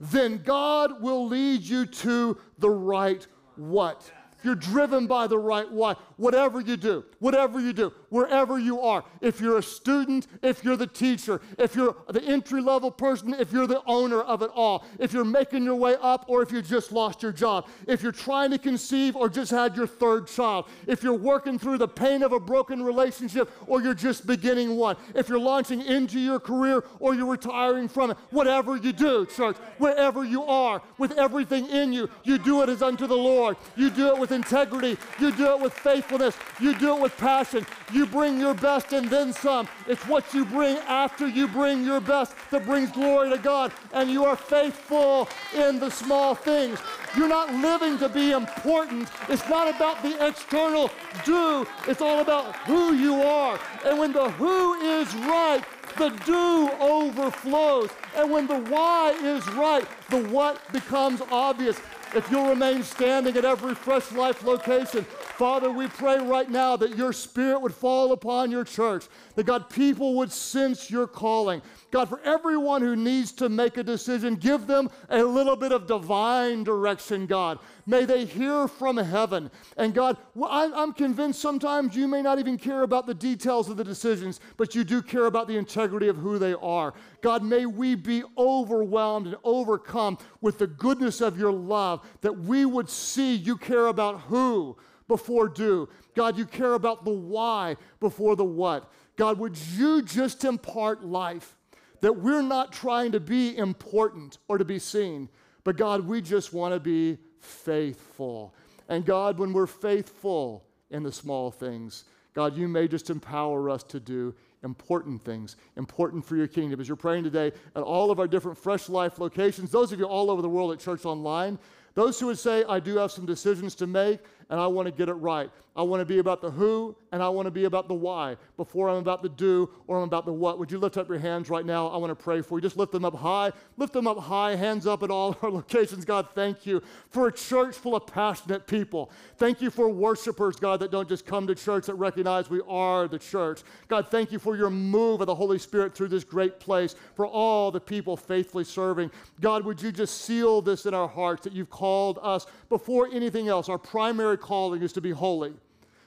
then 0.00 0.42
God 0.44 1.00
will 1.00 1.28
lead 1.28 1.62
you 1.62 1.86
to 1.86 2.36
the 2.58 2.70
right 2.70 3.24
what 3.54 4.10
If 4.38 4.44
you're 4.44 4.56
driven 4.56 5.06
by 5.06 5.28
the 5.28 5.38
right 5.38 5.70
why. 5.70 5.94
Whatever 6.18 6.60
you 6.60 6.76
do, 6.76 7.04
whatever 7.20 7.60
you 7.60 7.72
do, 7.72 7.92
wherever 8.08 8.58
you 8.58 8.80
are, 8.80 9.04
if 9.20 9.40
you're 9.40 9.58
a 9.58 9.62
student, 9.62 10.26
if 10.42 10.64
you're 10.64 10.76
the 10.76 10.86
teacher, 10.86 11.40
if 11.56 11.76
you're 11.76 11.94
the 12.08 12.22
entry 12.24 12.60
level 12.60 12.90
person, 12.90 13.34
if 13.34 13.52
you're 13.52 13.68
the 13.68 13.80
owner 13.86 14.20
of 14.20 14.42
it 14.42 14.50
all, 14.52 14.84
if 14.98 15.12
you're 15.12 15.24
making 15.24 15.62
your 15.62 15.76
way 15.76 15.94
up 16.02 16.24
or 16.26 16.42
if 16.42 16.50
you 16.50 16.60
just 16.60 16.90
lost 16.90 17.22
your 17.22 17.30
job, 17.30 17.68
if 17.86 18.02
you're 18.02 18.10
trying 18.10 18.50
to 18.50 18.58
conceive 18.58 19.14
or 19.14 19.28
just 19.28 19.52
had 19.52 19.76
your 19.76 19.86
third 19.86 20.26
child, 20.26 20.66
if 20.88 21.04
you're 21.04 21.14
working 21.14 21.56
through 21.56 21.78
the 21.78 21.86
pain 21.86 22.24
of 22.24 22.32
a 22.32 22.40
broken 22.40 22.82
relationship 22.82 23.48
or 23.68 23.80
you're 23.80 23.94
just 23.94 24.26
beginning 24.26 24.76
one, 24.76 24.96
if 25.14 25.28
you're 25.28 25.38
launching 25.38 25.80
into 25.82 26.18
your 26.18 26.40
career 26.40 26.82
or 26.98 27.14
you're 27.14 27.26
retiring 27.26 27.86
from 27.86 28.10
it, 28.10 28.16
whatever 28.30 28.76
you 28.76 28.92
do, 28.92 29.24
church, 29.24 29.56
wherever 29.78 30.24
you 30.24 30.42
are, 30.42 30.82
with 30.98 31.12
everything 31.12 31.68
in 31.68 31.92
you, 31.92 32.10
you 32.24 32.38
do 32.38 32.62
it 32.62 32.68
as 32.68 32.82
unto 32.82 33.06
the 33.06 33.16
Lord. 33.16 33.56
You 33.76 33.88
do 33.88 34.08
it 34.08 34.18
with 34.18 34.32
integrity. 34.32 34.96
You 35.20 35.30
do 35.30 35.52
it 35.54 35.60
with 35.60 35.72
You 36.10 36.74
do 36.78 36.96
it 36.96 37.00
with 37.00 37.16
passion. 37.18 37.66
You 37.92 38.06
bring 38.06 38.38
your 38.38 38.54
best 38.54 38.92
and 38.92 39.08
then 39.08 39.32
some. 39.32 39.68
It's 39.86 40.06
what 40.06 40.32
you 40.32 40.44
bring 40.44 40.76
after 40.88 41.28
you 41.28 41.48
bring 41.48 41.84
your 41.84 42.00
best 42.00 42.34
that 42.50 42.64
brings 42.64 42.90
glory 42.90 43.30
to 43.30 43.38
God. 43.38 43.72
And 43.92 44.10
you 44.10 44.24
are 44.24 44.36
faithful 44.36 45.28
in 45.54 45.78
the 45.78 45.90
small 45.90 46.34
things. 46.34 46.78
You're 47.16 47.28
not 47.28 47.52
living 47.54 47.98
to 47.98 48.08
be 48.08 48.32
important. 48.32 49.08
It's 49.28 49.46
not 49.48 49.74
about 49.74 50.02
the 50.02 50.26
external 50.26 50.90
do, 51.24 51.66
it's 51.86 52.00
all 52.00 52.20
about 52.20 52.56
who 52.66 52.94
you 52.94 53.22
are. 53.22 53.58
And 53.84 53.98
when 53.98 54.12
the 54.12 54.30
who 54.32 54.74
is 54.74 55.14
right, 55.14 55.62
the 55.96 56.10
do 56.24 56.70
overflows. 56.80 57.90
And 58.16 58.30
when 58.30 58.46
the 58.46 58.58
why 58.58 59.12
is 59.22 59.46
right, 59.52 59.86
the 60.10 60.24
what 60.28 60.60
becomes 60.72 61.20
obvious. 61.30 61.80
If 62.14 62.30
you'll 62.30 62.48
remain 62.48 62.82
standing 62.82 63.36
at 63.36 63.44
every 63.44 63.74
Fresh 63.74 64.12
Life 64.12 64.42
location, 64.42 65.04
Father, 65.38 65.70
we 65.70 65.86
pray 65.86 66.18
right 66.18 66.50
now 66.50 66.76
that 66.76 66.96
your 66.96 67.12
spirit 67.12 67.60
would 67.60 67.72
fall 67.72 68.10
upon 68.10 68.50
your 68.50 68.64
church, 68.64 69.06
that 69.36 69.46
God, 69.46 69.70
people 69.70 70.16
would 70.16 70.32
sense 70.32 70.90
your 70.90 71.06
calling. 71.06 71.62
God, 71.92 72.08
for 72.08 72.20
everyone 72.24 72.82
who 72.82 72.96
needs 72.96 73.30
to 73.34 73.48
make 73.48 73.76
a 73.76 73.84
decision, 73.84 74.34
give 74.34 74.66
them 74.66 74.90
a 75.08 75.22
little 75.22 75.54
bit 75.54 75.70
of 75.70 75.86
divine 75.86 76.64
direction, 76.64 77.26
God. 77.26 77.60
May 77.86 78.04
they 78.04 78.24
hear 78.24 78.66
from 78.66 78.96
heaven. 78.96 79.48
And 79.76 79.94
God, 79.94 80.16
I'm 80.42 80.92
convinced 80.92 81.40
sometimes 81.40 81.94
you 81.94 82.08
may 82.08 82.20
not 82.20 82.40
even 82.40 82.58
care 82.58 82.82
about 82.82 83.06
the 83.06 83.14
details 83.14 83.68
of 83.68 83.76
the 83.76 83.84
decisions, 83.84 84.40
but 84.56 84.74
you 84.74 84.82
do 84.82 85.00
care 85.00 85.26
about 85.26 85.46
the 85.46 85.56
integrity 85.56 86.08
of 86.08 86.16
who 86.16 86.40
they 86.40 86.54
are. 86.54 86.94
God, 87.20 87.44
may 87.44 87.64
we 87.64 87.94
be 87.94 88.24
overwhelmed 88.36 89.28
and 89.28 89.36
overcome 89.44 90.18
with 90.40 90.58
the 90.58 90.66
goodness 90.66 91.20
of 91.20 91.38
your 91.38 91.52
love, 91.52 92.04
that 92.22 92.36
we 92.36 92.64
would 92.64 92.90
see 92.90 93.36
you 93.36 93.56
care 93.56 93.86
about 93.86 94.22
who 94.22 94.76
before 95.08 95.48
do. 95.48 95.88
God, 96.14 96.38
you 96.38 96.44
care 96.44 96.74
about 96.74 97.04
the 97.04 97.10
why 97.10 97.76
before 97.98 98.36
the 98.36 98.44
what. 98.44 98.92
God, 99.16 99.38
would 99.38 99.56
you 99.76 100.02
just 100.02 100.44
impart 100.44 101.04
life 101.04 101.56
that 102.00 102.12
we're 102.12 102.42
not 102.42 102.72
trying 102.72 103.12
to 103.12 103.20
be 103.20 103.56
important 103.56 104.38
or 104.46 104.58
to 104.58 104.64
be 104.64 104.78
seen, 104.78 105.28
but 105.64 105.76
God, 105.76 106.06
we 106.06 106.20
just 106.20 106.52
want 106.52 106.72
to 106.72 106.80
be 106.80 107.18
faithful. 107.40 108.54
And 108.88 109.04
God, 109.04 109.38
when 109.38 109.52
we're 109.52 109.66
faithful 109.66 110.64
in 110.90 111.02
the 111.02 111.12
small 111.12 111.50
things, 111.50 112.04
God, 112.34 112.56
you 112.56 112.68
may 112.68 112.86
just 112.86 113.10
empower 113.10 113.68
us 113.68 113.82
to 113.84 113.98
do 113.98 114.34
important 114.62 115.22
things, 115.24 115.56
important 115.76 116.24
for 116.24 116.36
your 116.36 116.46
kingdom. 116.46 116.80
As 116.80 116.88
you're 116.88 116.96
praying 116.96 117.24
today 117.24 117.52
at 117.74 117.82
all 117.82 118.10
of 118.10 118.20
our 118.20 118.28
different 118.28 118.56
Fresh 118.56 118.88
Life 118.88 119.18
locations, 119.18 119.70
those 119.70 119.92
of 119.92 119.98
you 119.98 120.04
all 120.04 120.30
over 120.30 120.42
the 120.42 120.48
world 120.48 120.72
at 120.72 120.78
Church 120.78 121.04
Online, 121.04 121.58
those 121.94 122.20
who 122.20 122.26
would 122.26 122.38
say, 122.38 122.64
I 122.68 122.78
do 122.78 122.96
have 122.96 123.10
some 123.10 123.26
decisions 123.26 123.74
to 123.76 123.86
make, 123.86 124.20
and 124.50 124.58
I 124.58 124.66
want 124.66 124.86
to 124.86 124.92
get 124.92 125.08
it 125.08 125.14
right. 125.14 125.50
I 125.76 125.82
want 125.82 126.00
to 126.00 126.04
be 126.04 126.18
about 126.18 126.40
the 126.40 126.50
who 126.50 126.96
and 127.12 127.22
I 127.22 127.28
want 127.28 127.46
to 127.46 127.52
be 127.52 127.64
about 127.64 127.86
the 127.86 127.94
why 127.94 128.36
before 128.56 128.88
I'm 128.88 128.96
about 128.96 129.22
the 129.22 129.28
do 129.28 129.70
or 129.86 129.98
I'm 129.98 130.02
about 130.02 130.26
the 130.26 130.32
what. 130.32 130.58
Would 130.58 130.72
you 130.72 130.78
lift 130.78 130.96
up 130.96 131.08
your 131.08 131.20
hands 131.20 131.48
right 131.48 131.64
now? 131.64 131.86
I 131.86 131.96
want 131.98 132.10
to 132.10 132.16
pray 132.16 132.42
for 132.42 132.58
you. 132.58 132.62
Just 132.62 132.76
lift 132.76 132.90
them 132.90 133.04
up 133.04 133.14
high. 133.14 133.52
Lift 133.76 133.92
them 133.92 134.08
up 134.08 134.18
high, 134.18 134.56
hands 134.56 134.88
up 134.88 135.04
at 135.04 135.10
all 135.10 135.36
our 135.42 135.50
locations. 135.50 136.04
God, 136.04 136.28
thank 136.34 136.66
you 136.66 136.82
for 137.10 137.28
a 137.28 137.32
church 137.32 137.76
full 137.76 137.94
of 137.94 138.08
passionate 138.08 138.66
people. 138.66 139.12
Thank 139.36 139.62
you 139.62 139.70
for 139.70 139.88
worshipers, 139.88 140.56
God, 140.56 140.80
that 140.80 140.90
don't 140.90 141.08
just 141.08 141.24
come 141.24 141.46
to 141.46 141.54
church 141.54 141.86
that 141.86 141.94
recognize 141.94 142.50
we 142.50 142.60
are 142.66 143.06
the 143.06 143.18
church. 143.18 143.62
God, 143.86 144.08
thank 144.08 144.32
you 144.32 144.40
for 144.40 144.56
your 144.56 144.70
move 144.70 145.20
of 145.20 145.28
the 145.28 145.34
Holy 145.34 145.60
Spirit 145.60 145.94
through 145.94 146.08
this 146.08 146.24
great 146.24 146.58
place, 146.58 146.96
for 147.14 147.26
all 147.26 147.70
the 147.70 147.80
people 147.80 148.16
faithfully 148.16 148.64
serving. 148.64 149.12
God, 149.40 149.64
would 149.64 149.80
you 149.80 149.92
just 149.92 150.22
seal 150.22 150.60
this 150.60 150.86
in 150.86 150.94
our 150.94 151.08
hearts 151.08 151.44
that 151.44 151.52
you've 151.52 151.70
called 151.70 152.18
us 152.20 152.46
before 152.68 153.08
anything 153.12 153.46
else? 153.46 153.68
Our 153.68 153.78
primary 153.78 154.37
calling 154.38 154.82
is 154.82 154.92
to 154.94 155.00
be 155.00 155.10
holy, 155.10 155.52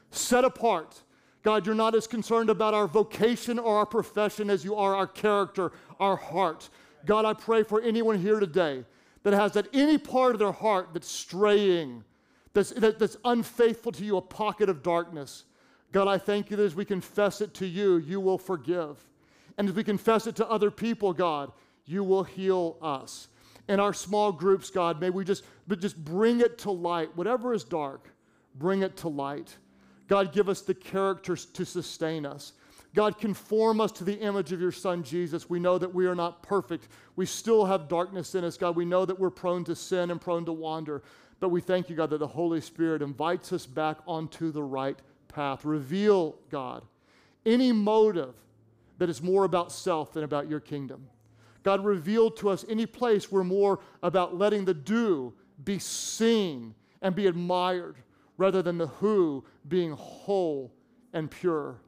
set 0.09 0.43
apart. 0.43 1.03
God, 1.43 1.65
you're 1.65 1.75
not 1.75 1.95
as 1.95 2.05
concerned 2.07 2.49
about 2.49 2.73
our 2.73 2.87
vocation 2.87 3.57
or 3.57 3.77
our 3.77 3.85
profession 3.85 4.49
as 4.49 4.63
you 4.63 4.75
are 4.75 4.95
our 4.95 5.07
character, 5.07 5.71
our 5.99 6.15
heart. 6.15 6.69
God, 7.05 7.25
I 7.25 7.33
pray 7.33 7.63
for 7.63 7.81
anyone 7.81 8.19
here 8.19 8.39
today 8.39 8.85
that 9.23 9.33
has 9.33 9.53
that 9.53 9.67
any 9.73 9.97
part 9.97 10.33
of 10.33 10.39
their 10.39 10.51
heart 10.51 10.89
that's 10.93 11.09
straying, 11.09 12.03
that's, 12.53 12.71
that, 12.71 12.99
that's 12.99 13.17
unfaithful 13.25 13.91
to 13.93 14.05
you, 14.05 14.17
a 14.17 14.21
pocket 14.21 14.69
of 14.69 14.83
darkness. 14.83 15.45
God, 15.91 16.07
I 16.07 16.17
thank 16.17 16.49
you 16.49 16.57
that 16.57 16.63
as 16.63 16.75
we 16.75 16.85
confess 16.85 17.41
it 17.41 17.53
to 17.55 17.65
you, 17.65 17.97
you 17.97 18.19
will 18.19 18.37
forgive. 18.37 19.03
And 19.57 19.67
as 19.67 19.75
we 19.75 19.83
confess 19.83 20.27
it 20.27 20.35
to 20.37 20.49
other 20.49 20.71
people, 20.71 21.13
God, 21.13 21.51
you 21.85 22.03
will 22.03 22.23
heal 22.23 22.77
us. 22.81 23.27
In 23.67 23.79
our 23.79 23.93
small 23.93 24.31
groups, 24.31 24.69
God, 24.69 24.99
may 24.99 25.09
we 25.09 25.23
just, 25.23 25.43
but 25.67 25.79
just 25.79 26.03
bring 26.03 26.39
it 26.39 26.57
to 26.59 26.71
light. 26.71 27.15
Whatever 27.15 27.53
is 27.53 27.63
dark, 27.63 28.10
bring 28.55 28.81
it 28.81 28.97
to 28.97 29.07
light. 29.07 29.55
God, 30.07 30.33
give 30.33 30.49
us 30.49 30.61
the 30.61 30.73
characters 30.73 31.45
to 31.45 31.65
sustain 31.65 32.25
us. 32.25 32.53
God, 32.93 33.17
conform 33.17 33.79
us 33.79 33.91
to 33.93 34.03
the 34.03 34.19
image 34.19 34.51
of 34.51 34.59
your 34.59 34.73
Son, 34.73 35.03
Jesus. 35.03 35.49
We 35.49 35.59
know 35.59 35.77
that 35.77 35.93
we 35.93 36.05
are 36.07 36.15
not 36.15 36.43
perfect. 36.43 36.89
We 37.15 37.25
still 37.25 37.65
have 37.65 37.87
darkness 37.87 38.35
in 38.35 38.43
us, 38.43 38.57
God. 38.57 38.75
We 38.75 38.83
know 38.83 39.05
that 39.05 39.17
we're 39.17 39.29
prone 39.29 39.63
to 39.65 39.75
sin 39.75 40.11
and 40.11 40.19
prone 40.19 40.43
to 40.45 40.51
wander. 40.51 41.01
But 41.39 41.49
we 41.49 41.61
thank 41.61 41.89
you, 41.89 41.95
God, 41.95 42.09
that 42.09 42.17
the 42.17 42.27
Holy 42.27 42.59
Spirit 42.59 43.01
invites 43.01 43.53
us 43.53 43.65
back 43.65 43.97
onto 44.05 44.51
the 44.51 44.61
right 44.61 44.99
path. 45.29 45.63
Reveal, 45.63 46.35
God, 46.49 46.83
any 47.45 47.71
motive 47.71 48.35
that 48.97 49.09
is 49.09 49.21
more 49.21 49.45
about 49.45 49.71
self 49.71 50.11
than 50.11 50.23
about 50.23 50.49
your 50.49 50.59
kingdom. 50.59 51.07
God, 51.63 51.85
reveal 51.85 52.29
to 52.31 52.49
us 52.49 52.65
any 52.67 52.85
place 52.85 53.31
we're 53.31 53.43
more 53.43 53.79
about 54.03 54.37
letting 54.37 54.65
the 54.65 54.73
do 54.73 55.33
be 55.63 55.79
seen 55.79 56.75
and 57.01 57.15
be 57.15 57.27
admired 57.27 57.95
rather 58.41 58.63
than 58.63 58.79
the 58.79 58.87
who 58.87 59.43
being 59.67 59.91
whole 59.91 60.73
and 61.13 61.29
pure. 61.29 61.79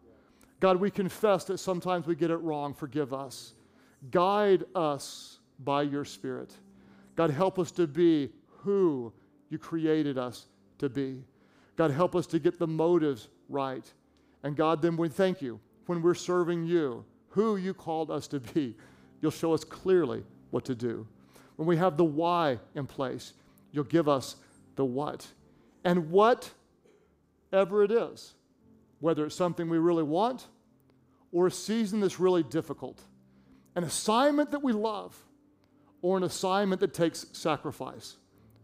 God, 0.60 0.78
we 0.78 0.92
confess 0.92 1.46
that 1.46 1.58
sometimes 1.58 2.06
we 2.06 2.14
get 2.14 2.30
it 2.30 2.38
wrong. 2.38 2.76
Forgive 2.76 3.12
us. 3.12 3.54
Guide 4.12 4.64
us 4.76 5.40
by 5.64 5.82
your 5.82 6.06
Spirit. 6.06 6.54
God, 7.16 7.32
help 7.32 7.58
us 7.58 7.72
to 7.72 7.88
be 7.88 8.30
who 8.60 9.12
you 9.50 9.58
created 9.58 10.20
us 10.20 10.46
to 10.78 10.90
be. 10.90 11.24
God, 11.76 11.90
help 11.90 12.16
us 12.16 12.28
to 12.28 12.38
get 12.38 12.60
the 12.60 12.68
motives 12.68 13.30
right. 13.50 13.92
And 14.44 14.56
God, 14.56 14.80
then 14.80 14.96
we 14.96 15.10
thank 15.10 15.42
you 15.42 15.60
when 15.88 16.04
we're 16.04 16.14
serving 16.14 16.66
you, 16.66 17.04
who 17.30 17.56
you 17.56 17.74
called 17.74 18.12
us 18.12 18.28
to 18.28 18.40
be. 18.40 18.76
You'll 19.22 19.32
show 19.32 19.56
us 19.56 19.64
clearly 19.64 20.24
what 20.52 20.66
to 20.66 20.76
do. 20.76 21.08
When 21.56 21.68
we 21.68 21.78
have 21.78 21.98
the 21.98 22.06
why 22.06 22.60
in 22.76 22.86
place, 22.86 23.34
you'll 23.72 23.86
give 23.86 24.08
us 24.08 24.36
the 24.76 24.86
what. 24.86 25.26
And 25.84 26.12
whatever 26.12 27.84
it 27.84 27.92
is, 27.92 28.34
whether 29.00 29.26
it's 29.26 29.36
something 29.36 29.70
we 29.70 29.78
really 29.78 30.04
want 30.04 30.48
or 31.32 31.48
a 31.48 31.52
season 31.52 32.00
that's 32.00 32.20
really 32.20 32.44
difficult, 32.44 33.02
an 33.76 33.84
assignment 33.84 34.52
that 34.52 34.64
we 34.64 34.72
love 34.72 35.18
or 36.02 36.18
an 36.18 36.24
assignment 36.24 36.80
that 36.82 36.94
takes 36.94 37.26
sacrifice, 37.34 38.18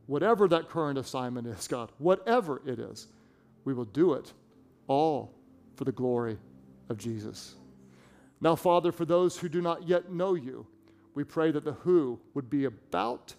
whatever 0.06 0.48
that 0.48 0.70
current 0.70 0.98
assignment 0.98 1.48
is, 1.48 1.68
God, 1.68 1.92
whatever 1.98 2.62
it 2.66 2.80
is, 2.80 3.08
we 3.66 3.74
will 3.74 3.86
do 3.86 4.14
it 4.14 4.32
all 4.88 5.34
for 5.76 5.84
the 5.84 5.92
glory 5.92 6.38
of 6.90 6.98
Jesus. 6.98 7.56
Now, 8.42 8.56
Father, 8.56 8.92
for 8.92 9.06
those 9.06 9.38
who 9.38 9.50
do 9.50 9.62
not 9.62 9.88
yet 9.88 10.12
know 10.12 10.34
you, 10.34 10.66
we 11.14 11.24
pray 11.24 11.52
that 11.52 11.66
the 11.66 11.74
who 11.74 12.20
would 12.34 12.50
be 12.50 12.66
about 12.66 13.36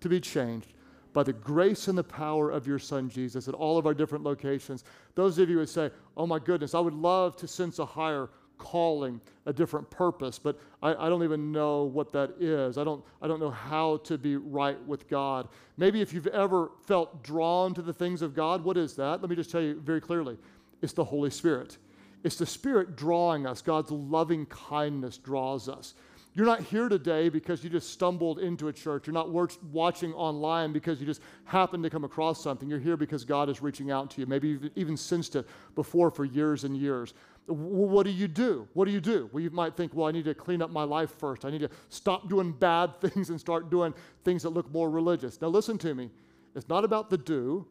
to 0.00 0.08
be 0.08 0.20
changed 0.20 0.72
by 1.12 1.22
the 1.22 1.32
grace 1.32 1.88
and 1.88 1.96
the 1.96 2.04
power 2.04 2.50
of 2.50 2.66
your 2.66 2.78
Son 2.78 3.08
Jesus 3.08 3.48
at 3.48 3.54
all 3.54 3.78
of 3.78 3.86
our 3.86 3.94
different 3.94 4.24
locations. 4.24 4.84
Those 5.14 5.38
of 5.38 5.50
you 5.50 5.58
who 5.58 5.66
say, 5.66 5.90
Oh 6.16 6.26
my 6.26 6.38
goodness, 6.38 6.74
I 6.74 6.80
would 6.80 6.94
love 6.94 7.36
to 7.36 7.48
sense 7.48 7.78
a 7.78 7.86
higher 7.86 8.30
calling, 8.60 9.20
a 9.46 9.52
different 9.52 9.90
purpose, 9.90 10.38
but 10.38 10.60
I, 10.82 10.94
I, 10.94 11.08
don't 11.08 11.24
even 11.24 11.50
know 11.50 11.84
what 11.84 12.12
that 12.12 12.30
is. 12.38 12.76
I 12.76 12.84
don't, 12.84 13.02
I 13.20 13.26
don't 13.26 13.40
know 13.40 13.50
how 13.50 13.96
to 14.04 14.18
be 14.18 14.36
right 14.36 14.80
with 14.86 15.08
God. 15.08 15.48
Maybe 15.78 16.02
if 16.02 16.12
you've 16.12 16.26
ever 16.28 16.70
felt 16.84 17.24
drawn 17.24 17.72
to 17.74 17.82
the 17.82 17.92
things 17.92 18.20
of 18.20 18.34
God, 18.34 18.62
what 18.62 18.76
is 18.76 18.94
that? 18.96 19.22
Let 19.22 19.30
me 19.30 19.34
just 19.34 19.50
tell 19.50 19.62
you 19.62 19.80
very 19.80 20.00
clearly 20.00 20.36
it's 20.82 20.92
the 20.92 21.04
Holy 21.04 21.30
Spirit. 21.30 21.78
It's 22.22 22.36
the 22.36 22.46
Spirit 22.46 22.96
drawing 22.96 23.46
us. 23.46 23.62
God's 23.62 23.90
loving 23.90 24.46
kindness 24.46 25.16
draws 25.16 25.68
us. 25.68 25.94
You're 26.40 26.46
not 26.46 26.62
here 26.62 26.88
today 26.88 27.28
because 27.28 27.62
you 27.62 27.68
just 27.68 27.90
stumbled 27.90 28.38
into 28.38 28.68
a 28.68 28.72
church. 28.72 29.06
You're 29.06 29.12
not 29.12 29.28
watching 29.28 30.14
online 30.14 30.72
because 30.72 30.98
you 30.98 31.04
just 31.04 31.20
happened 31.44 31.82
to 31.82 31.90
come 31.90 32.02
across 32.02 32.42
something. 32.42 32.66
You're 32.66 32.78
here 32.78 32.96
because 32.96 33.26
God 33.26 33.50
is 33.50 33.60
reaching 33.60 33.90
out 33.90 34.10
to 34.12 34.22
you. 34.22 34.26
Maybe 34.26 34.48
you've 34.48 34.70
even 34.74 34.96
sensed 34.96 35.36
it 35.36 35.46
before 35.74 36.10
for 36.10 36.24
years 36.24 36.64
and 36.64 36.74
years. 36.74 37.12
What 37.44 38.04
do 38.04 38.10
you 38.10 38.26
do? 38.26 38.66
What 38.72 38.86
do 38.86 38.90
you 38.90 39.02
do? 39.02 39.28
Well, 39.34 39.42
you 39.42 39.50
might 39.50 39.76
think, 39.76 39.92
well, 39.92 40.06
I 40.06 40.12
need 40.12 40.24
to 40.24 40.34
clean 40.34 40.62
up 40.62 40.70
my 40.70 40.82
life 40.82 41.10
first. 41.18 41.44
I 41.44 41.50
need 41.50 41.60
to 41.60 41.68
stop 41.90 42.26
doing 42.30 42.52
bad 42.52 42.98
things 43.02 43.28
and 43.28 43.38
start 43.38 43.68
doing 43.68 43.92
things 44.24 44.42
that 44.44 44.48
look 44.48 44.72
more 44.72 44.88
religious. 44.88 45.42
Now, 45.42 45.48
listen 45.48 45.76
to 45.76 45.94
me. 45.94 46.08
It's 46.54 46.70
not 46.70 46.84
about 46.86 47.10
the 47.10 47.18
do, 47.18 47.66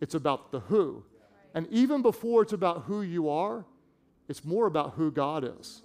it's 0.00 0.14
about 0.14 0.52
the 0.52 0.60
who. 0.60 1.02
And 1.52 1.66
even 1.68 2.00
before 2.00 2.42
it's 2.42 2.52
about 2.52 2.84
who 2.84 3.02
you 3.02 3.28
are, 3.28 3.64
it's 4.28 4.44
more 4.44 4.66
about 4.66 4.92
who 4.92 5.10
God 5.10 5.42
is. 5.58 5.82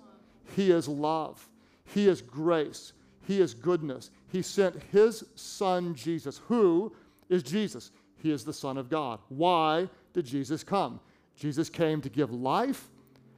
He 0.56 0.70
is 0.70 0.88
love. 0.88 1.50
He 1.94 2.08
is 2.08 2.22
grace. 2.22 2.94
He 3.28 3.42
is 3.42 3.54
goodness. 3.54 4.12
He 4.32 4.42
sent 4.42 4.82
His 4.92 5.24
Son, 5.36 5.96
Jesus. 5.96 6.42
Who 6.48 6.94
is 7.30 7.44
Jesus? 7.44 7.92
He 8.18 8.32
is 8.32 8.44
the 8.44 8.54
Son 8.54 8.78
of 8.78 8.90
God. 8.90 9.20
Why 9.30 9.90
did 10.14 10.26
Jesus 10.26 10.64
come? 10.64 11.00
Jesus 11.36 11.70
came 11.70 12.02
to 12.02 12.10
give 12.10 12.32
life 12.32 12.90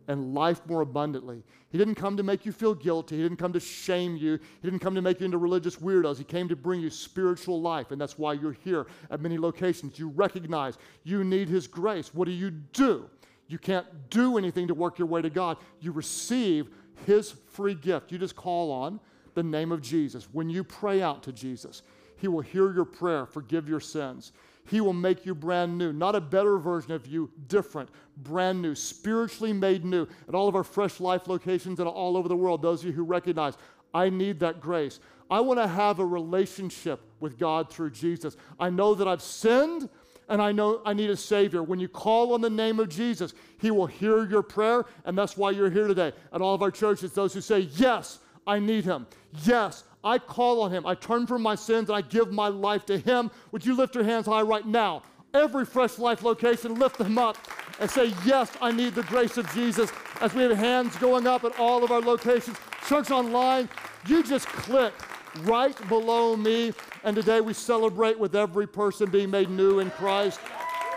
and 0.07 0.33
life 0.33 0.61
more 0.67 0.81
abundantly. 0.81 1.43
He 1.69 1.77
didn't 1.77 1.95
come 1.95 2.17
to 2.17 2.23
make 2.23 2.45
you 2.45 2.51
feel 2.51 2.73
guilty. 2.73 3.17
He 3.17 3.23
didn't 3.23 3.37
come 3.37 3.53
to 3.53 3.59
shame 3.59 4.17
you. 4.17 4.39
He 4.61 4.67
didn't 4.67 4.79
come 4.79 4.95
to 4.95 5.01
make 5.01 5.19
you 5.19 5.25
into 5.25 5.37
religious 5.37 5.77
weirdos. 5.77 6.17
He 6.17 6.23
came 6.23 6.49
to 6.49 6.55
bring 6.55 6.81
you 6.81 6.89
spiritual 6.89 7.61
life, 7.61 7.91
and 7.91 8.01
that's 8.01 8.17
why 8.17 8.33
you're 8.33 8.57
here 8.63 8.87
at 9.09 9.21
many 9.21 9.37
locations. 9.37 9.97
You 9.97 10.09
recognize 10.09 10.77
you 11.03 11.23
need 11.23 11.47
His 11.47 11.67
grace. 11.67 12.13
What 12.13 12.25
do 12.25 12.31
you 12.31 12.51
do? 12.51 13.09
You 13.47 13.57
can't 13.57 13.85
do 14.09 14.37
anything 14.37 14.67
to 14.67 14.73
work 14.73 14.97
your 14.97 15.07
way 15.07 15.21
to 15.21 15.29
God. 15.29 15.57
You 15.79 15.91
receive 15.91 16.69
his 17.05 17.31
free 17.51 17.75
gift. 17.75 18.11
You 18.11 18.17
just 18.17 18.35
call 18.35 18.71
on 18.71 18.99
the 19.33 19.43
name 19.43 19.71
of 19.71 19.81
Jesus. 19.81 20.27
When 20.31 20.49
you 20.49 20.63
pray 20.63 21.01
out 21.01 21.23
to 21.23 21.31
Jesus, 21.31 21.81
He 22.17 22.27
will 22.27 22.41
hear 22.41 22.73
your 22.73 22.85
prayer, 22.85 23.25
forgive 23.25 23.67
your 23.67 23.79
sins. 23.79 24.31
He 24.67 24.79
will 24.79 24.93
make 24.93 25.25
you 25.25 25.33
brand 25.33 25.77
new, 25.77 25.91
not 25.91 26.15
a 26.15 26.21
better 26.21 26.57
version 26.57 26.91
of 26.91 27.07
you, 27.07 27.31
different, 27.47 27.89
brand 28.17 28.61
new, 28.61 28.75
spiritually 28.75 29.53
made 29.53 29.83
new. 29.83 30.07
At 30.27 30.35
all 30.35 30.47
of 30.47 30.55
our 30.55 30.63
fresh 30.63 30.99
life 30.99 31.27
locations 31.27 31.79
and 31.79 31.89
all 31.89 32.15
over 32.15 32.27
the 32.27 32.35
world, 32.35 32.61
those 32.61 32.81
of 32.81 32.85
you 32.85 32.91
who 32.91 33.03
recognize, 33.03 33.57
I 33.93 34.09
need 34.09 34.39
that 34.41 34.61
grace. 34.61 34.99
I 35.31 35.39
want 35.39 35.59
to 35.59 35.67
have 35.67 35.99
a 35.99 36.05
relationship 36.05 37.01
with 37.19 37.39
God 37.39 37.71
through 37.71 37.91
Jesus. 37.91 38.37
I 38.59 38.69
know 38.69 38.93
that 38.93 39.07
I've 39.07 39.21
sinned 39.21 39.89
and 40.31 40.41
I 40.41 40.53
know 40.53 40.81
I 40.85 40.93
need 40.93 41.09
a 41.09 41.17
Savior. 41.17 41.61
When 41.61 41.79
you 41.79 41.89
call 41.89 42.33
on 42.33 42.39
the 42.39 42.49
name 42.49 42.79
of 42.79 42.87
Jesus, 42.87 43.33
He 43.59 43.69
will 43.69 43.85
hear 43.85 44.23
your 44.23 44.41
prayer, 44.41 44.85
and 45.03 45.15
that's 45.15 45.35
why 45.35 45.51
you're 45.51 45.69
here 45.69 45.89
today. 45.89 46.13
At 46.31 46.41
all 46.41 46.55
of 46.55 46.61
our 46.61 46.71
churches, 46.71 47.11
those 47.11 47.33
who 47.33 47.41
say, 47.41 47.59
Yes, 47.75 48.19
I 48.47 48.57
need 48.57 48.85
Him. 48.85 49.05
Yes, 49.43 49.83
I 50.05 50.17
call 50.17 50.61
on 50.61 50.71
Him. 50.71 50.85
I 50.87 50.95
turn 50.95 51.27
from 51.27 51.41
my 51.41 51.55
sins 51.55 51.89
and 51.89 51.97
I 51.97 52.01
give 52.01 52.31
my 52.31 52.47
life 52.47 52.85
to 52.85 52.97
Him. 52.97 53.29
Would 53.51 53.65
you 53.65 53.75
lift 53.75 53.93
your 53.93 54.05
hands 54.05 54.25
high 54.25 54.41
right 54.41 54.65
now? 54.65 55.03
Every 55.33 55.65
Fresh 55.65 55.99
Life 55.99 56.23
location, 56.23 56.75
lift 56.75 56.97
them 56.97 57.17
up 57.17 57.37
and 57.81 57.91
say, 57.91 58.13
Yes, 58.25 58.53
I 58.61 58.71
need 58.71 58.95
the 58.95 59.03
grace 59.03 59.37
of 59.37 59.51
Jesus. 59.53 59.91
As 60.21 60.33
we 60.33 60.43
have 60.43 60.57
hands 60.57 60.95
going 60.95 61.27
up 61.27 61.43
at 61.43 61.59
all 61.59 61.83
of 61.83 61.91
our 61.91 62.01
locations, 62.01 62.57
church 62.87 63.11
online, 63.11 63.67
you 64.07 64.23
just 64.23 64.47
click 64.47 64.93
right 65.39 65.75
below 65.87 66.35
me. 66.35 66.73
And 67.03 67.15
today 67.15 67.41
we 67.41 67.53
celebrate 67.53 68.19
with 68.19 68.35
every 68.35 68.67
person 68.67 69.09
being 69.09 69.31
made 69.31 69.49
new 69.49 69.79
in 69.79 69.89
Christ. 69.91 70.39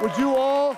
Would 0.00 0.16
you 0.18 0.34
all 0.34 0.76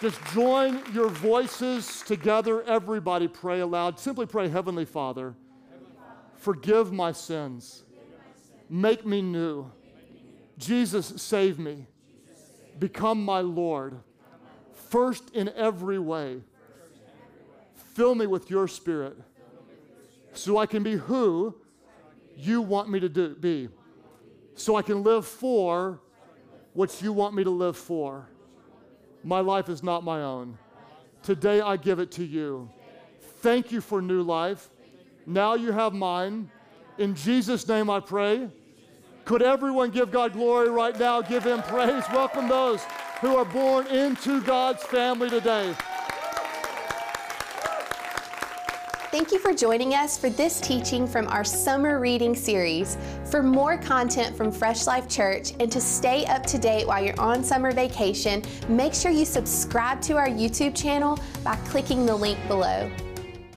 just 0.00 0.20
join 0.32 0.82
your 0.92 1.08
voices 1.08 2.02
together? 2.02 2.62
Everybody 2.62 3.28
pray 3.28 3.60
aloud. 3.60 3.98
Simply 3.98 4.26
pray, 4.26 4.48
Heavenly 4.48 4.84
Father, 4.84 5.34
forgive 6.36 6.92
my 6.92 7.12
sins, 7.12 7.84
make 8.68 9.06
me 9.06 9.22
new. 9.22 9.70
Jesus, 10.58 11.14
save 11.22 11.58
me. 11.58 11.86
Become 12.78 13.24
my 13.24 13.40
Lord. 13.40 13.98
First 14.90 15.30
in 15.34 15.48
every 15.50 15.98
way. 15.98 16.40
Fill 17.94 18.14
me 18.14 18.26
with 18.26 18.50
your 18.50 18.68
spirit 18.68 19.16
so 20.32 20.56
I 20.56 20.66
can 20.66 20.82
be 20.82 20.94
who 20.94 21.56
you 22.38 22.62
want 22.62 22.88
me 22.88 23.00
to 23.00 23.08
do, 23.08 23.34
be 23.34 23.68
so 24.54 24.76
I 24.76 24.82
can 24.82 25.02
live 25.02 25.26
for 25.26 26.00
what 26.72 27.00
you 27.02 27.12
want 27.12 27.34
me 27.34 27.44
to 27.44 27.50
live 27.50 27.76
for. 27.76 28.28
My 29.24 29.40
life 29.40 29.68
is 29.68 29.82
not 29.82 30.04
my 30.04 30.22
own. 30.22 30.58
Today 31.22 31.60
I 31.60 31.76
give 31.76 31.98
it 31.98 32.10
to 32.12 32.24
you. 32.24 32.70
Thank 33.40 33.72
you 33.72 33.80
for 33.80 34.00
new 34.00 34.22
life. 34.22 34.70
Now 35.26 35.54
you 35.54 35.72
have 35.72 35.92
mine. 35.92 36.50
In 36.98 37.14
Jesus' 37.14 37.66
name 37.68 37.90
I 37.90 38.00
pray. 38.00 38.48
Could 39.24 39.42
everyone 39.42 39.90
give 39.90 40.10
God 40.10 40.32
glory 40.32 40.70
right 40.70 40.98
now? 40.98 41.20
Give 41.20 41.44
him 41.44 41.62
praise. 41.62 42.02
Welcome 42.12 42.48
those 42.48 42.82
who 43.20 43.36
are 43.36 43.44
born 43.44 43.86
into 43.88 44.40
God's 44.42 44.82
family 44.84 45.28
today. 45.28 45.74
Thank 49.10 49.32
you 49.32 49.38
for 49.38 49.54
joining 49.54 49.94
us 49.94 50.18
for 50.18 50.28
this 50.28 50.60
teaching 50.60 51.06
from 51.06 51.28
our 51.28 51.42
summer 51.42 51.98
reading 51.98 52.36
series. 52.36 52.98
For 53.30 53.42
more 53.42 53.78
content 53.78 54.36
from 54.36 54.52
Fresh 54.52 54.86
Life 54.86 55.08
Church 55.08 55.54
and 55.60 55.72
to 55.72 55.80
stay 55.80 56.26
up 56.26 56.44
to 56.44 56.58
date 56.58 56.86
while 56.86 57.02
you're 57.02 57.18
on 57.18 57.42
summer 57.42 57.72
vacation, 57.72 58.42
make 58.68 58.92
sure 58.92 59.10
you 59.10 59.24
subscribe 59.24 60.02
to 60.02 60.18
our 60.18 60.28
YouTube 60.28 60.76
channel 60.76 61.18
by 61.42 61.56
clicking 61.68 62.04
the 62.04 62.14
link 62.14 62.38
below. 62.48 62.90